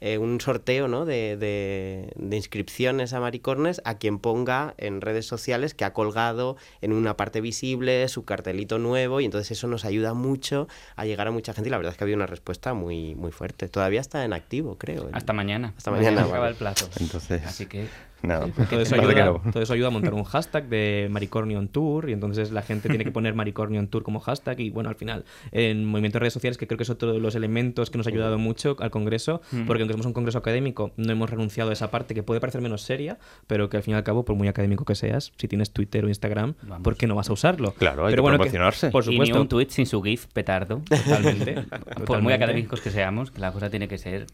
eh, 0.00 0.18
un 0.18 0.40
sorteo 0.40 0.88
¿no? 0.88 1.04
de, 1.04 1.36
de, 1.36 2.36
inscripciones 2.36 3.12
a 3.12 3.20
Maricornes 3.20 3.80
a 3.84 3.96
quien 3.96 4.18
ponga 4.18 4.74
en 4.76 5.00
redes 5.00 5.26
sociales 5.26 5.74
que 5.74 5.84
ha 5.84 5.92
colgado 5.92 6.56
en 6.80 6.92
una 6.92 7.16
parte 7.16 7.40
visible 7.40 8.06
su 8.08 8.24
cartelito 8.24 8.78
nuevo 8.78 9.20
y 9.20 9.24
entonces 9.24 9.52
eso 9.52 9.66
nos 9.66 9.84
ayuda 9.84 10.14
mucho 10.14 10.68
a 10.96 11.04
llegar 11.04 11.28
a 11.28 11.30
mucha 11.30 11.54
gente 11.54 11.68
y 11.68 11.70
la 11.70 11.78
verdad 11.78 11.92
es 11.92 11.98
que 11.98 12.04
ha 12.04 12.06
habido 12.06 12.16
una 12.16 12.26
respuesta 12.26 12.74
muy, 12.74 13.14
muy 13.14 13.32
fuerte. 13.32 13.68
Todavía 13.68 14.00
está 14.00 14.24
en 14.24 14.32
activo, 14.32 14.76
creo. 14.78 15.08
Hasta 15.12 15.32
mañana. 15.32 15.74
Hasta 15.76 15.90
mañana. 15.90 16.22
acaba 16.24 16.48
el 16.48 16.56
plazo. 16.56 16.88
Entonces... 17.00 17.44
Así 17.46 17.66
que 17.66 17.86
todo, 18.28 18.80
eso 18.80 18.94
ayuda, 18.94 19.40
todo, 19.52 19.62
eso 19.62 19.72
ayuda, 19.72 19.88
a 19.88 19.90
montar 19.90 20.14
un 20.14 20.24
hashtag 20.24 20.68
de 20.68 21.08
Maricornion 21.10 21.68
Tour 21.68 22.08
y 22.10 22.12
entonces 22.12 22.52
la 22.52 22.62
gente 22.62 22.88
tiene 22.88 23.04
que 23.04 23.12
poner 23.12 23.34
Maricornion 23.34 23.88
Tour 23.88 24.02
como 24.02 24.20
hashtag 24.20 24.60
y 24.60 24.70
bueno, 24.70 24.88
al 24.88 24.96
final 24.96 25.24
en 25.52 25.84
movimientos 25.84 26.14
de 26.14 26.20
redes 26.20 26.34
sociales 26.34 26.58
que 26.58 26.66
creo 26.66 26.78
que 26.78 26.84
es 26.84 26.90
otro 26.90 27.12
de 27.12 27.20
los 27.20 27.34
elementos 27.34 27.90
que 27.90 27.98
nos 27.98 28.06
ha 28.06 28.10
ayudado 28.10 28.38
mucho 28.38 28.76
al 28.80 28.90
Congreso 28.90 29.40
porque 29.66 29.82
aunque 29.82 29.92
somos 29.92 30.06
un 30.06 30.12
Congreso 30.12 30.38
académico 30.38 30.92
no 30.96 31.12
hemos 31.12 31.30
renunciado 31.30 31.70
a 31.70 31.72
esa 31.72 31.90
parte 31.90 32.14
que 32.14 32.22
puede 32.22 32.40
parecer 32.40 32.60
menos 32.60 32.82
seria 32.82 33.18
pero 33.46 33.68
que 33.68 33.76
al 33.76 33.82
fin 33.82 33.94
y 33.94 33.96
al 33.96 34.04
cabo 34.04 34.24
por 34.24 34.36
muy 34.36 34.48
académico 34.48 34.84
que 34.84 34.94
seas 34.94 35.32
si 35.36 35.48
tienes 35.48 35.72
Twitter 35.72 36.04
o 36.04 36.08
Instagram 36.08 36.54
¿por 36.82 36.96
qué 36.96 37.06
no 37.06 37.14
vas 37.14 37.30
a 37.30 37.32
usarlo? 37.32 37.72
Claro, 37.72 38.06
hay 38.06 38.12
pero 38.12 38.24
que 38.24 38.30
promocionarse. 38.30 38.90
por 38.90 39.04
supuesto. 39.04 39.24
Y 39.24 39.32
ni 39.32 39.40
un 39.40 39.48
tweet 39.48 39.66
sin 39.70 39.86
su 39.86 40.02
GIF 40.02 40.26
petardo. 40.26 40.82
Totalmente. 40.88 41.64
por 42.06 42.20
muy 42.22 42.32
académicos 42.32 42.80
que 42.80 42.90
seamos, 42.90 43.36
la 43.38 43.52
cosa 43.52 43.70
tiene 43.70 43.88
que 43.88 43.98
ser 43.98 44.26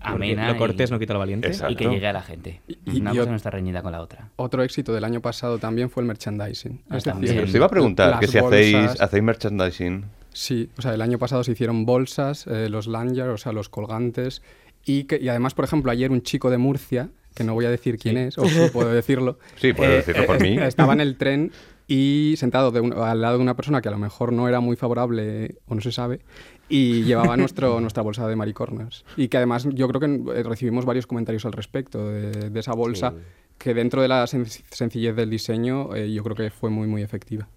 amena. 0.00 0.52
Lo 0.52 0.58
cortés 0.58 0.90
no 0.90 0.98
quita 0.98 1.12
lo 1.12 1.18
valiente. 1.18 1.50
Y 1.68 1.76
que 1.76 1.88
llegue 1.88 2.06
a 2.06 2.12
la 2.12 2.22
gente. 2.22 2.60
Y, 2.66 3.00
Una 3.00 3.10
cosa 3.10 3.30
no 3.30 3.36
está 3.36 3.50
reñida 3.50 3.82
con 3.82 3.92
la 3.92 4.00
otra. 4.00 4.30
Otro 4.36 4.62
éxito 4.62 4.92
del 4.92 5.04
año 5.04 5.20
pasado 5.20 5.58
también 5.58 5.90
fue 5.90 6.02
el 6.02 6.06
merchandising. 6.06 6.82
Es 6.90 7.04
decir, 7.04 7.48
iba 7.54 7.66
a 7.66 7.70
preguntar 7.70 8.18
que 8.20 8.26
si 8.26 8.38
hacéis, 8.38 9.00
hacéis 9.00 9.22
merchandising. 9.22 10.04
Sí, 10.32 10.70
o 10.78 10.82
sea, 10.82 10.94
el 10.94 11.02
año 11.02 11.18
pasado 11.18 11.42
se 11.42 11.52
hicieron 11.52 11.84
bolsas, 11.84 12.46
eh, 12.46 12.68
los 12.68 12.86
lanyards, 12.86 13.34
o 13.34 13.38
sea, 13.38 13.52
los 13.52 13.68
colgantes. 13.68 14.42
Y, 14.84 15.04
que, 15.04 15.18
y 15.20 15.28
además, 15.28 15.54
por 15.54 15.64
ejemplo, 15.64 15.90
ayer 15.90 16.10
un 16.10 16.22
chico 16.22 16.50
de 16.50 16.58
Murcia, 16.58 17.08
que 17.34 17.44
no 17.44 17.54
voy 17.54 17.64
a 17.64 17.70
decir 17.70 17.98
quién 17.98 18.16
es, 18.16 18.38
o 18.38 18.44
si 18.44 18.68
puedo 18.72 18.92
decirlo. 18.92 19.38
sí, 19.56 19.72
puedo 19.72 19.90
decirlo 19.90 20.26
por 20.26 20.40
mí. 20.40 20.58
Estaba 20.58 20.92
en 20.92 21.00
el 21.00 21.16
tren 21.18 21.50
y 21.88 22.34
sentado 22.36 22.72
al 23.02 23.20
lado 23.20 23.38
de 23.38 23.42
una 23.42 23.56
persona 23.56 23.80
que 23.80 23.88
a 23.88 23.90
lo 23.90 23.98
mejor 23.98 24.32
no 24.32 24.46
era 24.46 24.60
muy 24.60 24.76
favorable 24.76 25.56
o 25.66 25.74
no 25.74 25.80
se 25.80 25.90
sabe 25.90 26.20
y 26.68 27.04
llevaba 27.04 27.36
nuestro, 27.36 27.80
nuestra 27.80 28.02
bolsa 28.02 28.26
de 28.26 28.36
maricornas. 28.36 29.04
Y 29.16 29.28
que 29.28 29.36
además 29.36 29.66
yo 29.72 29.88
creo 29.88 30.00
que 30.00 30.38
eh, 30.38 30.42
recibimos 30.42 30.84
varios 30.84 31.06
comentarios 31.06 31.44
al 31.44 31.52
respecto 31.52 32.08
de, 32.08 32.58
esa 32.58 32.72
bolsa 32.72 33.14
que 33.56 33.74
dentro 33.74 34.02
de 34.02 34.08
la 34.08 34.26
sencillez 34.26 35.16
del 35.16 35.30
diseño 35.30 35.94
eh, 35.94 36.12
yo 36.12 36.22
creo 36.22 36.36
que 36.36 36.50
fue 36.50 36.70
muy 36.70 36.86
muy 36.86 37.02
efectiva. 37.02 37.48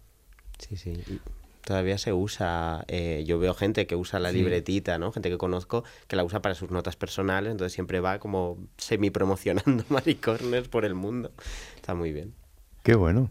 Sí, 0.58 0.76
sí. 0.76 0.94
Todavía 1.64 1.98
se 1.98 2.12
usa, 2.12 2.86
eh, 2.88 3.24
yo 3.26 3.38
veo 3.38 3.54
gente 3.54 3.86
que 3.86 3.96
usa 3.96 4.20
la 4.20 4.32
libretita, 4.32 4.98
¿no? 4.98 5.12
Gente 5.12 5.30
que 5.30 5.38
conozco 5.38 5.84
que 6.08 6.16
la 6.16 6.24
usa 6.24 6.42
para 6.42 6.56
sus 6.56 6.72
notas 6.72 6.96
personales, 6.96 7.52
entonces 7.52 7.74
siempre 7.74 8.00
va 8.00 8.18
como 8.20 8.58
semi 8.78 9.12
promocionando 9.12 9.84
maricornes 9.90 10.68
por 10.68 10.86
el 10.86 10.96
mundo. 10.96 11.32
Está 11.76 11.94
muy 11.94 12.12
bien. 12.12 12.34
Qué 12.84 12.96
bueno. 12.96 13.30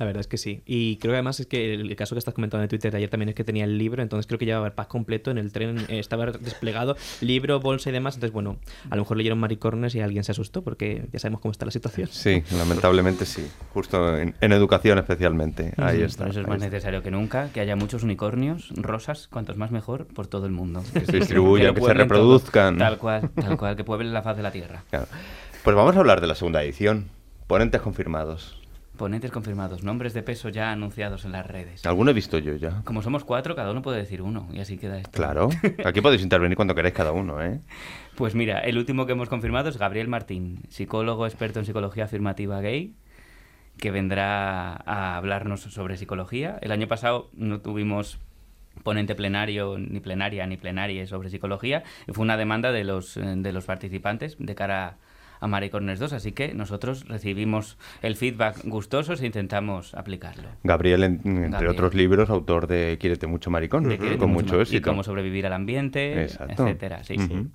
La 0.00 0.06
verdad 0.06 0.22
es 0.22 0.28
que 0.28 0.38
sí. 0.38 0.62
Y 0.64 0.96
creo 0.96 1.12
que 1.12 1.16
además 1.16 1.40
es 1.40 1.46
que 1.46 1.74
el, 1.74 1.94
caso 1.94 2.14
que 2.14 2.20
estás 2.20 2.32
comentando 2.32 2.62
en 2.62 2.70
Twitter 2.70 2.90
de 2.90 2.96
ayer 2.96 3.10
también 3.10 3.28
es 3.28 3.34
que 3.34 3.44
tenía 3.44 3.64
el 3.64 3.76
libro, 3.76 4.02
entonces 4.02 4.26
creo 4.26 4.38
que 4.38 4.46
llevaba 4.46 4.66
el 4.66 4.72
pack 4.72 4.88
completo 4.88 5.30
en 5.30 5.36
el 5.36 5.52
tren, 5.52 5.76
eh, 5.90 5.98
estaba 5.98 6.24
desplegado, 6.24 6.96
libro, 7.20 7.60
bolsa 7.60 7.90
y 7.90 7.92
demás. 7.92 8.14
Entonces, 8.14 8.32
bueno, 8.32 8.56
a 8.88 8.96
lo 8.96 9.02
mejor 9.02 9.18
leyeron 9.18 9.38
maricornes 9.38 9.94
y 9.94 10.00
alguien 10.00 10.24
se 10.24 10.32
asustó 10.32 10.62
porque 10.64 11.06
ya 11.12 11.18
sabemos 11.18 11.42
cómo 11.42 11.52
está 11.52 11.66
la 11.66 11.70
situación. 11.70 12.08
Sí, 12.10 12.42
lamentablemente 12.56 13.26
sí. 13.26 13.46
Justo 13.74 14.16
en, 14.16 14.34
educación 14.40 14.96
especialmente. 14.96 15.74
Ahí 15.76 16.00
está. 16.00 16.24
Por 16.24 16.30
eso 16.30 16.40
es 16.40 16.48
más 16.48 16.60
necesario 16.60 17.02
que 17.02 17.10
nunca 17.10 17.50
que 17.52 17.60
haya 17.60 17.76
muchos 17.76 18.02
unicornios, 18.02 18.70
rosas, 18.76 19.28
cuantos 19.28 19.58
más 19.58 19.70
mejor, 19.70 20.06
por 20.06 20.28
todo 20.28 20.46
el 20.46 20.52
mundo. 20.52 20.82
Que 20.94 21.04
se 21.04 21.12
distribuyan, 21.18 21.74
que, 21.74 21.82
se 21.82 21.92
reproduzcan. 21.92 22.78
tal 22.78 22.96
cual, 22.96 23.28
tal 23.34 23.58
cual, 23.58 23.76
que 23.76 23.84
pueblen 23.84 24.14
la 24.14 24.22
faz 24.22 24.38
de 24.38 24.42
la 24.44 24.50
Tierra. 24.50 24.82
Pues 25.62 25.76
vamos 25.76 25.94
a 25.94 25.98
hablar 25.98 26.22
de 26.22 26.26
la 26.26 26.34
segunda 26.34 26.62
edición. 26.62 27.10
Ponentes 27.46 27.82
confirmados. 27.82 28.59
Ponentes 29.00 29.30
confirmados, 29.30 29.82
nombres 29.82 30.12
de 30.12 30.22
peso 30.22 30.50
ya 30.50 30.72
anunciados 30.72 31.24
en 31.24 31.32
las 31.32 31.46
redes. 31.46 31.86
Alguno 31.86 32.10
he 32.10 32.12
visto 32.12 32.36
yo 32.36 32.56
ya. 32.56 32.82
Como 32.84 33.00
somos 33.00 33.24
cuatro, 33.24 33.56
cada 33.56 33.70
uno 33.70 33.80
puede 33.80 33.96
decir 33.96 34.20
uno 34.20 34.46
y 34.52 34.60
así 34.60 34.76
queda 34.76 34.98
esto. 34.98 35.10
Claro, 35.10 35.48
aquí 35.86 36.02
podéis 36.02 36.20
intervenir 36.20 36.54
cuando 36.54 36.74
queráis 36.74 36.94
cada 36.94 37.10
uno, 37.10 37.42
¿eh? 37.42 37.60
Pues 38.14 38.34
mira, 38.34 38.58
el 38.58 38.76
último 38.76 39.06
que 39.06 39.12
hemos 39.12 39.30
confirmado 39.30 39.70
es 39.70 39.78
Gabriel 39.78 40.08
Martín, 40.08 40.64
psicólogo 40.68 41.24
experto 41.24 41.60
en 41.60 41.64
psicología 41.64 42.04
afirmativa 42.04 42.60
gay, 42.60 42.92
que 43.78 43.90
vendrá 43.90 44.72
a 44.84 45.16
hablarnos 45.16 45.62
sobre 45.62 45.96
psicología. 45.96 46.58
El 46.60 46.70
año 46.70 46.86
pasado 46.86 47.30
no 47.32 47.62
tuvimos 47.62 48.18
ponente 48.82 49.14
plenario, 49.14 49.78
ni 49.78 50.00
plenaria, 50.00 50.46
ni 50.46 50.58
plenaria 50.58 51.06
sobre 51.06 51.30
psicología. 51.30 51.84
Fue 52.08 52.22
una 52.22 52.36
demanda 52.36 52.70
de 52.70 52.84
los, 52.84 53.14
de 53.14 53.52
los 53.52 53.64
participantes 53.64 54.36
de 54.38 54.54
cara 54.54 54.88
a 54.88 54.96
a 55.40 55.46
Maricornes 55.46 55.98
2, 55.98 56.12
así 56.12 56.32
que 56.32 56.54
nosotros 56.54 57.08
recibimos 57.08 57.78
el 58.02 58.16
feedback 58.16 58.64
gustoso 58.64 59.14
e 59.14 59.26
intentamos 59.26 59.94
aplicarlo. 59.94 60.48
Gabriel, 60.62 61.02
entre 61.02 61.68
otros 61.68 61.94
libros, 61.94 62.30
autor 62.30 62.66
de 62.66 62.98
Quiérete 63.00 63.26
mucho 63.26 63.50
Maricón, 63.50 63.96
con 64.18 64.30
mucho, 64.30 64.60
éxito. 64.60 64.78
Y 64.78 64.80
cómo 64.80 65.02
sobrevivir 65.02 65.46
al 65.46 65.54
ambiente, 65.54 66.24
etcétera. 66.24 67.02
Sí, 67.04 67.16
sí. 67.18 67.46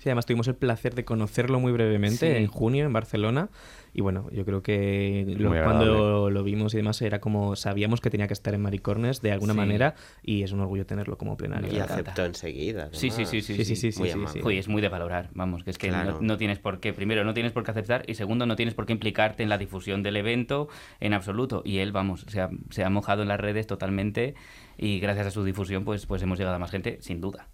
Sí, 0.00 0.08
además 0.08 0.24
tuvimos 0.24 0.48
el 0.48 0.54
placer 0.54 0.94
de 0.94 1.04
conocerlo 1.04 1.60
muy 1.60 1.72
brevemente 1.72 2.38
en 2.38 2.46
junio 2.46 2.86
en 2.86 2.92
Barcelona. 2.94 3.50
Y 3.92 4.00
bueno, 4.00 4.30
yo 4.32 4.46
creo 4.46 4.62
que 4.62 5.36
cuando 5.38 6.30
lo 6.30 6.42
vimos 6.42 6.72
y 6.72 6.78
demás 6.78 7.02
era 7.02 7.20
como 7.20 7.54
sabíamos 7.54 8.00
que 8.00 8.08
tenía 8.08 8.26
que 8.26 8.32
estar 8.32 8.54
en 8.54 8.62
Maricornes 8.62 9.20
de 9.20 9.30
alguna 9.30 9.52
manera 9.52 9.96
y 10.22 10.42
es 10.42 10.52
un 10.52 10.60
orgullo 10.60 10.86
tenerlo 10.86 11.18
como 11.18 11.36
plenario. 11.36 11.70
Y 11.70 11.80
aceptó 11.80 12.24
enseguida. 12.24 12.88
Sí, 12.92 13.10
sí, 13.10 13.26
sí, 13.26 13.42
sí, 13.42 13.62
sí, 13.62 13.76
sí, 13.76 13.92
sí, 13.92 14.58
es 14.58 14.68
muy 14.68 14.80
de 14.80 14.88
valorar, 14.88 15.28
vamos, 15.34 15.64
que 15.64 15.70
es 15.70 15.76
que 15.76 15.90
no, 15.90 16.38
tienes 16.38 16.58
por 16.58 16.80
qué, 16.80 16.94
primero, 16.94 17.22
no 17.22 17.34
tienes 17.34 17.52
por 17.52 17.62
qué 17.62 17.72
aceptar 17.72 18.04
y 18.06 18.14
segundo, 18.14 18.46
no 18.46 18.56
tienes 18.56 18.74
por 18.74 18.86
qué 18.86 18.94
implicarte 18.94 19.42
en 19.42 19.50
la 19.50 19.58
difusión 19.58 20.02
del 20.02 20.16
evento 20.16 20.68
en 21.00 21.12
absoluto. 21.12 21.60
Y 21.66 21.78
él, 21.78 21.92
vamos, 21.92 22.24
se 22.26 22.40
ha, 22.40 22.48
se 22.70 22.84
ha 22.84 22.88
mojado 22.88 23.20
en 23.20 23.28
las 23.28 23.38
redes 23.38 23.66
totalmente 23.66 24.34
y 24.78 24.98
gracias 24.98 25.26
a 25.26 25.30
su 25.30 25.44
difusión 25.44 25.84
pues, 25.84 26.06
pues 26.06 26.22
hemos 26.22 26.38
llegado 26.38 26.56
a 26.56 26.58
más 26.58 26.70
gente, 26.70 26.96
sin 27.02 27.20
duda. 27.20 27.48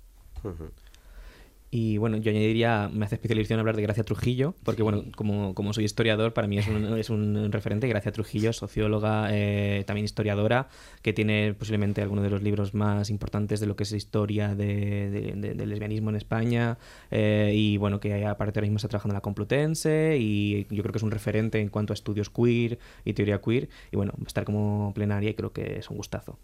Y 1.71 1.99
bueno, 1.99 2.17
yo 2.19 2.31
añadiría, 2.31 2.89
me 2.93 3.05
hace 3.05 3.17
especialización 3.17 3.59
hablar 3.59 3.75
de 3.75 3.83
Gracia 3.83 4.05
Trujillo, 4.05 4.55
porque 4.63 4.83
bueno, 4.83 5.05
como, 5.17 5.53
como 5.55 5.73
soy 5.73 5.85
historiador, 5.85 6.33
para 6.33 6.47
mí 6.47 6.59
es 6.59 6.69
un, 6.69 6.97
es 6.97 7.11
un 7.11 7.51
referente. 7.51 7.89
Gracia 7.89 8.13
Trujillo, 8.13 8.53
socióloga, 8.53 9.29
eh, 9.33 9.83
también 9.85 10.05
historiadora, 10.05 10.69
que 11.03 11.13
tiene 11.13 11.55
posiblemente 11.55 12.03
algunos 12.03 12.23
de 12.23 12.31
los 12.31 12.43
libros 12.43 12.73
más 12.73 13.11
importantes 13.11 13.59
de 13.59 13.67
lo 13.67 13.75
que 13.75 13.83
es 13.83 13.93
historia 13.93 14.55
de, 14.55 15.35
del 15.37 15.69
lesbianismo 15.69 16.11
en 16.11 16.17
España. 16.17 16.79
Eh, 17.11 17.53
y 17.55 17.79
bueno, 17.79 17.99
que 17.99 18.25
aparte 18.25 18.61
ahora 18.61 18.67
mismo 18.67 18.77
está 18.77 18.89
trabajando 18.89 19.15
en 19.15 19.17
la 19.17 19.23
Complutense 19.23 20.17
y 20.21 20.67
yo 20.71 20.83
creo 20.83 20.93
que 20.93 20.99
es 20.99 21.03
un 21.03 21.11
referente 21.11 21.61
en 21.61 21.69
cuanto 21.69 21.93
a 21.93 21.95
estudios 21.95 22.31
queer 22.31 22.79
y 23.05 23.13
teoría 23.13 23.41
queer. 23.41 23.69
Y 23.91 23.97
bueno, 23.97 24.13
estar 24.25 24.45
como 24.45 24.93
plenaria 24.95 25.31
y 25.31 25.35
creo 25.35 25.53
que 25.53 25.79
es 25.79 25.91
un 25.91 25.97
gustazo. 25.97 26.39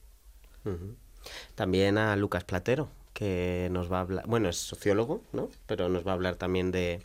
También 1.55 1.99
a 1.99 2.17
Lucas 2.17 2.45
Platero, 2.45 2.89
que 3.12 3.68
nos 3.70 3.90
va 3.90 3.98
a 3.98 4.01
hablar, 4.03 4.27
bueno, 4.27 4.48
es 4.48 4.57
sociólogo, 4.57 5.22
¿no? 5.33 5.48
Pero 5.66 5.88
nos 5.88 6.07
va 6.07 6.12
a 6.12 6.14
hablar 6.14 6.37
también 6.37 6.70
de 6.70 7.03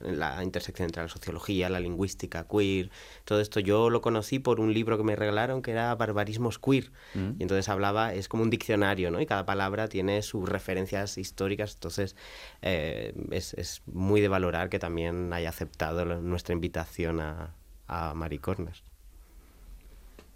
la 0.00 0.42
intersección 0.44 0.86
entre 0.86 1.02
la 1.02 1.08
sociología, 1.08 1.68
la 1.68 1.80
lingüística, 1.80 2.46
queer, 2.48 2.90
todo 3.24 3.40
esto. 3.40 3.60
Yo 3.60 3.90
lo 3.90 4.00
conocí 4.00 4.38
por 4.38 4.60
un 4.60 4.72
libro 4.72 4.96
que 4.96 5.02
me 5.02 5.16
regalaron 5.16 5.62
que 5.62 5.72
era 5.72 5.94
Barbarismos 5.94 6.58
Queer. 6.58 6.92
Mm. 7.14 7.30
Y 7.38 7.42
entonces 7.42 7.68
hablaba, 7.68 8.14
es 8.14 8.28
como 8.28 8.42
un 8.42 8.50
diccionario, 8.50 9.10
¿no? 9.10 9.20
Y 9.20 9.26
cada 9.26 9.44
palabra 9.46 9.88
tiene 9.88 10.22
sus 10.22 10.48
referencias 10.48 11.18
históricas. 11.18 11.74
Entonces 11.74 12.16
eh, 12.62 13.14
es, 13.30 13.54
es, 13.54 13.82
muy 13.86 14.20
de 14.20 14.28
valorar 14.28 14.68
que 14.68 14.78
también 14.78 15.32
haya 15.32 15.48
aceptado 15.48 16.04
nuestra 16.04 16.54
invitación 16.54 17.20
a, 17.20 17.54
a 17.88 18.14
Maricornas. 18.14 18.84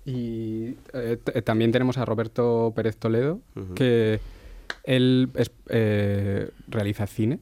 Y 0.04 0.76
eh, 0.92 1.16
también 1.44 1.72
tenemos 1.72 1.96
a 1.96 2.04
Roberto 2.04 2.72
Pérez 2.76 2.96
Toledo, 2.96 3.40
que 3.74 4.20
él 4.85 5.31
eh, 5.68 6.50
realiza 6.68 7.07
cine 7.07 7.40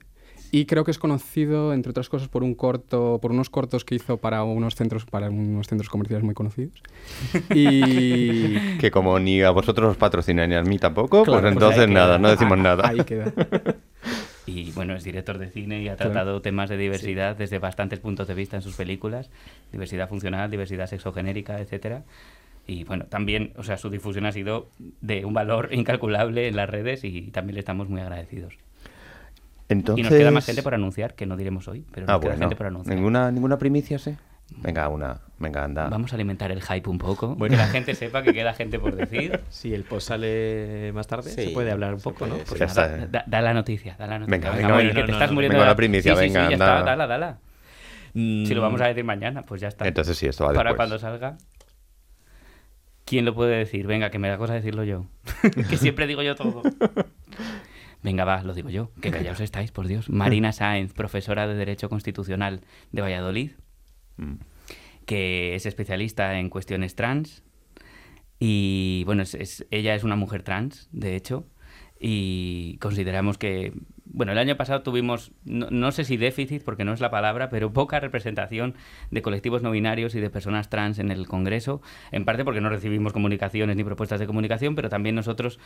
y 0.54 0.66
creo 0.66 0.84
que 0.84 0.90
es 0.90 0.98
conocido, 0.98 1.72
entre 1.72 1.88
otras 1.88 2.10
cosas, 2.10 2.28
por 2.28 2.42
un 2.42 2.54
corto, 2.54 3.18
por 3.22 3.30
unos 3.30 3.48
cortos 3.48 3.86
que 3.86 3.94
hizo 3.94 4.18
para 4.18 4.44
unos 4.44 4.74
centros, 4.74 5.06
para 5.06 5.30
unos 5.30 5.66
centros 5.66 5.88
comerciales 5.88 6.22
muy 6.22 6.34
conocidos. 6.34 6.82
Y 7.54 8.76
que 8.78 8.90
como 8.90 9.18
ni 9.18 9.40
a 9.40 9.50
vosotros 9.50 9.92
os 9.92 9.96
patrocinan 9.96 10.50
ni 10.50 10.54
a 10.54 10.62
mí 10.62 10.78
tampoco, 10.78 11.24
pues, 11.24 11.40
pues 11.40 11.52
entonces 11.52 11.88
nada, 11.88 12.18
no 12.18 12.28
decimos 12.28 12.58
nada. 12.58 12.86
Ahí 12.86 12.98
queda. 12.98 13.32
y 14.46 14.72
bueno, 14.72 14.94
es 14.94 15.04
director 15.04 15.38
de 15.38 15.48
cine 15.48 15.80
y 15.80 15.88
ha 15.88 15.96
tratado 15.96 16.42
temas 16.42 16.68
de 16.68 16.76
diversidad 16.76 17.34
desde 17.34 17.58
bastantes 17.58 18.00
puntos 18.00 18.28
de 18.28 18.34
vista 18.34 18.56
en 18.56 18.62
sus 18.62 18.76
películas, 18.76 19.30
diversidad 19.72 20.06
funcional, 20.06 20.50
diversidad 20.50 20.86
sexogenérica, 20.86 21.60
etcétera. 21.60 22.02
Y 22.66 22.84
bueno, 22.84 23.06
también, 23.06 23.52
o 23.56 23.62
sea, 23.62 23.76
su 23.76 23.90
difusión 23.90 24.26
ha 24.26 24.32
sido 24.32 24.70
de 25.00 25.24
un 25.24 25.34
valor 25.34 25.68
incalculable 25.72 26.48
en 26.48 26.56
las 26.56 26.68
redes 26.68 27.04
y 27.04 27.30
también 27.30 27.54
le 27.54 27.60
estamos 27.60 27.88
muy 27.88 28.00
agradecidos. 28.00 28.54
Entonces... 29.68 30.00
Y 30.00 30.08
nos 30.08 30.18
queda 30.18 30.30
más 30.30 30.46
gente 30.46 30.62
por 30.62 30.74
anunciar, 30.74 31.14
que 31.14 31.26
no 31.26 31.36
diremos 31.36 31.68
hoy, 31.68 31.84
pero 31.92 32.06
nos 32.06 32.16
ah, 32.16 32.20
queda 32.20 32.36
gente 32.36 32.56
por 32.56 32.66
anunciar. 32.66 32.94
¿Ninguna, 32.94 33.30
¿Ninguna 33.30 33.58
primicia, 33.58 33.98
sí? 33.98 34.16
Venga, 34.58 34.88
una. 34.88 35.20
Venga, 35.38 35.64
anda. 35.64 35.88
Vamos 35.88 36.12
a 36.12 36.16
alimentar 36.16 36.52
el 36.52 36.62
hype 36.62 36.88
un 36.88 36.98
poco. 36.98 37.34
Bueno. 37.34 37.56
Que 37.56 37.62
la 37.62 37.68
gente 37.68 37.94
sepa 37.94 38.22
que 38.22 38.32
queda 38.32 38.52
gente 38.54 38.78
por 38.78 38.94
decir. 38.94 39.40
Si 39.50 39.72
el 39.74 39.84
post 39.84 40.08
sale 40.08 40.92
más 40.92 41.06
tarde, 41.06 41.30
se 41.30 41.50
puede 41.50 41.70
hablar 41.70 41.94
un 41.94 42.00
poco, 42.00 42.26
¿no? 42.26 42.36
Pues 42.38 42.74
da, 42.74 43.40
la 43.40 43.54
noticia, 43.54 43.96
da 43.98 44.06
la 44.06 44.18
noticia. 44.18 44.38
Venga, 44.38 44.56
venga, 44.56 44.76
venga, 44.76 44.94
que 44.94 45.02
te 45.04 45.12
estás 45.12 45.30
muriendo. 45.30 45.56
Venga, 45.56 45.68
la 45.68 45.76
primicia, 45.76 46.14
venga, 46.14 46.48
sí, 46.48 46.54
anda. 46.54 46.66
Ya 46.66 46.78
está, 46.78 46.84
dala, 46.84 47.06
dala. 47.06 47.38
Mm. 48.14 48.44
Si 48.44 48.54
lo 48.54 48.60
vamos 48.60 48.80
a 48.80 48.86
decir 48.86 49.04
mañana, 49.04 49.42
pues 49.42 49.60
ya 49.60 49.68
está. 49.68 49.86
Entonces 49.86 50.16
sí, 50.16 50.26
esto 50.26 50.44
va 50.44 50.52
Para 50.52 50.70
después. 50.70 50.76
cuando 50.76 50.98
salga. 50.98 51.36
¿Quién 53.12 53.26
lo 53.26 53.34
puede 53.34 53.58
decir? 53.58 53.86
Venga, 53.86 54.10
que 54.10 54.18
me 54.18 54.30
da 54.30 54.38
cosa 54.38 54.54
decirlo 54.54 54.84
yo. 54.84 55.04
que 55.68 55.76
siempre 55.76 56.06
digo 56.06 56.22
yo 56.22 56.34
todo. 56.34 56.62
Venga, 58.02 58.24
va, 58.24 58.42
lo 58.42 58.54
digo 58.54 58.70
yo. 58.70 58.90
Que 59.02 59.10
callaos 59.10 59.38
estáis, 59.40 59.70
por 59.70 59.86
Dios. 59.86 60.08
Marina 60.08 60.50
Sáenz, 60.50 60.94
profesora 60.94 61.46
de 61.46 61.54
Derecho 61.54 61.90
Constitucional 61.90 62.62
de 62.90 63.02
Valladolid. 63.02 63.50
Que 65.04 65.54
es 65.54 65.66
especialista 65.66 66.38
en 66.38 66.48
cuestiones 66.48 66.94
trans. 66.94 67.42
Y 68.38 69.02
bueno, 69.04 69.24
es, 69.24 69.66
ella 69.70 69.94
es 69.94 70.04
una 70.04 70.16
mujer 70.16 70.42
trans, 70.42 70.88
de 70.90 71.14
hecho, 71.14 71.46
y 72.00 72.78
consideramos 72.80 73.36
que 73.36 73.74
bueno, 74.14 74.32
el 74.32 74.38
año 74.38 74.56
pasado 74.56 74.82
tuvimos, 74.82 75.32
no, 75.44 75.90
sé 75.90 76.04
si 76.04 76.18
déficit, 76.18 76.62
porque 76.64 76.84
no 76.84 76.92
es 76.92 77.00
la 77.00 77.10
palabra, 77.10 77.48
pero 77.48 77.72
poca 77.72 77.98
representación 77.98 78.74
de 79.10 79.22
colectivos 79.22 79.62
no 79.62 79.70
binarios 79.70 80.14
y 80.14 80.20
de 80.20 80.28
personas 80.28 80.68
trans 80.68 80.98
en 80.98 81.10
el 81.10 81.26
Congreso, 81.26 81.80
en 82.10 82.24
parte 82.24 82.44
porque 82.44 82.60
no 82.60 82.68
recibimos 82.68 83.12
comunicaciones 83.12 83.74
ni 83.76 83.84
propuestas 83.84 84.20
de 84.20 84.26
comunicación, 84.26 84.74
pero 84.74 84.90
también 84.90 85.14
nosotros, 85.14 85.58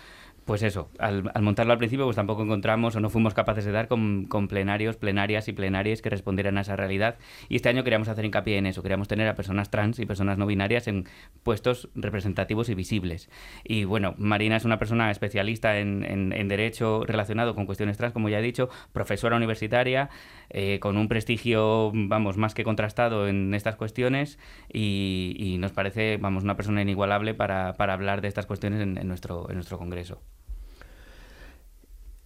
pues 0.44 0.62
eso, 0.62 0.90
al, 0.99 1.24
montarlo 1.40 1.72
al 1.72 1.78
principio, 1.78 2.05
pues 2.05 2.16
tampoco 2.16 2.42
encontramos 2.42 2.94
o 2.94 3.01
no 3.01 3.11
fuimos 3.11 3.34
capaces 3.34 3.64
de 3.64 3.72
dar 3.72 3.88
con, 3.88 4.28
plenarios, 4.49 4.97
plenarias 4.97 5.49
y 5.49 5.53
plenarias 5.53 6.01
que 6.01 6.11
respondieran 6.11 6.57
a 6.59 6.61
esa 6.61 6.76
realidad. 6.76 7.16
Y 7.49 7.57
este 7.57 7.68
año 7.68 7.82
queríamos 7.82 8.09
hacer 8.09 8.24
hincapié 8.24 8.59
en 8.59 8.66
eso, 8.66 8.82
queríamos 8.82 9.09
tener 9.09 9.26
a 9.28 9.34
personas 9.34 9.70
trans 9.70 9.99
y 9.99 10.07
personas 10.07 10.38
no 10.38 10.47
binarias 10.47 10.86
en 10.86 11.09
puestos 11.42 11.88
representativos 11.97 12.68
y 12.68 12.74
visibles. 12.74 13.28
Y 13.64 13.84
bueno, 13.84 14.14
Marina 14.18 14.57
es 14.57 14.64
una 14.64 14.78
persona 14.78 15.11
especialista 15.11 15.78
en, 15.78 16.05
en 16.05 16.49
derecho 16.49 17.05
relacionado 17.05 17.57
con 17.57 17.66
cuestiones 17.66 17.97
trans, 17.97 18.12
como 18.12 18.28
ya 18.28 18.36
he 18.39 18.43
dicho, 18.43 18.68
profesora 18.93 19.37
universitaria, 19.37 20.11
eh, 20.51 20.78
con 20.80 20.97
un 20.97 21.09
prestigio, 21.09 21.93
vamos, 21.95 22.37
más 22.37 22.55
que 22.55 22.64
contrastado 22.64 23.28
en 23.28 23.55
estas 23.55 23.76
cuestiones 23.76 24.39
y, 24.72 25.57
nos 25.59 25.72
parece, 25.72 26.16
vamos, 26.18 26.45
una 26.45 26.57
persona 26.57 26.82
inigualable 26.82 27.34
para, 27.34 27.70
hablar 27.70 28.20
de 28.20 28.28
estas 28.28 28.47
cuestiones 28.47 28.80
en, 28.80 29.09
nuestro, 29.09 29.49
en 29.49 29.57
nuestro 29.57 29.78
congreso. 29.78 30.20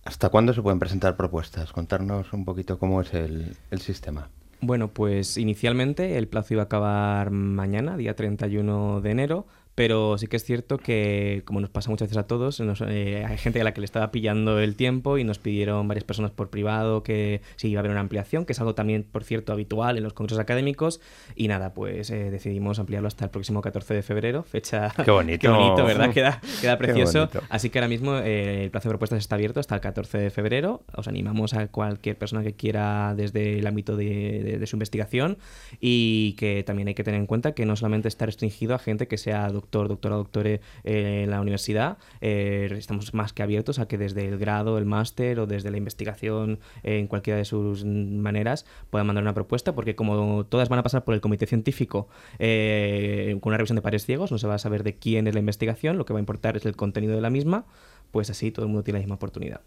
¿Hasta 0.04 0.28
cuándo 0.30 0.52
se 0.52 0.62
pueden 0.62 0.78
presentar 0.78 1.16
propuestas? 1.16 1.72
Contarnos 1.72 2.32
un 2.32 2.44
poquito 2.44 2.78
cómo 2.78 3.00
es 3.02 3.12
el, 3.14 3.56
el 3.70 3.80
sistema. 3.80 4.30
Bueno, 4.62 4.88
pues 4.88 5.38
inicialmente 5.38 6.18
el 6.18 6.28
plazo 6.28 6.54
iba 6.54 6.62
a 6.62 6.66
acabar 6.66 7.30
mañana, 7.30 7.96
día 7.96 8.14
31 8.14 9.00
de 9.00 9.10
enero, 9.10 9.46
pero 9.80 10.18
sí 10.18 10.26
que 10.26 10.36
es 10.36 10.44
cierto 10.44 10.76
que, 10.76 11.40
como 11.46 11.58
nos 11.58 11.70
pasa 11.70 11.88
muchas 11.88 12.08
veces 12.08 12.18
a 12.18 12.26
todos, 12.26 12.60
eh, 12.60 13.24
hay 13.26 13.38
gente 13.38 13.62
a 13.62 13.64
la 13.64 13.72
que 13.72 13.80
le 13.80 13.86
estaba 13.86 14.10
pillando 14.10 14.60
el 14.60 14.76
tiempo 14.76 15.16
y 15.16 15.24
nos 15.24 15.38
pidieron 15.38 15.88
varias 15.88 16.04
personas 16.04 16.32
por 16.32 16.50
privado 16.50 17.02
que 17.02 17.40
sí 17.56 17.68
iba 17.68 17.78
a 17.78 17.80
haber 17.80 17.90
una 17.90 18.00
ampliación, 18.00 18.44
que 18.44 18.52
es 18.52 18.60
algo 18.60 18.74
también, 18.74 19.04
por 19.10 19.24
cierto, 19.24 19.54
habitual 19.54 19.96
en 19.96 20.04
los 20.04 20.12
congresos 20.12 20.38
académicos. 20.38 21.00
Y 21.34 21.48
nada, 21.48 21.72
pues 21.72 22.10
eh, 22.10 22.30
decidimos 22.30 22.78
ampliarlo 22.78 23.08
hasta 23.08 23.24
el 23.24 23.30
próximo 23.30 23.62
14 23.62 23.94
de 23.94 24.02
febrero, 24.02 24.42
fecha... 24.42 24.92
Qué 25.02 25.10
bonito. 25.10 25.40
Qué 25.40 25.48
bonito, 25.48 25.82
¿verdad? 25.86 26.12
Queda, 26.12 26.42
queda 26.60 26.76
precioso. 26.76 27.30
Así 27.48 27.70
que 27.70 27.78
ahora 27.78 27.88
mismo 27.88 28.16
eh, 28.16 28.64
el 28.64 28.70
plazo 28.70 28.90
de 28.90 28.92
propuestas 28.92 29.20
está 29.20 29.36
abierto 29.36 29.60
hasta 29.60 29.76
el 29.76 29.80
14 29.80 30.18
de 30.18 30.28
febrero. 30.28 30.82
Os 30.94 31.08
animamos 31.08 31.54
a 31.54 31.68
cualquier 31.68 32.18
persona 32.18 32.42
que 32.42 32.52
quiera 32.52 33.14
desde 33.16 33.60
el 33.60 33.66
ámbito 33.66 33.96
de, 33.96 34.58
de 34.60 34.66
su 34.66 34.76
investigación 34.76 35.38
y 35.80 36.34
que 36.34 36.64
también 36.64 36.88
hay 36.88 36.94
que 36.94 37.02
tener 37.02 37.18
en 37.18 37.26
cuenta 37.26 37.52
que 37.52 37.64
no 37.64 37.76
solamente 37.76 38.08
está 38.08 38.26
restringido 38.26 38.74
a 38.74 38.78
gente 38.78 39.08
que 39.08 39.16
sea 39.16 39.48
doctor 39.48 39.69
doctor, 39.70 39.88
doctora, 39.88 40.16
doctore 40.16 40.60
eh, 40.84 41.22
en 41.24 41.30
la 41.30 41.40
universidad, 41.40 41.98
eh, 42.20 42.68
estamos 42.76 43.14
más 43.14 43.32
que 43.32 43.42
abiertos 43.42 43.78
a 43.78 43.86
que 43.86 43.98
desde 43.98 44.26
el 44.26 44.38
grado, 44.38 44.78
el 44.78 44.84
máster 44.84 45.38
o 45.38 45.46
desde 45.46 45.70
la 45.70 45.76
investigación 45.76 46.58
eh, 46.82 46.98
en 46.98 47.06
cualquiera 47.06 47.38
de 47.38 47.44
sus 47.44 47.84
maneras 47.84 48.66
puedan 48.90 49.06
mandar 49.06 49.22
una 49.22 49.34
propuesta, 49.34 49.74
porque 49.74 49.94
como 49.94 50.44
todas 50.44 50.68
van 50.68 50.80
a 50.80 50.82
pasar 50.82 51.04
por 51.04 51.14
el 51.14 51.20
comité 51.20 51.46
científico 51.46 52.08
con 52.38 53.50
una 53.50 53.56
revisión 53.56 53.76
de 53.76 53.82
pares 53.82 54.04
ciegos, 54.04 54.32
no 54.32 54.38
se 54.38 54.46
va 54.46 54.54
a 54.54 54.58
saber 54.58 54.82
de 54.82 54.96
quién 54.96 55.26
es 55.26 55.34
la 55.34 55.40
investigación, 55.40 55.98
lo 55.98 56.04
que 56.04 56.12
va 56.12 56.18
a 56.18 56.20
importar 56.20 56.56
es 56.56 56.66
el 56.66 56.74
contenido 56.74 57.14
de 57.14 57.20
la 57.20 57.30
misma, 57.30 57.64
pues 58.10 58.30
así 58.30 58.50
todo 58.50 58.64
el 58.64 58.68
mundo 58.70 58.82
tiene 58.82 58.98
la 58.98 59.02
misma 59.02 59.14
oportunidad. 59.16 59.60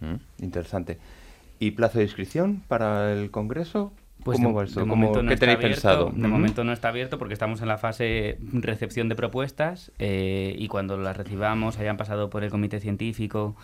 Mm, 0.00 0.44
interesante. 0.44 0.98
¿Y 1.58 1.72
plazo 1.72 1.98
de 1.98 2.04
inscripción 2.04 2.62
para 2.68 3.12
el 3.12 3.30
Congreso? 3.30 3.92
Pues 4.24 4.38
¿Cómo 4.38 4.62
de, 4.62 4.70
va 4.80 4.84
momento 4.86 5.26
¿Qué 5.26 5.36
tenéis 5.36 5.58
pensado? 5.58 6.10
De 6.14 6.28
momento 6.28 6.64
no 6.64 6.72
está 6.72 6.88
abierto 6.88 7.18
porque 7.18 7.34
estamos 7.34 7.60
en 7.60 7.68
la 7.68 7.78
fase 7.78 8.38
recepción 8.52 9.08
de 9.08 9.16
propuestas 9.16 9.90
eh, 9.98 10.54
y 10.56 10.68
cuando 10.68 10.96
las 10.96 11.16
recibamos, 11.16 11.78
hayan 11.78 11.96
pasado 11.96 12.30
por 12.30 12.44
el 12.44 12.50
comité 12.50 12.78
científico 12.78 13.56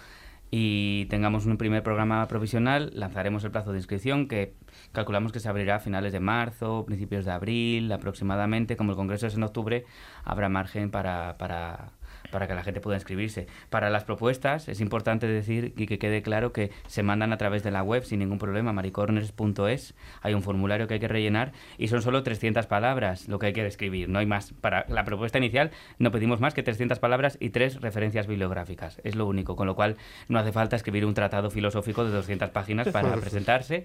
y 0.50 1.06
tengamos 1.06 1.46
un 1.46 1.58
primer 1.58 1.82
programa 1.82 2.26
provisional, 2.26 2.90
lanzaremos 2.94 3.44
el 3.44 3.50
plazo 3.50 3.72
de 3.72 3.78
inscripción 3.78 4.28
que 4.28 4.54
calculamos 4.92 5.30
que 5.30 5.40
se 5.40 5.48
abrirá 5.48 5.76
a 5.76 5.80
finales 5.80 6.12
de 6.12 6.20
marzo, 6.20 6.84
principios 6.86 7.26
de 7.26 7.32
abril 7.32 7.92
aproximadamente. 7.92 8.76
Como 8.76 8.92
el 8.92 8.96
Congreso 8.96 9.26
es 9.26 9.34
en 9.34 9.42
octubre, 9.42 9.84
habrá 10.24 10.48
margen 10.48 10.90
para, 10.90 11.36
para 11.36 11.92
para 12.30 12.46
que 12.46 12.54
la 12.54 12.62
gente 12.62 12.80
pueda 12.80 12.96
inscribirse. 12.96 13.46
Para 13.70 13.90
las 13.90 14.04
propuestas 14.04 14.68
es 14.68 14.80
importante 14.80 15.26
decir 15.26 15.72
y 15.76 15.86
que 15.86 15.98
quede 15.98 16.22
claro 16.22 16.52
que 16.52 16.70
se 16.86 17.02
mandan 17.02 17.32
a 17.32 17.38
través 17.38 17.62
de 17.62 17.70
la 17.70 17.82
web 17.82 18.04
sin 18.04 18.20
ningún 18.20 18.38
problema, 18.38 18.72
maricorners.es. 18.72 19.94
Hay 20.22 20.34
un 20.34 20.42
formulario 20.42 20.86
que 20.86 20.94
hay 20.94 21.00
que 21.00 21.08
rellenar 21.08 21.52
y 21.76 21.88
son 21.88 22.02
solo 22.02 22.22
300 22.22 22.66
palabras 22.66 23.28
lo 23.28 23.38
que 23.38 23.46
hay 23.46 23.52
que 23.52 23.66
escribir, 23.66 24.08
no 24.08 24.18
hay 24.18 24.26
más. 24.26 24.52
Para 24.60 24.84
la 24.88 25.04
propuesta 25.04 25.38
inicial 25.38 25.70
no 25.98 26.10
pedimos 26.10 26.40
más 26.40 26.54
que 26.54 26.62
300 26.62 26.98
palabras 26.98 27.36
y 27.40 27.50
tres 27.50 27.80
referencias 27.80 28.26
bibliográficas, 28.26 29.00
es 29.04 29.14
lo 29.14 29.26
único, 29.26 29.56
con 29.56 29.66
lo 29.66 29.74
cual 29.74 29.96
no 30.28 30.38
hace 30.38 30.52
falta 30.52 30.76
escribir 30.76 31.04
un 31.04 31.14
tratado 31.14 31.50
filosófico 31.50 32.04
de 32.04 32.10
200 32.10 32.50
páginas 32.50 32.88
para 32.88 33.14
presentarse 33.20 33.84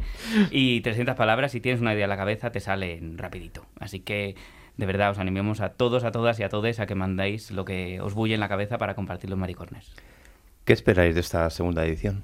y 0.51 0.81
300 0.81 1.15
palabras 1.15 1.51
si 1.51 1.61
tienes 1.61 1.81
una 1.81 1.93
idea 1.93 2.05
en 2.05 2.09
la 2.09 2.17
cabeza 2.17 2.51
te 2.51 2.59
salen 2.59 3.17
rapidito. 3.17 3.65
Así 3.79 3.99
que 3.99 4.35
de 4.77 4.85
verdad 4.85 5.11
os 5.11 5.19
animemos 5.19 5.61
a 5.61 5.69
todos, 5.69 6.03
a 6.03 6.11
todas 6.11 6.39
y 6.39 6.43
a 6.43 6.49
todos 6.49 6.79
a 6.79 6.85
que 6.85 6.95
mandáis 6.95 7.51
lo 7.51 7.65
que 7.65 8.01
os 8.01 8.13
bulle 8.13 8.33
en 8.33 8.39
la 8.39 8.49
cabeza 8.49 8.77
para 8.77 8.95
compartirlo 8.95 9.35
en 9.35 9.39
Maricornes. 9.41 9.91
¿Qué 10.65 10.73
esperáis 10.73 11.15
de 11.15 11.21
esta 11.21 11.49
segunda 11.49 11.85
edición? 11.85 12.23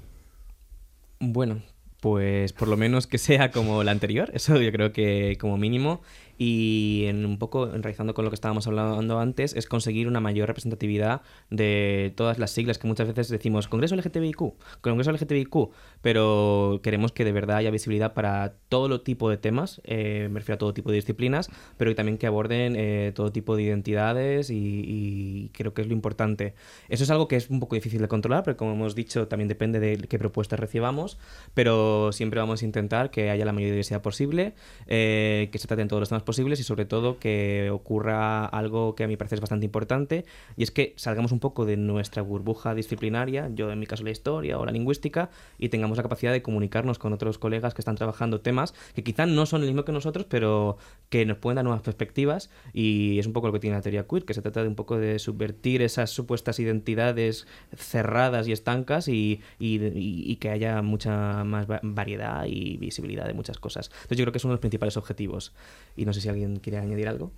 Bueno, 1.20 1.60
pues 2.00 2.52
por 2.52 2.68
lo 2.68 2.76
menos 2.76 3.06
que 3.06 3.18
sea 3.18 3.50
como 3.50 3.84
la 3.84 3.92
anterior, 3.92 4.30
eso 4.32 4.60
yo 4.60 4.72
creo 4.72 4.92
que 4.92 5.36
como 5.38 5.58
mínimo, 5.58 6.00
y 6.42 7.04
en 7.04 7.26
un 7.26 7.36
poco 7.36 7.70
enraizando 7.74 8.14
con 8.14 8.24
lo 8.24 8.30
que 8.30 8.34
estábamos 8.34 8.66
hablando 8.66 9.20
antes, 9.20 9.54
es 9.54 9.66
conseguir 9.66 10.08
una 10.08 10.20
mayor 10.20 10.48
representatividad 10.48 11.20
de 11.50 12.14
todas 12.16 12.38
las 12.38 12.50
siglas 12.50 12.78
que 12.78 12.86
muchas 12.86 13.08
veces 13.08 13.28
decimos 13.28 13.68
Congreso 13.68 13.94
LGTBIQ, 13.94 14.54
Congreso 14.80 15.12
LGTBIQ, 15.12 15.68
pero 16.00 16.80
queremos 16.82 17.12
que 17.12 17.26
de 17.26 17.32
verdad 17.32 17.58
haya 17.58 17.70
visibilidad 17.70 18.14
para 18.14 18.54
todo 18.70 19.02
tipo 19.02 19.28
de 19.28 19.36
temas, 19.36 19.82
eh, 19.84 20.28
me 20.30 20.40
refiero 20.40 20.54
a 20.54 20.58
todo 20.58 20.72
tipo 20.72 20.88
de 20.90 20.96
disciplinas, 20.96 21.50
pero 21.76 21.94
también 21.94 22.16
que 22.16 22.26
aborden 22.26 22.74
eh, 22.74 23.12
todo 23.14 23.32
tipo 23.32 23.54
de 23.54 23.64
identidades 23.64 24.48
y, 24.48 25.50
creo 25.52 25.74
que 25.74 25.82
es 25.82 25.88
lo 25.88 25.92
importante. 25.92 26.54
Eso 26.88 27.04
es 27.04 27.10
algo 27.10 27.28
que 27.28 27.36
es 27.36 27.50
un 27.50 27.60
poco 27.60 27.74
difícil 27.74 28.00
de 28.00 28.08
controlar, 28.08 28.44
pero 28.44 28.56
como 28.56 28.72
hemos 28.72 28.94
dicho, 28.94 29.28
también 29.28 29.48
depende 29.48 29.78
de 29.78 29.98
qué 29.98 30.18
propuestas 30.18 30.58
recibamos, 30.58 31.18
pero 31.52 32.12
siempre 32.12 32.40
vamos 32.40 32.62
a 32.62 32.64
intentar 32.64 33.10
que 33.10 33.28
haya 33.28 33.44
la 33.44 33.52
mayor 33.52 33.72
diversidad 33.72 34.00
posible, 34.00 34.54
eh, 34.86 35.50
que 35.52 35.58
se 35.58 35.68
traten 35.68 35.86
todos 35.86 36.00
los 36.00 36.08
temas 36.08 36.22
posibles 36.30 36.60
y 36.60 36.62
sobre 36.62 36.84
todo 36.84 37.18
que 37.18 37.70
ocurra 37.72 38.44
algo 38.46 38.94
que 38.94 39.02
a 39.02 39.08
mí 39.08 39.16
parece 39.16 39.34
es 39.34 39.40
bastante 39.40 39.66
importante 39.66 40.24
y 40.56 40.62
es 40.62 40.70
que 40.70 40.94
salgamos 40.96 41.32
un 41.32 41.40
poco 41.40 41.66
de 41.66 41.76
nuestra 41.76 42.22
burbuja 42.22 42.72
disciplinaria, 42.76 43.50
yo 43.52 43.72
en 43.72 43.80
mi 43.80 43.86
caso 43.86 44.04
la 44.04 44.10
historia 44.10 44.56
o 44.56 44.64
la 44.64 44.70
lingüística, 44.70 45.30
y 45.58 45.70
tengamos 45.70 45.96
la 45.96 46.04
capacidad 46.04 46.30
de 46.30 46.40
comunicarnos 46.40 47.00
con 47.00 47.12
otros 47.12 47.36
colegas 47.38 47.74
que 47.74 47.80
están 47.80 47.96
trabajando 47.96 48.40
temas 48.40 48.74
que 48.94 49.02
quizá 49.02 49.26
no 49.26 49.44
son 49.44 49.62
el 49.62 49.66
mismo 49.66 49.84
que 49.84 49.90
nosotros, 49.90 50.24
pero 50.28 50.76
que 51.08 51.26
nos 51.26 51.38
pueden 51.38 51.56
dar 51.56 51.64
nuevas 51.64 51.82
perspectivas 51.82 52.48
y 52.72 53.18
es 53.18 53.26
un 53.26 53.32
poco 53.32 53.48
lo 53.48 53.52
que 53.52 53.58
tiene 53.58 53.74
la 53.74 53.82
teoría 53.82 54.06
queer, 54.06 54.24
que 54.24 54.34
se 54.34 54.40
trata 54.40 54.62
de 54.62 54.68
un 54.68 54.76
poco 54.76 54.98
de 54.98 55.18
subvertir 55.18 55.82
esas 55.82 56.10
supuestas 56.10 56.60
identidades 56.60 57.48
cerradas 57.74 58.46
y 58.46 58.52
estancas 58.52 59.08
y, 59.08 59.40
y 59.58 60.36
que 60.36 60.50
haya 60.50 60.80
mucha 60.80 61.42
más 61.42 61.66
variedad 61.82 62.44
y 62.46 62.76
visibilidad 62.76 63.26
de 63.26 63.34
muchas 63.34 63.58
cosas. 63.58 63.90
Entonces 63.92 64.18
yo 64.18 64.24
creo 64.24 64.32
que 64.32 64.38
es 64.38 64.44
uno 64.44 64.52
de 64.52 64.58
los 64.58 64.60
principales 64.60 64.96
objetivos 64.96 65.52
y 65.96 66.04
no 66.04 66.12
sé 66.12 66.19
si 66.20 66.28
alguien 66.28 66.56
quiere 66.56 66.78
añadir 66.78 67.08
algo. 67.08 67.32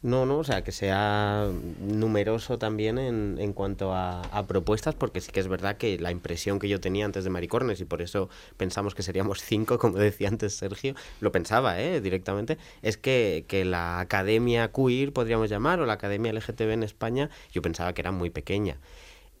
No, 0.00 0.26
no, 0.26 0.38
o 0.38 0.44
sea, 0.44 0.62
que 0.62 0.70
sea 0.70 1.50
numeroso 1.80 2.56
también 2.56 2.98
en, 2.98 3.36
en 3.40 3.52
cuanto 3.52 3.92
a, 3.92 4.22
propuestas, 4.46 4.94
porque 4.94 5.20
sí 5.20 5.32
que 5.32 5.40
es 5.40 5.48
verdad 5.48 5.76
que 5.76 5.98
la 5.98 6.12
impresión 6.12 6.60
que 6.60 6.68
yo 6.68 6.78
tenía 6.78 7.04
antes 7.04 7.24
de 7.24 7.30
Maricornes, 7.30 7.80
y 7.80 7.84
por 7.84 8.00
eso 8.00 8.28
pensamos 8.56 8.94
que 8.94 9.02
seríamos 9.02 9.42
cinco, 9.42 9.76
como 9.80 9.98
decía 9.98 10.28
antes 10.28 10.54
Sergio, 10.54 10.94
lo 11.20 11.32
pensaba 11.32 11.80
¿eh? 11.80 12.00
directamente, 12.00 12.58
es 12.82 12.96
que, 12.96 13.44
que 13.48 13.64
la 13.64 13.98
academia 13.98 14.70
queer, 14.70 15.12
podríamos 15.12 15.50
llamar, 15.50 15.80
o 15.80 15.86
la 15.86 15.94
academia 15.94 16.32
LGTB 16.32 16.70
en 16.70 16.84
España, 16.84 17.28
yo 17.50 17.60
pensaba 17.60 17.92
que 17.92 18.02
era 18.02 18.12
muy 18.12 18.30
pequeña 18.30 18.78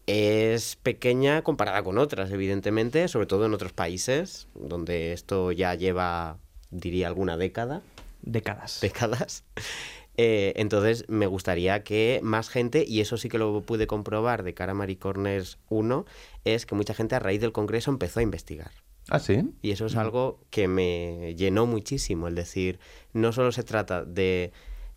es 0.08 0.76
pequeña 0.76 1.42
comparada 1.42 1.82
con 1.82 1.98
otras, 1.98 2.30
evidentemente, 2.30 3.08
sobre 3.08 3.26
todo 3.26 3.44
en 3.44 3.52
otros 3.52 3.74
países, 3.74 4.48
donde 4.54 5.12
esto 5.12 5.52
ya 5.52 5.74
lleva, 5.74 6.38
diría, 6.70 7.08
alguna 7.08 7.36
década. 7.36 7.82
Décadas. 8.22 8.80
Décadas. 8.80 9.44
Eh, 10.20 10.52
entonces 10.56 11.04
me 11.06 11.28
gustaría 11.28 11.84
que 11.84 12.18
más 12.24 12.48
gente, 12.48 12.84
y 12.84 13.00
eso 13.00 13.16
sí 13.16 13.28
que 13.28 13.38
lo 13.38 13.62
pude 13.62 13.86
comprobar 13.86 14.42
de 14.42 14.52
cara 14.52 14.72
a 14.72 14.74
Maricornes 14.74 15.58
1, 15.68 16.06
es 16.44 16.66
que 16.66 16.74
mucha 16.74 16.92
gente 16.92 17.14
a 17.14 17.20
raíz 17.20 17.40
del 17.40 17.52
Congreso 17.52 17.92
empezó 17.92 18.18
a 18.18 18.24
investigar. 18.24 18.72
Ah, 19.10 19.20
sí. 19.20 19.48
Y 19.62 19.70
eso 19.70 19.86
es 19.86 19.94
algo 19.94 20.40
que 20.50 20.66
me 20.66 21.36
llenó 21.36 21.66
muchísimo, 21.66 22.26
el 22.26 22.34
decir, 22.34 22.80
no 23.12 23.30
solo 23.32 23.52
se 23.52 23.62
trata 23.62 24.04
de 24.04 24.50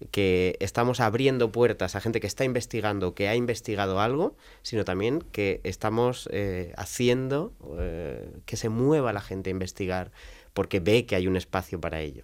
que 0.10 0.58
estamos 0.60 1.00
abriendo 1.00 1.52
puertas 1.52 1.96
a 1.96 2.02
gente 2.02 2.20
que 2.20 2.28
está 2.28 2.44
investigando, 2.44 3.14
que 3.14 3.28
ha 3.28 3.36
investigado 3.36 4.00
algo, 4.00 4.36
sino 4.64 4.84
también 4.84 5.22
que 5.32 5.62
estamos 5.64 6.28
eh, 6.32 6.74
haciendo 6.78 7.54
eh, 7.78 8.28
que 8.46 8.58
se 8.58 8.70
mueva 8.70 9.14
la 9.14 9.22
gente 9.22 9.50
a 9.50 9.52
investigar 9.52 10.12
porque 10.54 10.80
ve 10.80 11.06
que 11.06 11.16
hay 11.16 11.28
un 11.28 11.36
espacio 11.36 11.80
para 11.80 12.02
ello. 12.02 12.24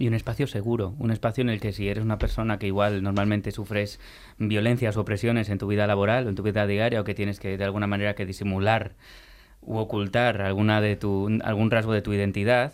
Y 0.00 0.08
un 0.08 0.14
espacio 0.14 0.46
seguro, 0.46 0.94
un 0.98 1.10
espacio 1.10 1.42
en 1.42 1.50
el 1.50 1.60
que 1.60 1.74
si 1.74 1.86
eres 1.90 2.02
una 2.02 2.18
persona 2.18 2.58
que 2.58 2.66
igual 2.66 3.02
normalmente 3.02 3.52
sufres 3.52 4.00
violencias 4.38 4.96
o 4.96 5.02
opresiones 5.02 5.50
en 5.50 5.58
tu 5.58 5.66
vida 5.66 5.86
laboral 5.86 6.26
o 6.26 6.30
en 6.30 6.36
tu 6.36 6.42
vida 6.42 6.66
diaria 6.66 7.02
o 7.02 7.04
que 7.04 7.12
tienes 7.12 7.38
que 7.38 7.58
de 7.58 7.64
alguna 7.64 7.86
manera 7.86 8.14
que 8.14 8.24
disimular 8.24 8.94
u 9.60 9.76
ocultar 9.76 10.40
alguna 10.40 10.80
de 10.80 10.96
tu, 10.96 11.28
algún 11.44 11.70
rasgo 11.70 11.92
de 11.92 12.00
tu 12.00 12.14
identidad, 12.14 12.72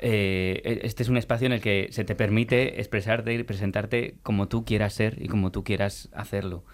eh, 0.00 0.60
e, 0.64 0.80
este 0.82 1.04
es 1.04 1.08
un 1.08 1.16
espacio 1.16 1.46
en 1.46 1.52
el 1.52 1.60
que 1.60 1.86
se 1.92 2.04
te 2.04 2.16
permite 2.16 2.80
expresarte 2.80 3.32
y 3.32 3.44
presentarte 3.44 4.16
como 4.24 4.48
tú 4.48 4.64
quieras 4.64 4.92
ser 4.92 5.22
y 5.22 5.28
como 5.28 5.52
tú 5.52 5.62
quieras 5.62 6.08
hacerlo. 6.14 6.64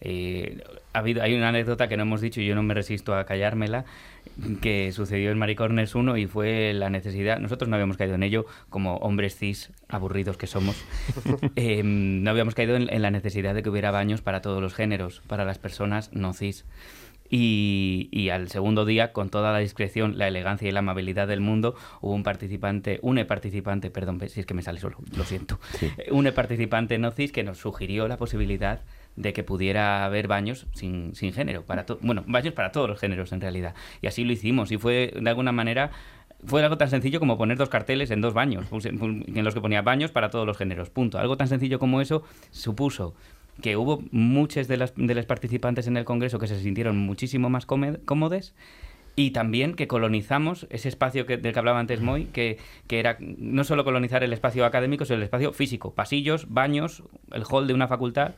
Eh, 0.00 0.60
ha 0.92 0.98
habido, 0.98 1.22
hay 1.22 1.34
una 1.34 1.50
anécdota 1.50 1.86
que 1.88 1.96
no 1.96 2.02
hemos 2.02 2.20
dicho 2.20 2.40
y 2.40 2.46
yo 2.46 2.56
no 2.56 2.64
me 2.64 2.74
resisto 2.74 3.14
a 3.14 3.24
callármela, 3.26 3.84
que 4.60 4.92
sucedió 4.92 5.30
en 5.30 5.38
Maricornes 5.38 5.94
1 5.94 6.16
y 6.18 6.26
fue 6.26 6.72
la 6.74 6.90
necesidad, 6.90 7.38
nosotros 7.38 7.68
no 7.68 7.76
habíamos 7.76 7.96
caído 7.96 8.14
en 8.14 8.22
ello 8.22 8.46
como 8.68 8.96
hombres 8.98 9.36
cis 9.36 9.72
aburridos 9.88 10.36
que 10.36 10.46
somos, 10.46 10.76
em, 11.56 12.22
no 12.22 12.30
habíamos 12.30 12.54
caído 12.54 12.76
en, 12.76 13.02
la 13.02 13.10
necesidad 13.10 13.54
de 13.54 13.62
que 13.62 13.70
hubiera 13.70 13.90
baños 13.90 14.20
para 14.20 14.42
todos 14.42 14.60
los 14.60 14.74
géneros, 14.74 15.22
para 15.26 15.44
las 15.44 15.58
personas 15.58 16.12
no 16.12 16.32
cis. 16.32 16.64
Y, 17.28 18.08
y, 18.12 18.28
al 18.28 18.48
segundo 18.50 18.84
día, 18.84 19.12
con 19.12 19.30
toda 19.30 19.52
la 19.52 19.58
discreción, 19.58 20.16
la 20.16 20.28
elegancia 20.28 20.68
y 20.68 20.70
la 20.70 20.78
amabilidad 20.78 21.26
del 21.26 21.40
mundo, 21.40 21.74
hubo 22.00 22.14
un 22.14 22.22
participante, 22.22 23.00
un 23.02 23.16
participante, 23.26 23.90
perdón, 23.90 24.20
si 24.28 24.38
es 24.38 24.46
que 24.46 24.54
me 24.54 24.62
sale 24.62 24.78
solo, 24.78 24.98
lo 25.16 25.24
siento, 25.24 25.58
un 26.12 26.30
participante 26.32 26.98
no 26.98 27.10
cis 27.10 27.32
que 27.32 27.42
nos 27.42 27.58
sugirió 27.58 28.06
la 28.06 28.16
posibilidad 28.16 28.82
de 29.16 29.32
que 29.32 29.42
pudiera 29.42 30.04
haber 30.04 30.28
baños 30.28 30.66
sin, 30.72 31.14
sin 31.14 31.32
género, 31.32 31.64
para 31.64 31.86
bueno, 32.00 32.24
baños 32.26 32.54
para 32.54 32.72
todos 32.72 32.88
los 32.88 32.98
géneros 32.98 33.32
en 33.32 33.40
realidad. 33.40 33.74
Y 34.02 34.06
así 34.06 34.24
lo 34.24 34.32
hicimos 34.32 34.70
y 34.72 34.78
fue 34.78 35.12
de 35.18 35.30
alguna 35.30 35.52
manera 35.52 35.90
fue 36.44 36.62
algo 36.62 36.76
tan 36.76 36.90
sencillo 36.90 37.18
como 37.18 37.38
poner 37.38 37.56
dos 37.56 37.68
carteles 37.68 38.10
en 38.10 38.20
dos 38.20 38.34
baños, 38.34 38.66
en 38.70 39.44
los 39.44 39.54
que 39.54 39.60
ponía 39.60 39.82
baños 39.82 40.12
para 40.12 40.30
todos 40.30 40.46
los 40.46 40.56
géneros, 40.56 40.90
punto. 40.90 41.18
Algo 41.18 41.36
tan 41.36 41.48
sencillo 41.48 41.78
como 41.78 42.00
eso 42.00 42.22
supuso 42.50 43.14
que 43.62 43.76
hubo 43.76 44.02
muchos 44.10 44.68
de, 44.68 44.76
las, 44.76 44.92
de 44.94 45.14
los 45.14 45.24
participantes 45.24 45.86
en 45.86 45.96
el 45.96 46.04
Congreso 46.04 46.38
que 46.38 46.46
se 46.46 46.60
sintieron 46.60 46.98
muchísimo 46.98 47.48
más 47.48 47.66
cómodos 47.66 48.54
y 49.18 49.30
también 49.30 49.74
que 49.74 49.88
colonizamos 49.88 50.66
ese 50.68 50.90
espacio 50.90 51.24
que, 51.24 51.38
del 51.38 51.54
que 51.54 51.58
hablaba 51.58 51.80
antes 51.80 52.02
Moy, 52.02 52.26
que, 52.26 52.58
que, 52.86 53.00
era 53.00 53.16
no 53.18 53.64
solo 53.64 53.82
colonizar 53.82 54.22
el 54.22 54.34
espacio 54.34 54.66
académico, 54.66 55.06
sino 55.06 55.16
el 55.16 55.22
espacio 55.22 55.54
físico, 55.54 55.94
pasillos, 55.94 56.52
baños, 56.52 57.02
el 57.32 57.44
hall 57.50 57.66
de 57.66 57.72
una 57.72 57.88
facultad, 57.88 58.32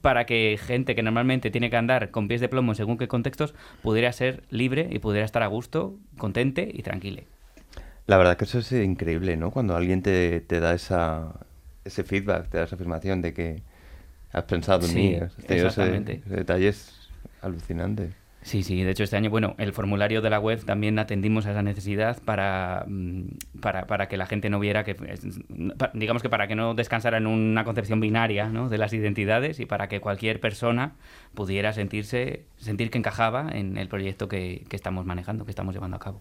para 0.00 0.26
que 0.26 0.58
gente 0.60 0.94
que 0.94 1.02
normalmente 1.02 1.50
tiene 1.50 1.70
que 1.70 1.76
andar 1.76 2.10
con 2.10 2.28
pies 2.28 2.40
de 2.40 2.48
plomo 2.48 2.74
según 2.74 2.98
qué 2.98 3.08
contextos 3.08 3.54
pudiera 3.82 4.12
ser 4.12 4.42
libre 4.50 4.88
y 4.90 4.98
pudiera 4.98 5.24
estar 5.24 5.42
a 5.42 5.46
gusto, 5.46 5.96
contente 6.16 6.70
y 6.72 6.82
tranquile. 6.82 7.26
La 8.06 8.18
verdad 8.18 8.36
que 8.36 8.44
eso 8.44 8.58
es 8.58 8.70
increíble, 8.72 9.36
¿no? 9.36 9.50
Cuando 9.50 9.76
alguien 9.76 10.02
te, 10.02 10.40
te 10.40 10.60
da 10.60 10.74
esa, 10.74 11.40
ese 11.84 12.04
feedback, 12.04 12.48
te 12.48 12.58
da 12.58 12.64
esa 12.64 12.76
afirmación 12.76 13.22
de 13.22 13.32
que 13.32 13.62
has 14.32 14.44
pensado 14.44 14.86
en 14.86 14.94
mí. 14.94 15.18
exactamente. 15.48 16.22
Ese, 16.26 16.36
detalle 16.36 16.68
es 16.68 17.08
alucinante. 17.40 18.10
Sí, 18.44 18.62
sí, 18.62 18.84
de 18.84 18.90
hecho 18.90 19.04
este 19.04 19.16
año, 19.16 19.30
bueno, 19.30 19.54
el 19.56 19.72
formulario 19.72 20.20
de 20.20 20.28
la 20.28 20.38
web 20.38 20.62
también 20.66 20.98
atendimos 20.98 21.46
a 21.46 21.52
esa 21.52 21.62
necesidad 21.62 22.22
para, 22.22 22.84
mm, 22.86 23.22
para, 23.62 23.86
para 23.86 24.06
que 24.06 24.18
la 24.18 24.26
gente 24.26 24.50
no 24.50 24.60
viera 24.60 24.84
que, 24.84 24.94
digamos 25.94 26.20
que 26.20 26.28
para 26.28 26.46
que 26.46 26.54
no 26.54 26.74
descansara 26.74 27.16
en 27.16 27.26
una 27.26 27.64
concepción 27.64 28.00
binaria 28.00 28.50
¿no? 28.50 28.68
de 28.68 28.76
las 28.76 28.92
identidades 28.92 29.60
y 29.60 29.66
para 29.66 29.88
que 29.88 30.00
cualquier 30.00 30.40
persona 30.40 30.92
pudiera 31.32 31.72
sentirse, 31.72 32.44
sentir 32.58 32.90
que 32.90 32.98
encajaba 32.98 33.48
en 33.50 33.78
el 33.78 33.88
proyecto 33.88 34.28
que, 34.28 34.66
que 34.68 34.76
estamos 34.76 35.06
manejando, 35.06 35.46
que 35.46 35.50
estamos 35.50 35.74
llevando 35.74 35.96
a 35.96 36.00
cabo. 36.00 36.20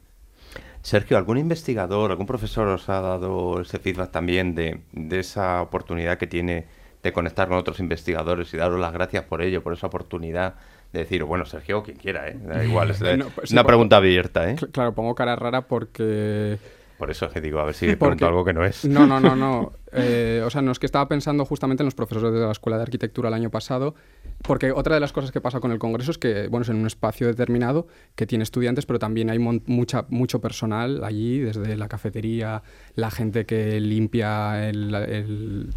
Sergio, 0.82 1.18
¿algún 1.18 1.38
investigador, 1.38 2.10
algún 2.10 2.26
profesor 2.26 2.70
os 2.70 2.88
ha 2.88 3.02
dado 3.02 3.60
ese 3.60 3.80
feedback 3.80 4.12
también 4.12 4.56
de, 4.56 4.80
de 4.94 5.20
esa 5.20 5.62
oportunidad 5.62 6.18
que 6.18 6.28
tiene 6.28 6.68
de 7.04 7.12
conectar 7.12 7.50
con 7.50 7.58
otros 7.58 7.82
investigadores 7.82 8.54
y 8.54 8.58
daros 8.58 8.80
las 8.80 8.94
gracias 8.94 9.26
por 9.26 9.42
ello, 9.42 9.62
por 9.62 9.74
esa 9.74 9.88
oportunidad 9.88 10.56
de 10.94 11.00
decir, 11.00 11.24
bueno, 11.24 11.46
Sergio, 11.46 11.84
quien 11.84 11.98
quiera, 11.98 12.30
¿eh? 12.30 12.38
Da 12.42 12.64
igual, 12.64 12.92
es 12.92 13.04
pues 13.36 13.52
una 13.52 13.64
pregunta 13.64 13.98
abierta, 13.98 14.50
¿eh? 14.50 14.56
Claro, 14.72 14.94
pongo 14.94 15.16
cara 15.16 15.36
rara 15.36 15.68
porque... 15.68 16.58
Por 16.98 17.10
eso 17.10 17.28
que 17.30 17.42
digo, 17.42 17.60
a 17.60 17.66
ver 17.66 17.74
si 17.74 17.96
pregunto 17.98 18.28
algo 18.28 18.46
que 18.46 18.54
no 18.54 18.64
es. 18.64 18.86
No, 18.86 19.06
no, 19.06 19.20
no, 19.20 19.36
no. 19.36 19.74
Eh, 19.96 20.42
o 20.44 20.50
sea, 20.50 20.64
no 20.64 20.72
es 20.72 20.80
que 20.80 20.88
estaba 20.88 21.08
pensando 21.08 21.46
justamente 21.46 21.84
en 21.84 21.86
los 21.86 21.94
profesores 21.94 22.34
de 22.34 22.40
la 22.40 22.52
Escuela 22.52 22.78
de 22.78 22.82
Arquitectura 22.82 23.28
el 23.28 23.36
año 23.36 23.52
pasado, 23.52 23.94
porque 24.42 24.72
otra 24.72 24.96
de 24.96 25.00
las 25.00 25.14
cosas 25.14 25.32
que 25.32 25.40
pasa 25.40 25.60
con 25.60 25.72
el 25.72 25.78
Congreso 25.78 26.10
es 26.10 26.18
que, 26.18 26.48
bueno, 26.48 26.64
es 26.64 26.70
en 26.70 26.78
un 26.78 26.88
espacio 26.88 27.28
determinado 27.28 27.86
que 28.16 28.26
tiene 28.26 28.44
estudiantes, 28.44 28.88
pero 28.88 28.98
también 28.98 29.30
hay 29.30 29.38
mucha, 29.38 30.06
mucho 30.10 30.42
personal 30.42 31.04
allí, 31.04 31.42
desde 31.42 31.78
la 31.78 31.88
cafetería, 31.90 32.64
la 32.96 33.12
gente 33.12 33.46
que 33.46 33.80
limpia 33.80 34.72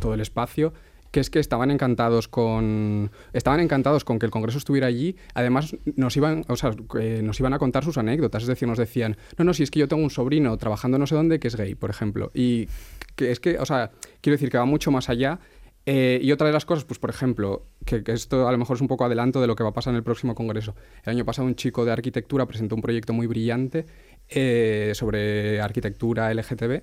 todo 0.00 0.14
el 0.14 0.22
espacio 0.22 0.72
que 1.16 1.20
es 1.20 1.30
que 1.30 1.38
estaban 1.38 1.70
encantados 1.70 2.28
con 2.28 3.10
estaban 3.32 3.60
encantados 3.60 4.04
con 4.04 4.18
que 4.18 4.26
el 4.26 4.30
Congreso 4.30 4.58
estuviera 4.58 4.86
allí. 4.86 5.16
Además 5.32 5.74
nos 5.94 6.14
iban, 6.14 6.44
o 6.46 6.56
sea, 6.56 6.72
nos 7.22 7.40
iban 7.40 7.54
a 7.54 7.58
contar 7.58 7.84
sus 7.84 7.96
anécdotas, 7.96 8.42
es 8.42 8.48
decir, 8.48 8.68
nos 8.68 8.76
decían, 8.76 9.16
"No, 9.38 9.46
no, 9.46 9.54
si 9.54 9.62
es 9.62 9.70
que 9.70 9.78
yo 9.78 9.88
tengo 9.88 10.02
un 10.02 10.10
sobrino 10.10 10.54
trabajando 10.58 10.98
no 10.98 11.06
sé 11.06 11.14
dónde 11.14 11.40
que 11.40 11.48
es 11.48 11.56
gay, 11.56 11.74
por 11.74 11.88
ejemplo." 11.88 12.30
Y 12.34 12.68
que 13.14 13.30
es 13.30 13.40
que, 13.40 13.58
o 13.58 13.64
sea, 13.64 13.92
quiero 14.20 14.34
decir 14.34 14.50
que 14.50 14.58
va 14.58 14.66
mucho 14.66 14.90
más 14.90 15.08
allá. 15.08 15.40
Eh, 15.86 16.20
y 16.22 16.32
otra 16.32 16.48
de 16.48 16.52
las 16.52 16.66
cosas, 16.66 16.84
pues 16.84 16.98
por 16.98 17.08
ejemplo, 17.08 17.64
que, 17.86 18.02
esto 18.08 18.46
a 18.46 18.52
lo 18.52 18.58
mejor 18.58 18.76
es 18.76 18.82
un 18.82 18.88
poco 18.88 19.06
adelanto 19.06 19.40
de 19.40 19.46
lo 19.46 19.56
que 19.56 19.62
va 19.62 19.70
a 19.70 19.72
pasar 19.72 19.92
en 19.94 19.96
el 19.96 20.02
próximo 20.02 20.34
Congreso. 20.34 20.74
El 21.02 21.12
año 21.12 21.24
pasado 21.24 21.48
un 21.48 21.54
chico 21.54 21.86
de 21.86 21.92
arquitectura 21.92 22.44
presentó 22.44 22.74
un 22.74 22.82
proyecto 22.82 23.14
muy 23.14 23.26
brillante 23.26 23.86
eh, 24.28 24.92
sobre 24.94 25.62
arquitectura 25.62 26.30
LGTB 26.34 26.82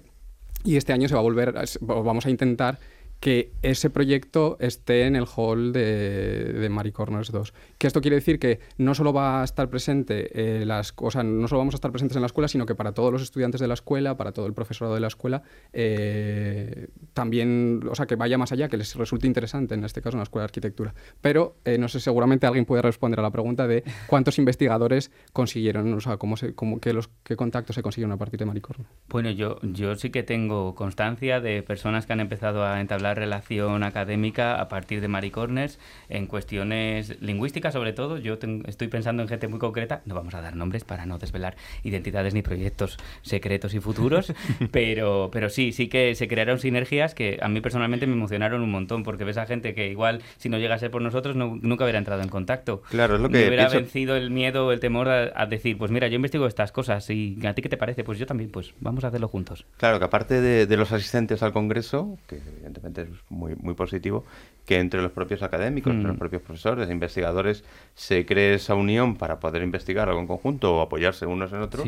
y 0.64 0.78
este 0.78 0.92
año 0.92 1.08
se 1.08 1.14
va 1.14 1.20
a 1.20 1.24
volver, 1.24 1.54
vamos 1.82 2.26
a 2.26 2.32
intentar 2.32 2.80
que 3.24 3.53
ese 3.61 3.89
proyecto 3.89 4.57
esté 4.59 5.05
en 5.05 5.15
el 5.15 5.24
hall 5.34 5.71
de, 5.71 6.51
de 6.51 6.67
Maricorners 6.67 7.32
2. 7.32 7.53
Que 7.78 7.88
esto 7.88 8.01
quiere 8.01 8.17
decir 8.17 8.38
que 8.38 8.59
no 8.78 8.93
solo 8.95 9.13
va 9.13 9.39
a 9.39 9.45
estar 9.45 9.69
presente 9.69 10.59
eh, 10.59 10.65
las 10.65 10.91
cosas, 10.91 11.24
no 11.24 11.47
solo 11.47 11.59
vamos 11.59 11.74
a 11.74 11.78
estar 11.78 11.89
presentes 11.89 12.17
en 12.17 12.21
la 12.21 12.26
escuela, 12.26 12.49
sino 12.49 12.65
que 12.65 12.76
para 12.76 12.91
todos 12.91 13.13
los 13.13 13.21
estudiantes 13.21 13.61
de 13.61 13.69
la 13.69 13.76
escuela, 13.76 14.17
para 14.17 14.34
todo 14.34 14.45
el 14.45 14.53
profesorado 14.53 14.93
de 14.93 14.99
la 14.99 15.07
escuela, 15.07 15.41
eh, 15.71 16.89
también, 17.13 17.88
o 17.89 17.95
sea, 17.95 18.07
que 18.07 18.17
vaya 18.17 18.38
más 18.38 18.51
allá, 18.51 18.67
que 18.67 18.76
les 18.76 18.93
resulte 18.93 19.26
interesante, 19.26 19.74
en 19.76 19.86
este 19.86 20.01
caso 20.01 20.17
en 20.17 20.19
la 20.19 20.24
escuela 20.24 20.41
de 20.41 20.47
arquitectura. 20.47 20.93
Pero 21.21 21.55
eh, 21.63 21.78
no 21.78 21.88
sé, 21.88 22.01
seguramente 22.01 22.45
alguien 22.45 22.65
puede 22.65 22.82
responder 22.82 23.21
a 23.21 23.24
la 23.24 23.32
pregunta 23.32 23.67
de 23.67 23.86
cuántos 24.07 24.38
investigadores 24.38 25.11
consiguieron, 25.32 25.93
o 25.93 26.01
sea, 26.01 26.17
cómo 26.17 26.36
se, 26.36 26.55
cómo, 26.55 26.82
qué, 26.82 26.91
los, 26.91 27.09
contactos 27.38 27.78
se 27.78 27.84
consiguieron 27.84 28.11
a 28.11 28.17
partir 28.17 28.38
de 28.38 28.47
Maricorno. 28.47 28.86
Bueno, 29.07 29.32
yo, 29.32 29.61
yo 29.61 29.95
sí 29.95 30.09
que 30.09 30.24
tengo 30.24 30.76
constancia 30.76 31.39
de 31.39 31.63
personas 31.63 32.05
que 32.05 32.11
han 32.11 32.19
empezado 32.19 32.65
a 32.65 32.82
entablar 32.82 33.12
relación 33.14 33.84
académica 33.84 34.59
a 34.59 34.68
partir 34.70 35.01
de 35.01 35.07
Maricorners 35.07 35.80
en 36.09 36.28
cuestiones 36.28 37.22
lingüísticas, 37.22 37.74
sobre 37.74 37.93
todo. 37.93 38.18
Yo 38.18 38.38
estoy 38.66 38.88
pensando 38.88 39.24
en 39.24 39.30
gente 39.30 39.47
muy 39.47 39.59
concreta, 39.59 40.01
no 40.05 40.16
vamos 40.16 40.34
a 40.34 40.41
dar 40.41 40.55
nombres 40.55 40.84
para 40.84 41.05
no 41.05 41.18
desvelar 41.18 41.55
identidades 41.84 42.34
ni 42.34 42.41
proyectos 42.41 42.97
secretos 43.22 43.74
y 43.74 43.80
futuros, 43.80 44.34
pero, 44.72 45.30
pero 45.32 45.49
sí, 45.49 45.72
sí 45.72 45.88
que 45.88 46.16
se 46.16 46.28
crearon 46.28 46.59
sinergias 46.59 47.14
que 47.16 47.39
a 47.41 47.47
mí 47.47 47.61
personalmente 47.61 48.07
me 48.07 48.14
emocionaron 48.14 48.61
un 48.61 48.72
montón, 48.72 49.03
porque 49.03 49.24
ves 49.24 49.38
a 49.38 49.45
gente 49.45 49.74
que 49.74 49.89
igual 49.89 50.22
si 50.38 50.49
no 50.49 50.57
llega 50.57 50.76
a 50.76 50.80
ser 50.80 50.91
por 50.91 51.01
nosotros 51.01 51.36
nunca 51.36 51.84
hubiera 51.84 51.99
entrado 51.99 52.22
en 52.22 52.30
contacto. 52.30 52.82
Claro, 52.89 53.16
es 53.16 53.22
lo 53.22 53.30
que... 53.30 53.47
hubiera 53.47 53.70
vencido 53.70 54.16
el 54.16 54.32
miedo, 54.32 54.72
el 54.72 54.80
temor 54.80 55.09
a, 55.09 55.45
decir, 55.45 55.78
pues 55.78 55.91
mira, 55.91 56.07
yo 56.07 56.16
investigo 56.16 56.47
estas 56.47 56.72
cosas 56.72 57.09
y 57.09 57.38
a 57.45 57.53
ti 57.53 57.61
qué 57.61 57.70
te 57.70 57.78
parece, 57.78 58.03
pues 58.03 58.20
yo 58.20 58.26
también, 58.26 58.49
pues 58.49 58.74
vamos 58.80 59.03
a 59.03 59.07
hacerlo 59.07 59.28
juntos. 59.28 59.66
Claro, 59.78 59.99
que 59.99 60.05
aparte 60.05 60.41
de, 60.41 60.66
de 60.66 60.78
los 60.78 60.91
asistentes 60.91 61.43
al 61.43 61.53
Congreso, 61.53 62.18
que 62.28 62.38
evidentemente 62.38 63.03
es 63.04 63.20
muy, 63.30 63.56
muy 63.56 63.74
positivo, 63.74 64.26
que 64.66 64.80
entre 64.80 65.01
los 65.01 65.12
propios 65.12 65.43
académicos, 65.43 65.93
entre 65.93 66.08
los 66.08 66.16
mm. 66.16 66.20
propios 66.20 66.41
profesores, 66.41 66.89
investigadores, 66.89 67.64
se 67.95 68.26
cree 68.26 68.56
esa 68.56 68.76
unión 68.76 69.16
para 69.16 69.39
poder 69.39 69.62
investigar 69.62 70.10
algo 70.10 70.22
en 70.22 70.28
conjunto 70.28 70.78
o 70.78 70.82
apoyarse 70.82 71.26
unos 71.26 71.51
en 71.54 71.62
otros. 71.62 71.86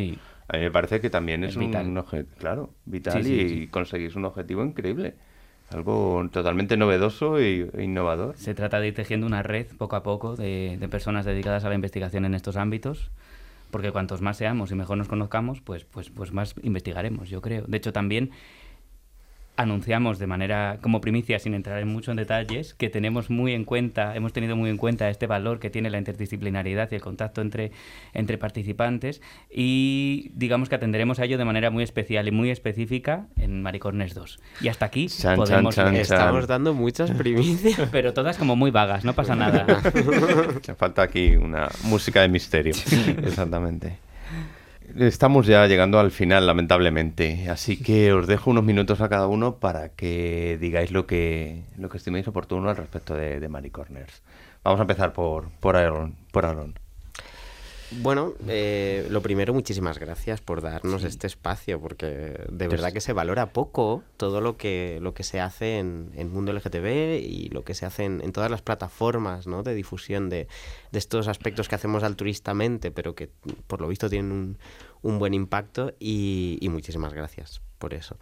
A 0.47 0.57
mí 0.57 0.63
me 0.63 0.71
parece 0.71 1.01
que 1.01 1.09
también 1.09 1.43
es, 1.43 1.55
un, 1.55 1.67
vital. 1.67 2.05
claro, 2.37 2.69
vital 2.85 3.25
y, 3.25 3.67
conseguís 3.67 4.15
un 4.15 4.25
objetivo 4.25 4.63
increíble. 4.63 5.15
Algo 5.71 6.27
totalmente 6.31 6.77
novedoso 6.77 7.39
e 7.39 7.71
innovador. 7.79 8.37
Se 8.37 8.53
trata 8.53 8.79
de 8.79 8.89
ir 8.89 8.93
tejiendo 8.93 9.25
una 9.25 9.41
red 9.41 9.65
poco 9.77 9.95
a 9.95 10.03
poco 10.03 10.35
de, 10.35 10.77
de 10.79 10.87
personas 10.87 11.25
dedicadas 11.25 11.65
a 11.65 11.69
la 11.69 11.75
investigación 11.75 12.23
en 12.25 12.35
estos 12.35 12.55
ámbitos 12.55 13.09
porque 13.75 13.91
cuantos 13.91 14.21
más 14.21 14.37
seamos 14.37 14.71
y 14.71 14.75
mejor 14.75 14.97
nos 14.97 15.09
conozcamos, 15.09 15.59
pues, 15.59 15.83
pues, 15.83 16.09
pues 16.09 16.31
más 16.31 16.55
investigaremos, 16.63 17.29
yo 17.29 17.41
creo. 17.41 17.65
De 17.67 17.75
hecho, 17.75 17.91
también 17.91 18.31
anunciamos 19.57 20.19
de 20.19 20.27
manera 20.27 20.77
como 20.81 21.01
primicia, 21.01 21.39
sin 21.39 21.53
entrar 21.53 21.79
en 21.79 21.87
mucho 21.87 22.11
en 22.11 22.17
detalles, 22.17 22.73
que 22.73 22.89
tenemos 22.89 23.29
muy 23.29 23.53
en 23.53 23.63
cuenta, 23.65 24.15
hemos 24.15 24.33
tenido 24.33 24.55
muy 24.55 24.69
en 24.69 24.77
cuenta 24.77 25.09
este 25.09 25.27
valor 25.27 25.59
que 25.59 25.69
tiene 25.69 25.89
la 25.89 25.97
interdisciplinariedad 25.97 26.89
y 26.91 26.95
el 26.95 27.01
contacto 27.01 27.41
entre, 27.41 27.71
entre 28.13 28.37
participantes 28.37 29.21
y 29.49 30.31
digamos 30.35 30.69
que 30.69 30.75
atenderemos 30.75 31.19
a 31.19 31.25
ello 31.25 31.37
de 31.37 31.45
manera 31.45 31.69
muy 31.69 31.83
especial 31.83 32.27
y 32.27 32.31
muy 32.31 32.49
específica 32.49 33.27
en 33.37 33.61
Maricornes 33.61 34.13
2. 34.13 34.39
Y 34.61 34.67
hasta 34.67 34.85
aquí 34.85 35.07
podemos... 35.35 35.77
Estamos 35.77 36.47
dando 36.47 36.73
muchas 36.73 37.11
primicias. 37.11 37.89
Pero 37.91 38.13
todas 38.13 38.37
como 38.37 38.55
muy 38.55 38.71
vagas, 38.71 39.05
no 39.05 39.13
pasa 39.13 39.35
nada. 39.35 39.65
Falta 40.77 41.03
aquí 41.03 41.35
una 41.35 41.69
música 41.83 42.21
de 42.21 42.27
misterio. 42.27 42.73
Exactamente. 43.23 44.05
Estamos 44.97 45.47
ya 45.47 45.65
llegando 45.67 45.99
al 45.99 46.11
final, 46.11 46.45
lamentablemente, 46.45 47.49
así 47.49 47.81
que 47.81 48.13
os 48.13 48.27
dejo 48.27 48.51
unos 48.51 48.63
minutos 48.63 49.01
a 49.01 49.09
cada 49.09 49.27
uno 49.27 49.55
para 49.57 49.89
que 49.89 50.57
digáis 50.61 50.91
lo 50.91 51.07
que, 51.07 51.63
lo 51.77 51.89
que 51.89 51.97
estiméis 51.97 52.27
oportuno 52.27 52.69
al 52.69 52.77
respecto 52.77 53.15
de, 53.15 53.39
de 53.39 53.71
Corners. 53.71 54.21
Vamos 54.63 54.79
a 54.79 54.83
empezar 54.83 55.11
por, 55.11 55.49
por 55.59 55.75
Aaron. 55.75 56.15
Por 56.31 56.45
Aaron. 56.45 56.84
Bueno, 58.01 58.33
eh, 58.47 59.07
lo 59.09 59.21
primero, 59.21 59.53
muchísimas 59.53 59.99
gracias 59.99 60.41
por 60.41 60.61
darnos 60.61 61.03
este 61.03 61.27
espacio, 61.27 61.79
porque 61.79 62.39
de 62.49 62.67
verdad 62.67 62.91
que 62.91 63.01
se 63.01 63.13
valora 63.13 63.53
poco 63.53 64.03
todo 64.17 64.41
lo 64.41 64.57
que, 64.57 64.99
lo 65.01 65.13
que 65.13 65.23
se 65.23 65.39
hace 65.39 65.79
en 65.79 66.11
el 66.15 66.27
mundo 66.27 66.53
LGTB 66.53 67.19
y 67.21 67.49
lo 67.49 67.63
que 67.63 67.73
se 67.73 67.85
hace 67.85 68.05
en, 68.05 68.31
todas 68.31 68.51
las 68.51 68.61
plataformas 68.61 69.47
¿no? 69.47 69.63
de 69.63 69.73
difusión 69.73 70.29
de, 70.29 70.47
estos 70.91 71.27
aspectos 71.27 71.67
que 71.67 71.75
hacemos 71.75 72.03
altruistamente, 72.03 72.91
pero 72.91 73.15
que 73.15 73.29
por 73.67 73.81
lo 73.81 73.87
visto 73.87 74.09
tienen 74.09 74.31
un, 74.31 74.57
un 75.05 75.19
buen 75.19 75.33
impacto 75.33 75.93
y, 75.99 76.67
muchísimas 76.69 77.13
gracias 77.13 77.61
por 77.77 77.93
eso. 77.93 78.17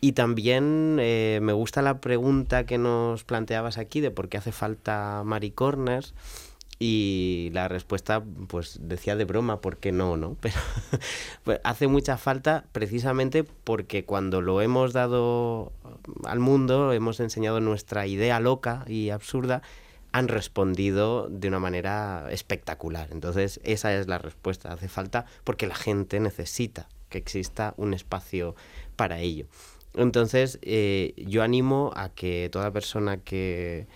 Y 0.00 0.12
también 0.12 0.98
eh, 1.00 1.38
me 1.42 1.52
gusta 1.52 1.80
la 1.82 2.00
pregunta 2.00 2.66
que 2.66 2.78
nos 2.78 3.24
planteabas 3.24 3.78
aquí 3.78 4.00
de 4.00 4.10
por 4.10 4.28
qué 4.28 4.38
hace 4.38 4.52
falta 4.52 5.22
Maricorners. 5.24 6.14
Y 6.78 7.50
la 7.52 7.68
respuesta, 7.68 8.22
pues 8.48 8.78
decía 8.82 9.14
de 9.14 9.24
broma, 9.24 9.60
¿por 9.60 9.76
qué 9.76 9.92
no? 9.92 10.16
no? 10.16 10.36
Pero 10.40 10.56
pues, 11.44 11.60
hace 11.64 11.86
mucha 11.86 12.16
falta 12.16 12.64
precisamente 12.72 13.44
porque 13.44 14.04
cuando 14.04 14.40
lo 14.40 14.60
hemos 14.60 14.92
dado 14.92 15.72
al 16.24 16.40
mundo, 16.40 16.92
hemos 16.92 17.20
enseñado 17.20 17.60
nuestra 17.60 18.06
idea 18.06 18.40
loca 18.40 18.84
y 18.88 19.10
absurda, 19.10 19.62
han 20.12 20.28
respondido 20.28 21.28
de 21.28 21.48
una 21.48 21.58
manera 21.58 22.28
espectacular. 22.30 23.08
Entonces, 23.10 23.60
esa 23.64 23.94
es 23.94 24.06
la 24.06 24.18
respuesta. 24.18 24.72
Hace 24.72 24.88
falta 24.88 25.26
porque 25.42 25.66
la 25.66 25.74
gente 25.74 26.20
necesita 26.20 26.88
que 27.08 27.18
exista 27.18 27.74
un 27.76 27.94
espacio 27.94 28.54
para 28.94 29.18
ello. 29.18 29.46
Entonces, 29.94 30.58
eh, 30.62 31.14
yo 31.16 31.42
animo 31.42 31.92
a 31.96 32.08
que 32.10 32.48
toda 32.50 32.70
persona 32.70 33.18
que, 33.18 33.86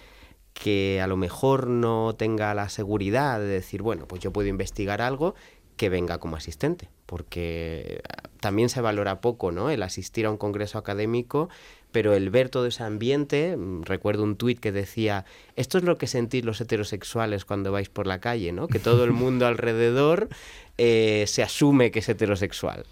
que 0.59 1.01
a 1.01 1.07
lo 1.07 1.17
mejor 1.17 1.69
no 1.69 2.15
tenga 2.17 2.53
la 2.53 2.69
seguridad 2.69 3.39
de 3.39 3.47
decir, 3.47 3.81
bueno, 3.81 4.07
pues 4.07 4.21
yo 4.21 4.33
puedo 4.33 4.49
investigar 4.49 5.01
algo, 5.01 5.35
que 5.77 5.89
venga 5.89 6.19
como 6.19 6.37
asistente, 6.37 6.91
porque 7.07 8.03
también 8.41 8.69
se 8.69 8.81
valora 8.81 9.21
poco, 9.21 9.53
¿no? 9.53 9.71
El 9.71 9.85
asistir 9.85 10.27
a 10.27 10.31
un 10.31 10.37
congreso 10.37 10.77
académico, 10.77 11.49
pero 11.93 12.15
el 12.15 12.31
ver 12.31 12.49
todo 12.49 12.67
ese 12.67 12.83
ambiente, 12.83 13.57
mm, 13.57 13.85
recuerdo 13.85 14.25
un 14.25 14.37
tuit 14.37 14.59
que 14.59 14.73
decía, 14.73 15.25
esto 15.55 15.79
es 15.79 15.85
lo 15.85 15.97
que 15.97 16.09
sentís 16.09 16.45
los 16.45 16.61
heterosexuales 16.61 17.45
cuando 17.45 17.71
vais 17.71 17.89
por 17.89 18.09
la 18.09 18.21
calle, 18.21 18.51
¿no? 18.53 18.67
Que 18.67 18.81
todo 18.81 19.05
el 19.05 19.13
mundo 19.13 19.47
alrededor 19.47 20.29
eh, 20.77 21.25
se 21.29 21.45
asume 21.45 21.93
que 21.93 22.01
es 22.01 22.09
heterosexual 22.09 22.85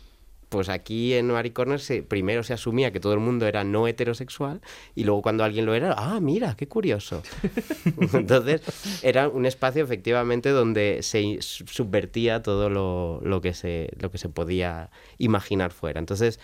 pues 0.49 0.69
aquí 0.69 1.15
en 1.15 1.27
Mary 1.27 1.51
Corner 1.51 1.81
se, 1.81 2.03
primero 2.03 2.43
se 2.43 2.53
asumía 2.53 2.93
que 2.93 3.01
todo 3.01 3.15
el 3.15 3.21
mundo 3.21 3.47
era 3.47 3.65
no 3.65 3.89
heterosexual 3.89 4.61
y 4.95 5.05
luego 5.05 5.23
cuando 5.23 5.45
alguien 5.45 5.67
lo 5.67 5.75
era, 5.75 5.95
ah, 5.97 6.21
mira, 6.21 6.57
qué 6.57 6.69
curioso. 6.69 7.23
Entonces 8.13 8.63
era 9.03 9.29
un 9.29 9.47
espacio 9.47 9.83
efectivamente 9.83 10.51
donde 10.51 11.01
se 11.03 11.39
subvertía 11.41 12.43
todo 12.43 12.71
lo, 12.71 13.21
lo, 13.23 13.41
que 13.41 13.55
se, 13.55 13.91
lo 13.99 14.11
que 14.11 14.19
se 14.19 14.29
podía 14.29 14.91
imaginar 15.19 15.73
fuera. 15.73 15.99
Entonces, 15.99 16.39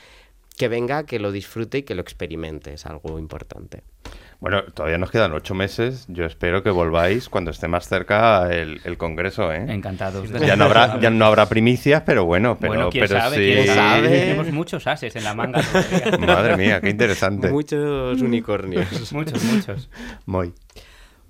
que 0.55 0.69
venga, 0.69 1.05
que 1.05 1.19
lo 1.19 1.33
disfrute 1.33 1.79
y 1.79 1.83
que 1.83 1.95
lo 1.95 2.03
experimente, 2.03 2.75
es 2.75 2.87
algo 2.87 3.19
importante. 3.19 3.83
Bueno, 4.43 4.65
todavía 4.65 4.99
nos 4.99 5.13
quedan 5.13 5.33
ocho 5.35 5.55
meses. 5.55 6.05
Yo 6.09 6.25
espero 6.25 6.65
que 6.65 6.71
volváis 6.71 7.29
cuando 7.29 7.53
esté 7.53 7.69
más 7.69 7.87
cerca 7.89 8.53
el, 8.53 8.99
Congreso, 8.99 9.53
¿eh? 9.53 9.67
Encantados. 9.69 10.29
Ya 10.31 10.57
no 10.57 10.65
habrá, 10.65 10.99
ya 10.99 11.11
no 11.11 11.27
habrá 11.27 11.49
primicias, 11.49 12.03
pero 12.05 12.25
bueno, 12.25 12.59
pero, 12.61 12.73
bueno, 12.73 12.91
¿quién 12.91 13.07
pero 13.07 13.21
sabe, 13.21 13.37
sí. 13.37 13.53
¿quién 13.53 13.67
sabe? 13.69 14.09
Tenemos 14.09 14.51
muchos 14.51 14.85
ases 14.89 15.15
en 15.15 15.23
la 15.23 15.35
manga. 15.35 15.63
Madre 16.19 16.57
mía, 16.57 16.81
qué 16.81 16.91
interesante. 16.91 17.51
Muchos 17.51 18.21
unicornios. 18.21 19.13
muchos, 19.13 19.45
muchos. 19.45 19.89
Muy. 20.27 20.53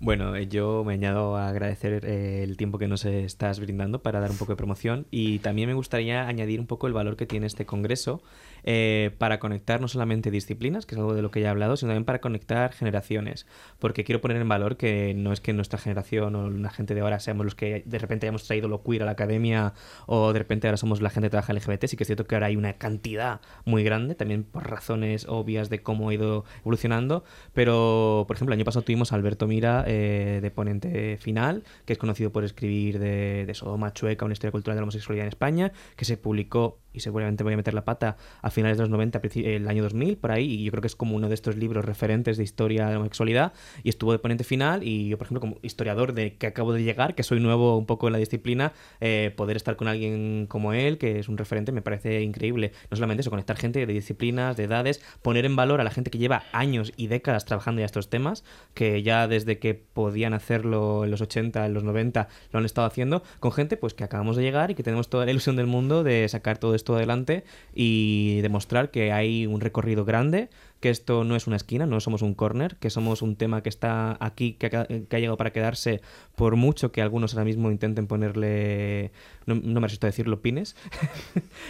Bueno, 0.01 0.35
eh, 0.35 0.49
yo 0.49 0.83
me 0.83 0.95
añado 0.95 1.37
a 1.37 1.49
agradecer 1.49 2.05
eh, 2.07 2.43
el 2.43 2.57
tiempo 2.57 2.79
que 2.79 2.89
nos 2.89 3.05
estás 3.05 3.61
brindando 3.61 4.03
para 4.03 4.21
dar 4.21 4.31
un 4.31 4.39
poco 4.39 4.53
de 4.53 4.57
promoción 4.57 5.07
y 5.11 5.39
también 5.41 5.69
me 5.69 5.75
gustaría 5.75 6.27
añadir 6.27 6.59
un 6.59 6.67
poco 6.67 6.87
el 6.87 6.93
valor 6.93 7.17
que 7.17 7.27
tiene 7.27 7.47
este 7.47 7.67
congreso 7.67 8.23
eh, 8.65 9.11
para 9.19 9.39
conectar 9.39 9.81
no 9.81 9.89
solamente 9.89 10.31
disciplinas, 10.31 10.87
que 10.87 10.95
es 10.95 10.99
algo 10.99 11.15
de 11.15 11.23
lo 11.23 11.31
que 11.31 11.41
ya 11.41 11.49
he 11.49 11.51
hablado, 11.51 11.77
sino 11.77 11.91
también 11.91 12.05
para 12.05 12.21
conectar 12.21 12.73
generaciones. 12.73 13.47
Porque 13.79 14.05
quiero 14.05 14.21
poner 14.21 14.37
en 14.37 14.49
valor 14.49 14.77
que 14.77 15.15
no 15.15 15.33
es 15.33 15.41
que 15.41 15.53
nuestra 15.53 15.79
generación 15.79 16.35
o 16.37 16.51
la 16.51 16.71
gente 16.71 16.95
de 16.95 17.01
ahora 17.01 17.21
seamos 17.21 17.45
los 17.45 17.55
que 17.55 17.83
de 17.85 17.99
repente 17.99 18.27
hayamos 18.27 18.45
traído 18.45 18.69
lo 18.69 18.83
queer 18.83 19.03
a 19.03 19.07
la 19.07 19.13
academia 19.13 19.75
o 20.07 20.33
de 20.33 20.39
repente 20.39 20.67
ahora 20.67 20.77
somos 20.77 21.01
la 21.01 21.11
gente 21.11 21.27
que 21.27 21.31
trabaja 21.31 21.53
LGBT, 21.53 21.87
sí 21.87 21.97
que 21.97 22.05
es 22.05 22.09
cierto 22.09 22.27
que 22.27 22.35
ahora 22.35 22.47
hay 22.47 22.57
una 22.57 22.75
cantidad 22.75 23.41
muy 23.65 23.85
grande, 23.85 24.15
también 24.15 24.45
por 24.45 24.69
razones 24.69 25.27
obvias 25.29 25.71
de 25.71 25.83
cómo 25.83 26.09
ha 26.09 26.15
ido 26.15 26.45
evolucionando, 26.61 27.25
pero 27.55 28.25
por 28.27 28.37
ejemplo 28.37 28.55
el 28.55 28.59
año 28.59 28.65
pasado 28.65 28.85
tuvimos 28.85 29.13
a 29.13 29.17
Alberto 29.17 29.47
Mira 29.47 29.85
eh, 29.87 30.41
de 30.43 30.51
ponente 30.51 31.17
final, 31.19 31.65
que 31.85 31.95
es 31.95 31.99
conocido 31.99 32.31
por 32.31 32.45
escribir 32.45 32.99
de, 32.99 33.45
de 33.47 33.55
Sodoma 33.55 33.93
Chueca, 33.93 34.25
una 34.25 34.33
historia 34.33 34.53
cultural 34.53 34.77
de 34.77 34.81
la 34.81 34.85
homosexualidad 34.85 35.25
en 35.25 35.29
España, 35.29 35.73
que 35.97 36.05
se 36.05 36.17
publicó, 36.17 36.79
y 36.93 37.01
seguramente 37.01 37.43
voy 37.45 37.55
a 37.55 37.57
meter 37.57 37.75
la 37.75 37.85
pata, 37.85 38.17
a 38.41 38.51
finales 38.53 38.79
de 38.79 38.83
los 38.83 38.91
90, 38.91 39.21
el 39.35 39.69
año 39.69 39.83
2000, 39.83 40.17
por 40.17 40.33
ahí, 40.33 40.45
y 40.45 40.65
yo 40.65 40.71
creo 40.71 40.81
que 40.81 40.87
es 40.89 40.97
como 40.97 41.17
uno 41.17 41.29
de 41.29 41.35
estos 41.35 41.57
libros 41.57 41.85
referentes 41.85 42.37
de 42.37 42.45
historia 42.45 42.89
de 42.89 42.97
homosexualidad, 42.97 43.53
y 43.83 43.89
estuvo 43.89 44.13
de 44.13 44.19
ponente 44.19 44.45
final, 44.45 44.83
y 44.83 45.09
yo, 45.09 45.19
por 45.19 45.27
ejemplo, 45.27 45.41
como 45.41 45.57
historiador 45.63 46.13
de 46.13 46.37
que 46.37 46.47
acabo 46.47 46.73
de 46.73 46.83
llegar, 46.83 47.15
que 47.15 47.23
soy 47.23 47.41
nuevo 47.41 47.77
un 47.79 47.87
poco 47.87 48.07
en 48.07 48.13
la 48.13 48.19
disciplina, 48.19 48.73
eh, 49.01 49.33
poder 49.37 49.57
estar 49.57 49.77
con 49.77 49.89
alguien 49.89 50.47
como 50.49 50.73
él, 50.73 50.99
que 50.99 51.19
es 51.19 51.29
un 51.29 51.39
referente, 51.39 51.73
me 51.73 51.83
parece 51.83 52.23
increíble. 52.23 52.73
No 52.91 52.97
solamente 52.97 53.23
eso, 53.23 53.31
conectar 53.31 53.57
gente 53.57 53.85
de 53.85 53.93
disciplinas, 53.93 54.57
de 54.57 54.65
edades, 54.65 55.03
poner 55.23 55.45
en 55.45 55.57
valor 55.57 55.81
a 55.81 55.85
la 55.85 55.91
gente 55.91 56.11
que 56.11 56.19
lleva 56.19 56.45
años 56.53 56.93
y 56.97 57.07
décadas 57.07 57.45
trabajando 57.45 57.81
ya 57.81 57.87
estos 57.87 58.11
temas, 58.11 58.45
que 58.75 59.03
ya 59.03 59.29
desde 59.29 59.59
que 59.59 59.75
podían 59.75 60.35
hacerlo 60.35 61.05
en 61.05 61.11
los 61.11 61.21
80, 61.21 61.67
en 61.67 61.75
los 61.75 61.85
90, 61.85 62.29
lo 62.51 62.59
han 62.59 62.65
estado 62.65 62.87
haciendo, 62.87 63.23
con 63.41 63.53
gente 63.53 63.77
pues 63.77 63.95
que 63.95 64.05
acabamos 64.05 64.37
de 64.37 64.43
llegar 64.43 64.71
y 64.71 64.75
que 64.75 64.83
tenemos 64.83 65.09
toda 65.09 65.25
la 65.25 65.31
ilusión 65.31 65.57
del 65.57 65.67
mundo 65.67 66.03
de 66.03 66.29
sacar 66.29 66.59
todo 66.59 66.75
esto 66.75 66.95
adelante 66.97 67.45
y 67.75 68.41
demostrar 68.43 68.91
que 68.91 69.13
hay 69.13 69.47
un 69.47 69.61
recorrido 69.61 70.05
grande 70.05 70.51
que 70.83 70.91
esto 70.91 71.23
no 71.23 71.37
es 71.37 71.47
una 71.47 71.57
esquina, 71.57 71.87
no 71.87 72.01
somos 72.01 72.23
un 72.23 72.35
corner, 72.35 72.77
que 72.77 72.91
somos 72.91 73.23
un 73.23 73.37
tema 73.37 73.63
que 73.63 73.69
está 73.69 74.17
aquí, 74.19 74.55
que 74.55 74.67
ha, 74.67 75.19
llegado 75.19 75.37
para 75.37 75.53
quedarse, 75.53 76.03
por 76.35 76.57
mucho 76.57 76.91
que 76.91 77.01
algunos 77.01 77.35
ahora 77.35 77.45
mismo 77.45 77.71
intenten 77.71 78.09
ponerle, 78.09 79.13
no, 79.47 79.55
me 79.55 79.81
resisto 79.81 80.07
a 80.07 80.11
decirlo, 80.11 80.43
pines. 80.43 80.77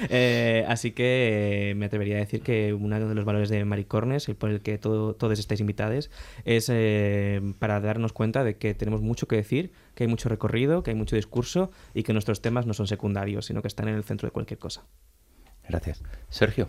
Eh, 0.08 0.64
así 0.68 0.92
que 0.92 1.70
eh, 1.70 1.74
me 1.74 1.86
atrevería 1.86 2.16
a 2.16 2.20
decir 2.20 2.40
que 2.40 2.72
uno 2.72 2.98
de 2.98 3.14
los 3.14 3.24
valores 3.24 3.50
de 3.50 3.64
Maricornes, 3.64 4.26
el 4.28 4.36
por 4.36 4.50
el 4.50 4.60
que 4.60 4.78
todo, 4.78 5.14
todos 5.14 5.38
estáis 5.38 5.60
invitados, 5.60 6.10
es 6.44 6.70
eh, 6.72 7.40
para 7.58 7.78
darnos 7.80 8.12
cuenta 8.12 8.42
de 8.42 8.56
que 8.56 8.74
tenemos 8.74 9.02
mucho 9.02 9.28
que 9.28 9.36
decir, 9.36 9.72
que 9.94 10.04
hay 10.04 10.08
mucho 10.08 10.30
recorrido, 10.30 10.82
que 10.82 10.90
hay 10.90 10.96
mucho 10.96 11.14
discurso 11.16 11.70
y 11.94 12.04
que 12.04 12.14
nuestros 12.14 12.40
temas 12.40 12.66
no 12.66 12.72
son 12.72 12.86
secundarios, 12.86 13.46
sino 13.46 13.60
que 13.60 13.68
están 13.68 13.88
en 13.88 13.96
el 13.96 14.04
centro 14.04 14.26
de 14.26 14.32
cualquier 14.32 14.58
cosa. 14.58 14.84
Gracias. 15.72 16.02
Sergio. 16.28 16.68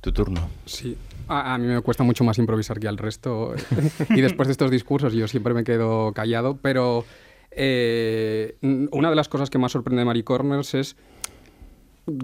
Tu 0.00 0.12
turno. 0.12 0.48
Sí, 0.66 0.96
a, 1.28 1.56
mí 1.58 1.66
me 1.66 1.80
cuesta 1.80 2.02
mucho 2.02 2.24
más 2.24 2.38
improvisar 2.38 2.80
que 2.80 2.88
al 2.88 2.98
resto. 2.98 3.54
y 4.10 4.20
después 4.20 4.48
de 4.48 4.52
estos 4.52 4.70
discursos 4.70 5.12
yo 5.12 5.28
siempre 5.28 5.54
me 5.54 5.62
quedo 5.62 6.12
callado, 6.12 6.58
pero 6.60 7.04
eh, 7.52 8.56
una 8.90 9.10
de 9.10 9.16
las 9.16 9.28
cosas 9.28 9.48
que 9.48 9.58
más 9.58 9.72
sorprende 9.72 10.00
de 10.00 10.06
Mary 10.06 10.24
Corners 10.24 10.74
es 10.74 10.96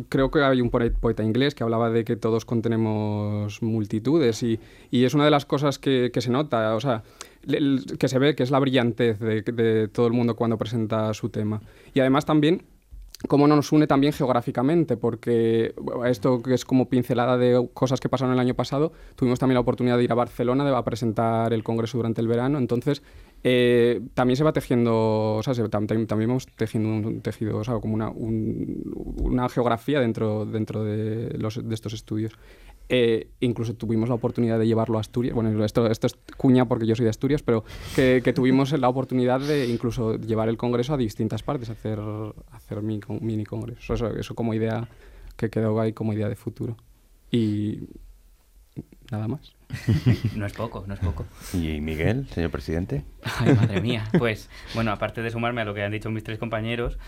creo 0.08 0.30
que 0.30 0.42
hay 0.42 0.60
un 0.60 0.70
poeta 0.70 1.22
inglés 1.22 1.54
que 1.54 1.62
hablaba 1.62 1.90
de 1.90 2.04
que 2.04 2.16
todos 2.16 2.44
contenemos 2.46 3.62
multitudes 3.62 4.42
y, 4.42 4.58
y 4.90 5.04
es 5.04 5.14
una 5.14 5.26
de 5.26 5.30
las 5.30 5.44
cosas 5.44 5.78
que, 5.78 6.10
que 6.12 6.22
se 6.22 6.30
nota, 6.30 6.74
o 6.74 6.80
sea, 6.80 7.02
que 7.98 8.08
se 8.08 8.18
ve 8.18 8.34
que 8.34 8.42
es 8.42 8.50
la 8.50 8.58
brillantez 8.58 9.20
de, 9.20 9.42
de 9.42 9.88
todo 9.88 10.06
el 10.06 10.14
mundo 10.14 10.34
cuando 10.36 10.56
presenta 10.56 11.12
su 11.12 11.28
tema. 11.28 11.60
Y 11.92 12.00
además 12.00 12.24
también 12.24 12.62
cómo 13.28 13.46
nos 13.46 13.72
une 13.72 13.86
también 13.86 14.12
geográficamente, 14.12 14.96
porque 14.96 15.74
esto 16.06 16.42
que 16.42 16.54
es 16.54 16.64
como 16.64 16.88
pincelada 16.88 17.36
de 17.36 17.68
cosas 17.72 18.00
que 18.00 18.08
pasaron 18.08 18.34
el 18.34 18.40
año 18.40 18.54
pasado, 18.54 18.92
tuvimos 19.16 19.38
también 19.38 19.54
la 19.54 19.60
oportunidad 19.60 19.96
de 19.96 20.04
ir 20.04 20.12
a 20.12 20.14
Barcelona 20.14 20.64
de, 20.64 20.74
a 20.74 20.84
presentar 20.84 21.52
el 21.52 21.62
congreso 21.62 21.98
durante 21.98 22.20
el 22.20 22.28
verano, 22.28 22.58
entonces 22.58 23.02
eh, 23.42 24.00
también 24.14 24.36
se 24.36 24.44
va 24.44 24.52
tejiendo, 24.52 25.36
o 25.36 25.42
sea, 25.42 25.54
también, 25.68 26.06
vamos 26.08 26.46
tejiendo 26.56 27.20
tejido, 27.20 27.58
o 27.58 27.80
como 27.80 27.94
una, 27.94 28.10
una 28.10 29.48
geografía 29.48 30.00
dentro, 30.00 30.46
dentro 30.46 30.82
de, 30.82 31.36
los, 31.38 31.66
de 31.66 31.74
estos 31.74 31.92
estudios. 31.92 32.32
Eh, 32.88 33.28
incluso 33.40 33.74
tuvimos 33.74 34.08
la 34.08 34.14
oportunidad 34.14 34.58
de 34.58 34.66
llevarlo 34.66 34.98
a 34.98 35.00
Asturias. 35.00 35.34
Bueno, 35.34 35.64
esto, 35.64 35.86
esto 35.86 36.06
es 36.06 36.14
cuña 36.36 36.66
porque 36.66 36.86
yo 36.86 36.94
soy 36.94 37.04
de 37.04 37.10
Asturias, 37.10 37.42
pero 37.42 37.64
que, 37.94 38.20
tuvimos 38.34 38.72
la 38.72 38.88
oportunidad 38.88 39.40
de 39.40 39.66
incluso 39.66 40.16
llevar 40.16 40.48
el 40.48 40.56
congreso 40.56 40.94
a 40.94 40.96
distintas 40.96 41.42
partes, 41.42 41.70
hacer, 41.70 41.98
hacer 42.50 42.82
mini, 42.82 43.44
congreso. 43.44 43.94
Eso, 43.94 44.08
eso 44.16 44.34
como 44.34 44.54
idea 44.54 44.88
que 45.36 45.50
quedó 45.50 45.80
ahí 45.80 45.92
como 45.92 46.12
idea 46.12 46.28
de 46.28 46.36
futuro. 46.36 46.76
Y 47.30 47.88
nada 49.10 49.28
más. 49.28 49.54
No 50.36 50.46
es 50.46 50.52
poco, 50.52 50.84
no 50.86 50.94
es 50.94 51.00
poco. 51.00 51.24
¿Y 51.52 51.80
Miguel, 51.80 52.28
señor 52.28 52.50
presidente? 52.50 53.04
Ay, 53.22 53.54
madre 53.54 53.80
mía. 53.80 54.04
Pues, 54.18 54.48
bueno, 54.74 54.92
aparte 54.92 55.22
de 55.22 55.30
sumarme 55.30 55.62
a 55.62 55.64
lo 55.64 55.74
que 55.74 55.82
han 55.82 55.92
dicho 55.92 56.10
mis 56.10 56.24
tres 56.24 56.38
compañeros, 56.38 56.98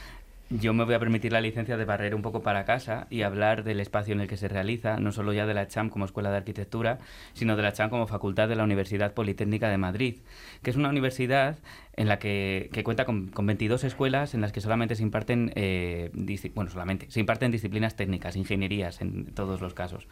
yo 0.48 0.72
me 0.72 0.84
voy 0.84 0.94
a 0.94 1.00
permitir 1.00 1.32
la 1.32 1.40
licencia 1.40 1.76
de 1.76 1.84
barrer 1.84 2.14
un 2.14 2.22
poco 2.22 2.42
para 2.42 2.64
casa 2.64 3.08
y 3.10 3.22
hablar 3.22 3.64
del 3.64 3.80
espacio 3.80 4.14
en 4.14 4.20
el 4.20 4.28
que 4.28 4.36
se 4.36 4.46
realiza, 4.46 4.98
no 4.98 5.10
solo 5.10 5.32
ya 5.32 5.44
de 5.44 5.54
la 5.54 5.66
CHAM 5.66 5.90
como 5.90 6.04
Escuela 6.04 6.30
de 6.30 6.36
Arquitectura, 6.36 6.98
sino 7.32 7.56
de 7.56 7.62
la 7.62 7.72
CHAM 7.72 7.90
como 7.90 8.06
Facultad 8.06 8.48
de 8.48 8.54
la 8.54 8.62
Universidad 8.62 9.12
Politécnica 9.12 9.68
de 9.68 9.76
Madrid, 9.76 10.18
que 10.62 10.70
es 10.70 10.76
una 10.76 10.88
universidad 10.88 11.58
en 11.94 12.08
la 12.08 12.18
que, 12.18 12.70
cuenta 12.84 13.06
con, 13.06 13.28
con, 13.28 13.46
22 13.46 13.82
escuelas 13.84 14.34
en 14.34 14.40
las 14.40 14.52
que 14.52 14.60
solamente 14.60 14.94
se 14.94 15.02
imparten, 15.02 15.50
eh, 15.56 16.10
bueno, 16.54 16.70
solamente, 16.70 17.10
se 17.10 17.20
imparten 17.20 17.50
disciplinas 17.50 17.96
técnicas, 17.96 18.36
ingenierías 18.36 19.00
en 19.00 19.26
todos 19.34 19.60
los 19.60 19.74
casos. 19.74 20.06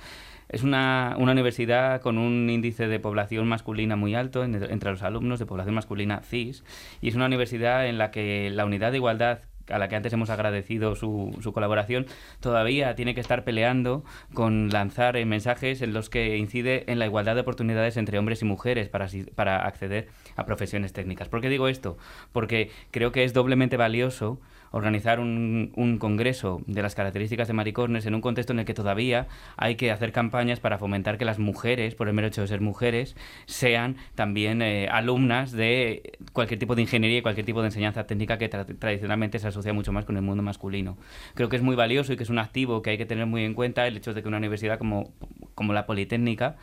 Es 0.49 0.63
una, 0.63 1.15
una 1.19 1.33
universidad 1.33 2.01
con 2.01 2.19
un 2.19 2.51
índice 2.51 2.89
de 2.89 2.99
población 2.99 3.47
masculina 3.47 3.97
muy 3.97 4.15
alto 4.15 4.43
entre 4.43 4.91
los 4.91 5.03
alumnos, 5.03 5.39
de 5.39 5.47
población 5.47 5.75
masculina 5.75 6.23
CIS, 6.23 6.65
y 7.01 7.09
es 7.09 7.15
una 7.15 7.27
universidad 7.27 7.87
en 7.87 7.99
la 7.99 8.11
que 8.11 8.51
la 8.51 8.65
unidad 8.65 8.91
de 8.91 8.97
igualdad 8.97 9.41
a 9.69 9.79
la 9.79 9.89
que 9.89 9.97
antes 9.97 10.13
hemos 10.13 10.31
agradecido 10.31 10.97
su, 10.97 11.37
su, 11.43 11.53
colaboración, 11.53 12.07
todavía 12.41 12.95
tiene 12.95 13.15
que 13.15 13.21
estar 13.21 13.45
peleando 13.45 14.05
con 14.33 14.71
lanzar 14.71 15.17
eh, 15.17 15.25
mensajes 15.25 15.83
en 15.83 15.93
los 15.93 16.11
que 16.11 16.37
incide 16.37 16.85
en 16.91 16.99
la 16.99 17.07
igualdad 17.07 17.35
de 17.35 17.43
oportunidades 17.43 17.97
entre 17.97 18.19
hombres 18.19 18.43
y 18.43 18.45
mujeres 18.45 18.89
para, 18.89 19.09
para 19.35 19.67
acceder 19.67 20.09
a 20.37 20.45
profesiones 20.45 20.93
técnicas. 20.93 21.29
¿Por 21.29 21.41
qué 21.41 21.49
digo 21.49 21.69
esto? 21.69 21.97
Porque 22.33 22.71
creo 22.91 23.13
que 23.13 23.25
es 23.25 23.33
doblemente 23.33 23.77
valioso 23.77 24.41
organizar 24.75 25.21
un, 25.21 25.73
un, 25.77 25.99
congreso 25.99 26.61
de 26.67 26.83
las 26.83 26.97
características 26.97 27.47
de 27.47 27.55
Maricornes 27.55 28.07
en 28.07 28.15
un 28.17 28.21
contexto 28.21 28.53
en 28.53 28.59
el 28.59 28.65
que 28.65 28.75
todavía 28.75 29.29
hay 29.57 29.77
que 29.77 29.93
hacer 29.93 30.11
campañas 30.11 30.59
para 30.59 30.79
fomentar 30.79 31.17
que 31.17 31.25
las 31.25 31.39
mujeres, 31.39 31.95
por 31.95 32.09
el 32.09 32.15
mero 32.15 32.27
hecho 32.27 32.41
de 32.41 32.49
ser 32.49 32.61
mujeres, 32.61 33.15
sean 33.47 33.97
también 34.17 34.63
eh, 34.63 34.89
alumnas 34.91 35.53
de 35.53 36.19
cualquier 36.33 36.59
tipo 36.59 36.75
de 36.75 36.83
ingeniería 36.83 37.19
y 37.19 37.23
cualquier 37.23 37.47
tipo 37.47 37.61
de 37.61 37.69
enseñanza 37.69 38.05
técnica 38.09 38.37
que 38.37 38.49
tradicionalmente 38.49 39.39
se 39.39 39.47
asocia 39.47 39.73
mucho 39.73 39.93
más 39.93 40.05
con 40.05 40.17
el 40.17 40.23
mundo 40.23 40.43
masculino. 40.43 40.99
Creo 41.35 41.49
que 41.49 41.55
es 41.55 41.63
muy 41.63 41.77
valioso 41.77 42.13
y 42.13 42.17
que 42.17 42.25
es 42.25 42.31
un 42.31 42.41
activo 42.41 42.83
que 42.83 42.91
hay 42.91 42.99
que 42.99 43.07
tener 43.07 43.27
muy 43.27 43.45
en 43.45 43.55
cuenta 43.55 43.87
el 43.87 43.97
hecho 43.97 44.13
de 44.13 44.23
que 44.23 44.29
una 44.29 44.39
universidad 44.39 44.77
como, 44.77 45.13
como 45.55 45.73
la 45.73 45.87
Politécnica 45.87 46.57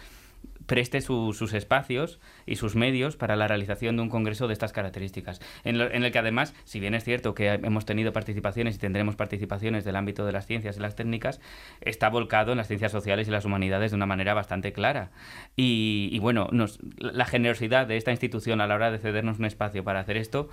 preste 0.71 1.01
sus 1.01 1.53
espacios 1.53 2.21
y 2.45 2.55
sus 2.55 2.77
medios 2.77 3.17
para 3.17 3.35
la 3.35 3.45
realización 3.45 3.97
de 3.97 4.03
un 4.03 4.09
congreso 4.09 4.47
de 4.47 4.53
estas 4.53 4.71
características, 4.71 5.41
en, 5.65 5.81
el 5.81 6.11
que 6.13 6.17
además, 6.17 6.53
si 6.63 6.79
bien 6.79 6.93
es 6.93 7.03
cierto 7.03 7.33
que 7.33 7.49
hemos 7.49 7.85
tenido 7.85 8.13
participaciones 8.13 8.75
y 8.75 8.79
tendremos 8.79 9.17
participaciones 9.17 9.83
del 9.83 9.97
ámbito 9.97 10.25
de 10.25 10.31
las 10.31 10.45
ciencias 10.45 10.77
y 10.77 10.79
las 10.79 10.95
técnicas, 10.95 11.41
está 11.81 12.07
volcado 12.07 12.53
en 12.53 12.57
las 12.57 12.69
ciencias 12.69 12.93
sociales 12.93 13.27
y 13.27 13.31
las 13.31 13.43
humanidades 13.43 13.91
de 13.91 13.97
una 13.97 14.05
manera 14.05 14.33
bastante 14.33 14.71
clara. 14.71 15.11
Y, 15.57 16.17
bueno, 16.19 16.47
la 16.95 17.25
generosidad 17.25 17.85
de 17.85 17.97
esta 17.97 18.11
institución 18.11 18.61
a 18.61 18.67
la 18.67 18.75
hora 18.75 18.91
de 18.91 18.99
cedernos 18.99 19.39
un 19.39 19.45
espacio 19.45 19.83
para 19.83 19.99
hacer 19.99 20.15
esto, 20.15 20.47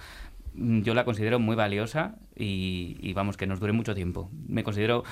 yo 0.55 0.94
la 0.94 1.05
considero 1.05 1.38
muy 1.38 1.57
valiosa 1.57 2.16
y, 2.36 3.12
vamos, 3.14 3.36
que 3.36 3.46
nos 3.46 3.61
dure 3.61 3.72
mucho 3.72 3.94
tiempo. 3.94 4.30
Me 4.46 4.64
considero, 4.64 5.05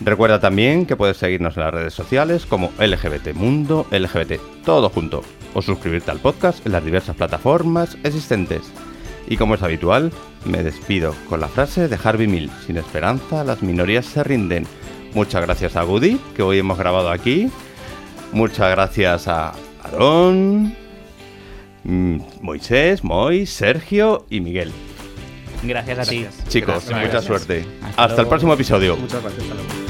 Recuerda 0.00 0.38
también 0.38 0.86
que 0.86 0.94
puedes 0.94 1.16
seguirnos 1.16 1.56
en 1.56 1.64
las 1.64 1.74
redes 1.74 1.92
sociales 1.92 2.46
como 2.46 2.70
LGBT 2.78 3.34
Mundo 3.34 3.88
LGBT, 3.90 4.40
todo 4.64 4.90
junto, 4.90 5.24
o 5.54 5.60
suscribirte 5.60 6.12
al 6.12 6.20
podcast 6.20 6.64
en 6.64 6.70
las 6.70 6.84
diversas 6.84 7.16
plataformas 7.16 7.98
existentes. 8.04 8.62
Y 9.26 9.36
como 9.36 9.56
es 9.56 9.62
habitual, 9.64 10.12
me 10.44 10.62
despido 10.62 11.16
con 11.28 11.40
la 11.40 11.48
frase 11.48 11.88
de 11.88 11.98
Harvey 12.00 12.28
Mill, 12.28 12.48
sin 12.64 12.76
esperanza 12.76 13.42
las 13.42 13.60
minorías 13.60 14.06
se 14.06 14.22
rinden. 14.22 14.68
Muchas 15.14 15.42
gracias 15.42 15.74
a 15.74 15.82
Goody, 15.82 16.20
que 16.36 16.44
hoy 16.44 16.60
hemos 16.60 16.78
grabado 16.78 17.10
aquí. 17.10 17.50
Muchas 18.30 18.70
gracias 18.70 19.26
a 19.26 19.52
Aaron, 19.82 20.76
Mm, 20.76 20.81
Moisés, 21.84 23.02
Mois, 23.04 23.50
Sergio 23.50 24.26
y 24.30 24.40
Miguel. 24.40 24.72
Gracias 25.62 25.98
a 25.98 26.04
ti. 26.04 26.26
Chicos, 26.48 26.90
mucha 26.90 27.22
suerte. 27.22 27.64
Hasta, 27.96 28.22
el 28.22 28.28
próximo 28.28 28.54
episodio. 28.54 28.96
Muchas 28.96 29.22
gracias. 29.22 29.81